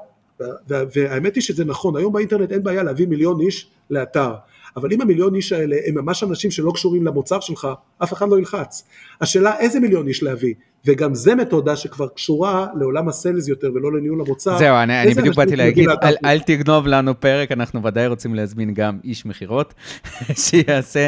והאמת 0.70 1.36
היא 1.36 1.44
שזה 1.44 1.66
נכון, 1.66 1.96
היום 1.96 2.14
באינטרנט 2.14 2.52
אין 2.52 2.64
בעיה 2.64 2.84
להביא 2.84 3.08
מיליון 3.08 3.42
איש 3.42 3.68
לאתר 3.90 4.34
אבל 4.76 4.94
אם 4.94 5.02
המיליון 5.02 5.36
איש 5.36 5.52
האלה 5.52 5.76
הם 5.88 5.96
ממש 5.96 6.24
אנשים 6.24 6.52
שלא 6.52 6.72
קשורים 6.76 7.06
למוצר 7.06 7.40
שלך, 7.40 7.68
אף 8.04 8.14
אחד 8.14 8.30
לא 8.30 8.40
ילחץ. 8.40 8.88
השאלה 9.22 9.60
איזה 9.60 9.80
מיליון 9.80 10.08
איש 10.08 10.24
להביא, 10.24 10.54
וגם 10.86 11.16
זה 11.16 11.36
מתודה 11.36 11.76
שכבר 11.76 12.08
קשורה 12.08 12.68
לעולם 12.80 13.10
הסלז 13.10 13.50
יותר 13.50 13.72
ולא 13.76 13.94
לניהול 13.94 14.22
המוצר. 14.22 14.58
זהו, 14.58 14.76
אני, 14.76 15.02
אני 15.02 15.14
בדיוק 15.14 15.36
באתי 15.36 15.56
להגיד, 15.56 15.90
אל, 15.90 16.16
אל 16.26 16.40
תגנוב 16.40 16.88
לנו 16.88 17.20
פרק, 17.20 17.52
אנחנו 17.52 17.84
ודאי 17.84 18.08
רוצים 18.08 18.36
להזמין 18.36 18.74
גם 18.74 19.00
איש 19.04 19.26
מכירות, 19.26 19.74
שיעשה 20.46 21.08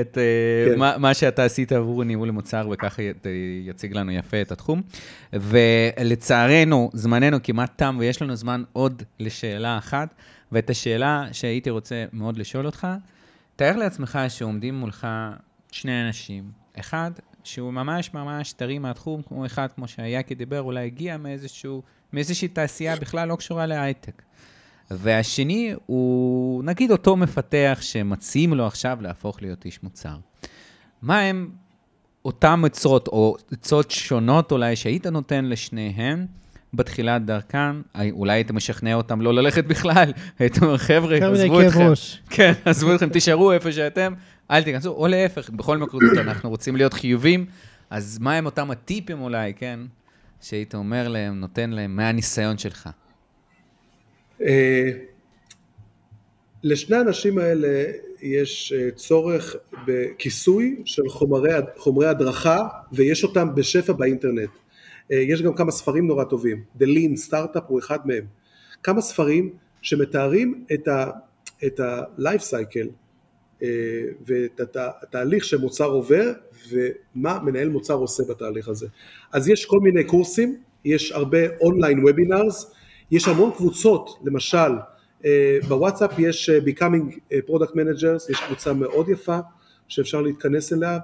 את 0.00 0.18
uh, 0.18 0.70
כן. 0.72 0.78
מה, 0.78 0.98
מה 0.98 1.14
שאתה 1.14 1.44
עשית 1.44 1.72
עבור 1.72 2.04
ניהול 2.04 2.28
המוצר, 2.28 2.68
וככה 2.72 3.02
יציג 3.68 3.92
לנו 3.96 4.12
יפה 4.12 4.40
את 4.40 4.52
התחום. 4.52 4.82
ולצערנו, 5.32 6.90
זמננו 6.92 7.36
כמעט 7.42 7.70
תם, 7.76 7.96
ויש 8.00 8.22
לנו 8.22 8.36
זמן 8.36 8.62
עוד 8.72 9.02
לשאלה 9.20 9.78
אחת. 9.78 10.14
ואת 10.52 10.70
השאלה 10.70 11.28
שהייתי 11.32 11.70
רוצה 11.70 12.04
מאוד 12.12 12.36
לשאול 12.36 12.66
אותך, 12.66 12.86
תאר 13.56 13.76
לעצמך 13.76 14.18
שעומדים 14.28 14.74
מולך 14.74 15.06
שני 15.72 16.06
אנשים, 16.06 16.50
אחד 16.78 17.10
שהוא 17.44 17.72
ממש 17.72 18.14
ממש 18.14 18.52
טרי 18.52 18.78
מהתחום, 18.78 19.22
כמו 19.22 19.46
אחד, 19.46 19.68
כמו 19.74 19.88
שהיאקי 19.88 20.34
דיבר, 20.34 20.62
אולי 20.62 20.86
הגיע 20.86 21.16
מאיזשהו, 21.16 21.82
מאיזושהי 22.12 22.48
תעשייה 22.48 22.96
בכלל 22.96 23.28
לא 23.28 23.36
קשורה 23.36 23.66
להייטק. 23.66 24.22
והשני 24.90 25.74
הוא, 25.86 26.64
נגיד 26.64 26.90
אותו 26.90 27.16
מפתח 27.16 27.78
שמציעים 27.80 28.54
לו 28.54 28.66
עכשיו 28.66 28.98
להפוך 29.00 29.42
להיות 29.42 29.64
איש 29.64 29.82
מוצר. 29.82 30.16
מה 31.02 31.20
הם 31.20 31.50
אותם 32.24 32.62
עצות, 32.66 33.08
או 33.08 33.36
עצות 33.52 33.90
שונות 33.90 34.52
אולי, 34.52 34.76
שהיית 34.76 35.06
נותן 35.06 35.44
לשניהם, 35.44 36.26
בתחילת 36.74 37.24
דרכן, 37.24 37.76
אולי 38.10 38.32
היית 38.32 38.50
משכנע 38.50 38.94
אותם 38.94 39.20
לא 39.20 39.34
ללכת 39.34 39.64
בכלל, 39.64 40.12
היית 40.38 40.62
אומר, 40.62 40.78
חבר'ה, 40.78 41.16
עזבו 41.16 41.60
אתכם. 41.62 41.92
כן, 42.36 42.52
עזבו 42.64 42.94
אתכם, 42.94 43.08
תישארו 43.08 43.52
איפה 43.52 43.72
שאתם, 43.72 44.12
אל 44.50 44.62
תיכנסו, 44.62 44.90
או 44.90 45.08
להפך, 45.08 45.50
בכל 45.50 45.78
מקרה 45.78 46.00
אנחנו 46.22 46.50
רוצים 46.50 46.76
להיות 46.76 46.92
חיובים, 46.92 47.46
אז 47.90 48.18
מה 48.20 48.34
הם 48.34 48.46
אותם 48.46 48.70
הטיפים 48.70 49.20
אולי, 49.20 49.54
כן, 49.54 49.80
שהיית 50.40 50.74
אומר 50.74 51.08
להם, 51.08 51.40
נותן 51.40 51.70
להם, 51.70 51.96
מהניסיון 51.96 52.58
שלך? 52.58 52.88
אה, 54.42 54.90
לשני 56.62 56.96
האנשים 56.96 57.38
האלה 57.38 57.84
יש 58.22 58.72
אה, 58.72 58.90
צורך 58.90 59.56
בכיסוי 59.86 60.76
של 60.84 61.08
חומרי, 61.08 61.50
חומרי 61.76 62.06
הדרכה, 62.06 62.68
ויש 62.92 63.24
אותם 63.24 63.54
בשפע 63.54 63.92
באינטרנט. 63.92 64.50
אה, 65.12 65.16
יש 65.16 65.42
גם 65.42 65.54
כמה 65.54 65.70
ספרים 65.70 66.06
נורא 66.06 66.24
טובים, 66.24 66.62
The 66.78 66.84
Lean 66.84 67.30
Startup 67.30 67.64
הוא 67.66 67.78
אחד 67.78 67.98
מהם, 68.04 68.24
כמה 68.82 69.00
ספרים 69.00 69.52
שמתארים 69.82 70.64
את 71.64 71.80
ה-life 71.80 72.42
cycle 72.50 72.88
אה, 73.62 73.68
ואת 74.26 74.76
התהליך 74.76 75.44
שמוצר 75.44 75.90
עובר 75.90 76.32
ומה 76.70 77.38
מנהל 77.44 77.68
מוצר 77.68 77.94
עושה 77.94 78.22
בתהליך 78.28 78.68
הזה. 78.68 78.86
אז 79.32 79.48
יש 79.48 79.66
כל 79.66 79.80
מיני 79.80 80.04
קורסים, 80.04 80.56
יש 80.84 81.12
הרבה 81.12 81.38
online 81.60 81.98
webinars, 82.04 82.74
יש 83.10 83.28
המון 83.28 83.50
קבוצות, 83.56 84.10
למשל 84.24 84.72
אה, 85.24 85.58
בוואטסאפ 85.68 86.18
יש 86.18 86.50
Becoming 86.50 87.18
Product 87.48 87.72
Managers, 87.72 88.30
יש 88.30 88.40
קבוצה 88.46 88.72
מאוד 88.72 89.08
יפה 89.08 89.38
שאפשר 89.88 90.20
להתכנס 90.20 90.72
אליה, 90.72 90.98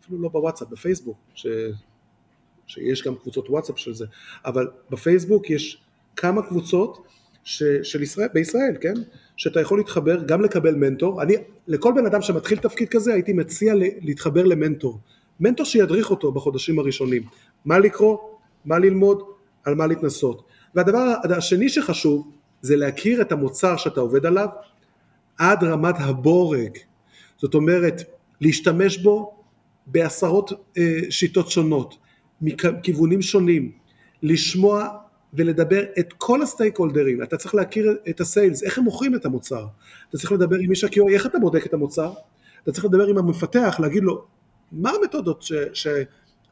אפילו 0.00 0.22
לא 0.22 0.28
בוואטסאפ, 0.28 0.68
בפייסבוק, 0.68 1.18
שיש 2.66 3.02
גם 3.02 3.14
קבוצות 3.14 3.50
וואטסאפ 3.50 3.78
של 3.78 3.94
זה, 3.94 4.06
אבל 4.44 4.68
בפייסבוק 4.90 5.50
יש 5.50 5.82
כמה 6.16 6.42
קבוצות 6.42 7.06
ש, 7.44 7.62
של 7.82 8.02
ישראל, 8.02 8.28
בישראל, 8.34 8.76
כן? 8.80 8.94
שאתה 9.36 9.60
יכול 9.60 9.78
להתחבר, 9.78 10.22
גם 10.26 10.42
לקבל 10.42 10.74
מנטור. 10.74 11.22
אני, 11.22 11.34
לכל 11.68 11.92
בן 11.96 12.06
אדם 12.06 12.22
שמתחיל 12.22 12.58
תפקיד 12.58 12.88
כזה, 12.88 13.14
הייתי 13.14 13.32
מציע 13.32 13.74
להתחבר 14.00 14.44
למנטור. 14.44 14.98
מנטור 15.40 15.66
שידריך 15.66 16.10
אותו 16.10 16.32
בחודשים 16.32 16.78
הראשונים. 16.78 17.22
מה 17.64 17.78
לקרוא, 17.78 18.18
מה 18.64 18.78
ללמוד, 18.78 19.22
על 19.64 19.74
מה 19.74 19.86
להתנסות. 19.86 20.42
והדבר 20.74 21.14
השני 21.36 21.68
שחשוב 21.68 22.30
זה 22.62 22.76
להכיר 22.76 23.22
את 23.22 23.32
המוצר 23.32 23.76
שאתה 23.76 24.00
עובד 24.00 24.26
עליו 24.26 24.48
עד 25.38 25.64
רמת 25.64 25.94
הבורג. 25.98 26.78
זאת 27.38 27.54
אומרת, 27.54 28.02
להשתמש 28.40 28.98
בו 28.98 29.34
בעשרות 29.86 30.52
אה, 30.78 30.98
שיטות 31.10 31.50
שונות, 31.50 31.94
מכיוונים 32.42 33.22
שונים, 33.22 33.72
לשמוע 34.22 34.88
ולדבר 35.34 35.82
את 35.98 36.12
כל 36.12 36.42
הסטייק 36.42 36.78
הולדרים, 36.78 37.22
אתה 37.22 37.36
צריך 37.36 37.54
להכיר 37.54 37.96
את 38.08 38.20
הסיילס, 38.20 38.62
איך 38.62 38.78
הם 38.78 38.84
מוכרים 38.84 39.14
את 39.14 39.26
המוצר, 39.26 39.66
אתה 40.08 40.18
צריך 40.18 40.32
לדבר 40.32 40.56
עם 40.56 40.70
איש 40.70 40.84
הקיו, 40.84 41.08
איך 41.08 41.26
אתה 41.26 41.38
בודק 41.38 41.66
את 41.66 41.74
המוצר, 41.74 42.12
אתה 42.62 42.72
צריך 42.72 42.84
לדבר 42.84 43.06
עם 43.06 43.18
המפתח, 43.18 43.76
להגיד 43.80 44.02
לו 44.02 44.24
מה 44.72 44.90
המתודות 44.90 45.42
ש, 45.42 45.52
ש, 45.72 45.86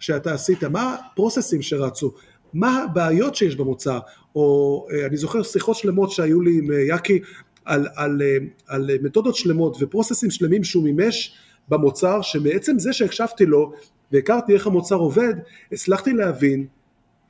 שאתה 0.01 0.35
עשית, 0.35 0.65
מה 0.65 0.97
הפרוססים 1.13 1.63
שרצו, 1.63 2.13
מה 2.55 2.83
הבעיות 2.83 3.35
שיש 3.35 3.57
במוצר, 3.57 3.99
או 4.35 4.87
אה, 4.93 5.07
אני 5.07 5.17
זוכר 5.17 5.43
שיחות 5.43 5.77
שלמות 5.77 6.11
שהיו 6.11 6.41
לי 6.41 6.59
עם 6.59 6.73
אה, 6.73 6.81
יאקי 6.81 7.21
על, 7.65 7.87
על, 7.97 8.23
אה, 8.23 8.37
על 8.67 8.91
מתודות 9.03 9.37
שלמות 9.37 9.77
ופרוססים 9.81 10.31
שלמים 10.31 10.65
שהוא 10.65 10.85
מימש 10.85 11.35
במוצר, 11.69 12.23
שמעצם 12.23 12.79
זה 12.79 12.93
שהקשבתי 12.93 13.47
לו 13.47 13.73
והכרתי 14.13 14.55
איך 14.55 14.67
המוצר 14.67 14.97
עובד, 14.97 15.35
הצלחתי 15.73 16.13
להבין 16.13 16.67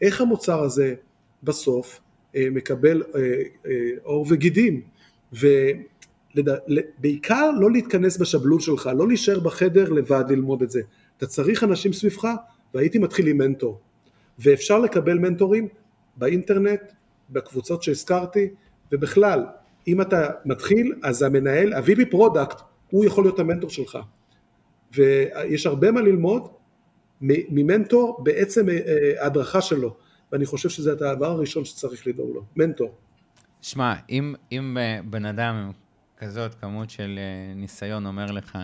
איך 0.03 0.21
המוצר 0.21 0.63
הזה 0.63 0.95
בסוף 1.43 2.01
מקבל 2.37 3.03
עור 4.03 4.27
וגידים, 4.31 4.83
ובעיקר 6.35 7.51
לא 7.61 7.71
להתכנס 7.71 8.19
בשבלול 8.19 8.61
שלך, 8.61 8.91
לא 8.97 9.09
להישאר 9.09 9.41
בחדר 9.41 9.89
לבד 9.89 10.25
ללמוד 10.29 10.63
את 10.63 10.71
זה, 10.71 10.81
אתה 11.17 11.27
צריך 11.27 11.65
אנשים 11.65 11.93
סביבך, 11.93 12.29
והייתי 12.75 12.99
מתחיל 12.99 13.27
עם 13.27 13.39
מנטור, 13.39 13.81
ואפשר 14.39 14.79
לקבל 14.79 15.19
מנטורים 15.19 15.69
באינטרנט, 16.17 16.81
בקבוצות 17.31 17.83
שהזכרתי, 17.83 18.49
ובכלל, 18.93 19.45
אם 19.89 20.01
אתה 20.01 20.29
מתחיל, 20.45 20.95
אז 21.03 21.23
המנהל, 21.23 21.73
ה-VP 21.73 22.11
product, 22.11 22.61
הוא 22.91 23.05
יכול 23.05 23.25
להיות 23.25 23.39
המנטור 23.39 23.71
שלך. 23.71 23.99
ויש 24.95 25.67
הרבה 25.67 25.91
מה 25.91 26.01
ללמוד 26.01 26.49
ממנטור 27.21 28.21
בעצם 28.25 28.69
אה, 28.69 28.79
אה, 28.87 29.23
ההדרכה 29.23 29.61
שלו, 29.61 29.97
ואני 30.33 30.47
חושב 30.47 30.69
שזה 30.69 30.93
הדבר 30.93 31.31
הראשון 31.31 31.65
שצריך 31.65 32.07
לדאוג 32.07 32.35
לו, 32.35 32.45
מנטור. 32.57 32.95
שמע, 33.63 33.95
אם, 34.11 34.35
אם 34.53 34.79
אה, 34.81 35.01
בן 35.05 35.25
אדם 35.25 35.55
עם 35.55 35.73
כזאת 36.19 36.55
כמות 36.55 36.91
של 36.91 37.19
ניסיון 37.57 38.07
אומר 38.07 38.27
לך, 38.27 38.59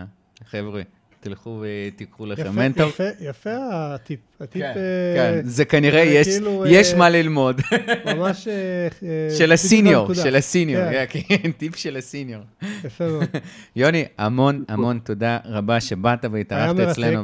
חבר'ה, 0.45 0.83
תלכו 1.29 1.63
ותיקחו 1.63 2.27
לכם 2.27 2.57
מנטור. 2.57 2.89
יפה, 2.89 3.05
יפה 3.21 3.51
הטיפ. 3.71 4.21
הטיפ 4.41 4.63
כן, 4.63 4.73
אה, 4.77 5.15
כן, 5.17 5.41
זה 5.45 5.65
כנראה, 5.65 6.01
יש, 6.01 6.29
כאילו, 6.29 6.65
יש 6.67 6.93
אה, 6.93 6.99
מה 6.99 7.09
ללמוד. 7.09 7.61
ממש... 8.07 8.49
אה, 8.49 8.89
של 9.39 9.53
הסיניור, 9.53 10.15
של 10.15 10.37
הסיניור, 10.37 10.83
כן. 11.09 11.21
כן, 11.29 11.53
טיפ 11.59 11.77
של 11.77 11.97
הסיניור. 11.97 12.43
יפה 12.85 13.09
מאוד. 13.09 13.25
יוני, 13.77 14.05
המון 14.19 14.65
המון 14.69 14.99
תודה 14.99 15.39
רבה 15.45 15.81
שבאת 15.81 16.25
והתארחת 16.33 16.81
אצלנו 16.81 17.23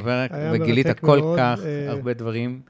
וגילית 0.52 0.98
כל 1.00 1.34
כך 1.36 1.60
הרבה 1.88 2.12
דברים. 2.12 2.60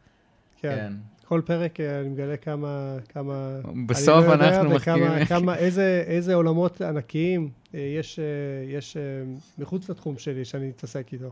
כן. 0.61 0.93
כל 1.29 1.41
פרק 1.45 1.81
אני 1.81 2.09
מגלה 2.09 2.37
כמה, 2.37 2.97
כמה... 3.09 3.59
בסוף 3.87 4.25
לא 4.27 4.35
אנחנו 4.35 4.71
מחכימים. 4.71 5.25
כמה, 5.25 5.57
איזה, 5.57 6.05
איזה 6.07 6.35
עולמות 6.35 6.81
ענקיים 6.81 7.62
יש, 7.75 8.19
יש 8.69 8.97
מחוץ 9.59 9.89
לתחום 9.89 10.19
שלי 10.19 10.45
שאני 10.45 10.69
מתעסק 10.69 11.13
איתו. 11.13 11.31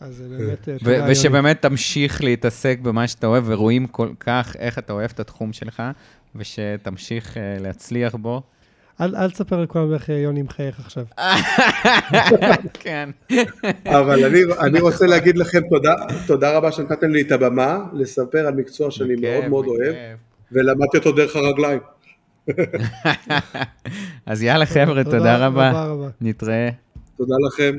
אז 0.00 0.22
באמת, 0.30 0.68
תודה. 0.78 1.06
ושבאמת 1.08 1.62
תמשיך 1.62 2.24
להתעסק 2.24 2.78
במה 2.82 3.08
שאתה 3.08 3.26
אוהב, 3.26 3.44
ורואים 3.46 3.86
כל 3.86 4.08
כך 4.20 4.56
איך 4.58 4.78
אתה 4.78 4.92
אוהב 4.92 5.10
את 5.14 5.20
התחום 5.20 5.52
שלך, 5.52 5.82
ושתמשיך 6.34 7.36
להצליח 7.60 8.14
בו. 8.14 8.42
אל, 9.00 9.16
אל 9.16 9.30
תספר 9.30 9.62
לכולם 9.62 9.94
איך 9.94 10.08
יוני 10.08 10.42
מחייך 10.42 10.80
עכשיו. 10.80 11.04
כן. 12.84 13.10
אבל 13.86 14.24
אני, 14.24 14.40
אני 14.60 14.80
רוצה 14.80 15.06
להגיד 15.06 15.36
לכם 15.36 15.60
תודה, 15.70 15.94
תודה 16.26 16.56
רבה 16.56 16.72
שנתתם 16.72 17.10
לי 17.10 17.20
את 17.20 17.32
הבמה, 17.32 17.78
לספר 17.92 18.46
על 18.46 18.54
מקצוע 18.54 18.90
שאני 18.90 19.14
מאוד 19.14 19.48
מאוד. 19.48 19.66
אוהב, 19.66 19.94
ולמדתי 20.52 20.98
אותו 20.98 21.12
דרך 21.12 21.36
הרגליים. 21.36 21.80
אז 24.26 24.42
יאללה 24.42 24.66
חבר'ה, 24.66 25.04
תודה, 25.04 25.18
תודה 25.18 25.46
רבה. 25.46 25.70
רבה, 25.70 25.84
רבה. 25.84 26.08
נתראה. 26.20 26.70
תודה 27.16 27.34
לכם. 27.46 27.76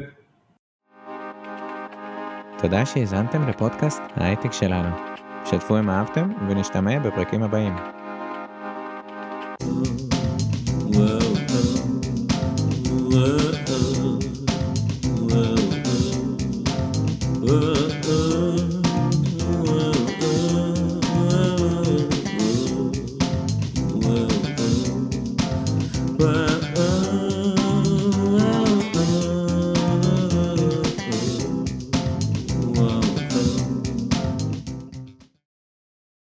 תודה 2.57 2.85
שהאזנתם 2.85 3.47
לפודקאסט 3.49 4.01
ההייטק 4.15 4.51
שלנו. 4.51 4.95
שתפו 5.45 5.79
אם 5.79 5.89
אהבתם 5.89 6.31
ונשתמע 6.49 6.99
בפרקים 6.99 7.43
הבאים. 7.43 7.75
But 9.63 10.02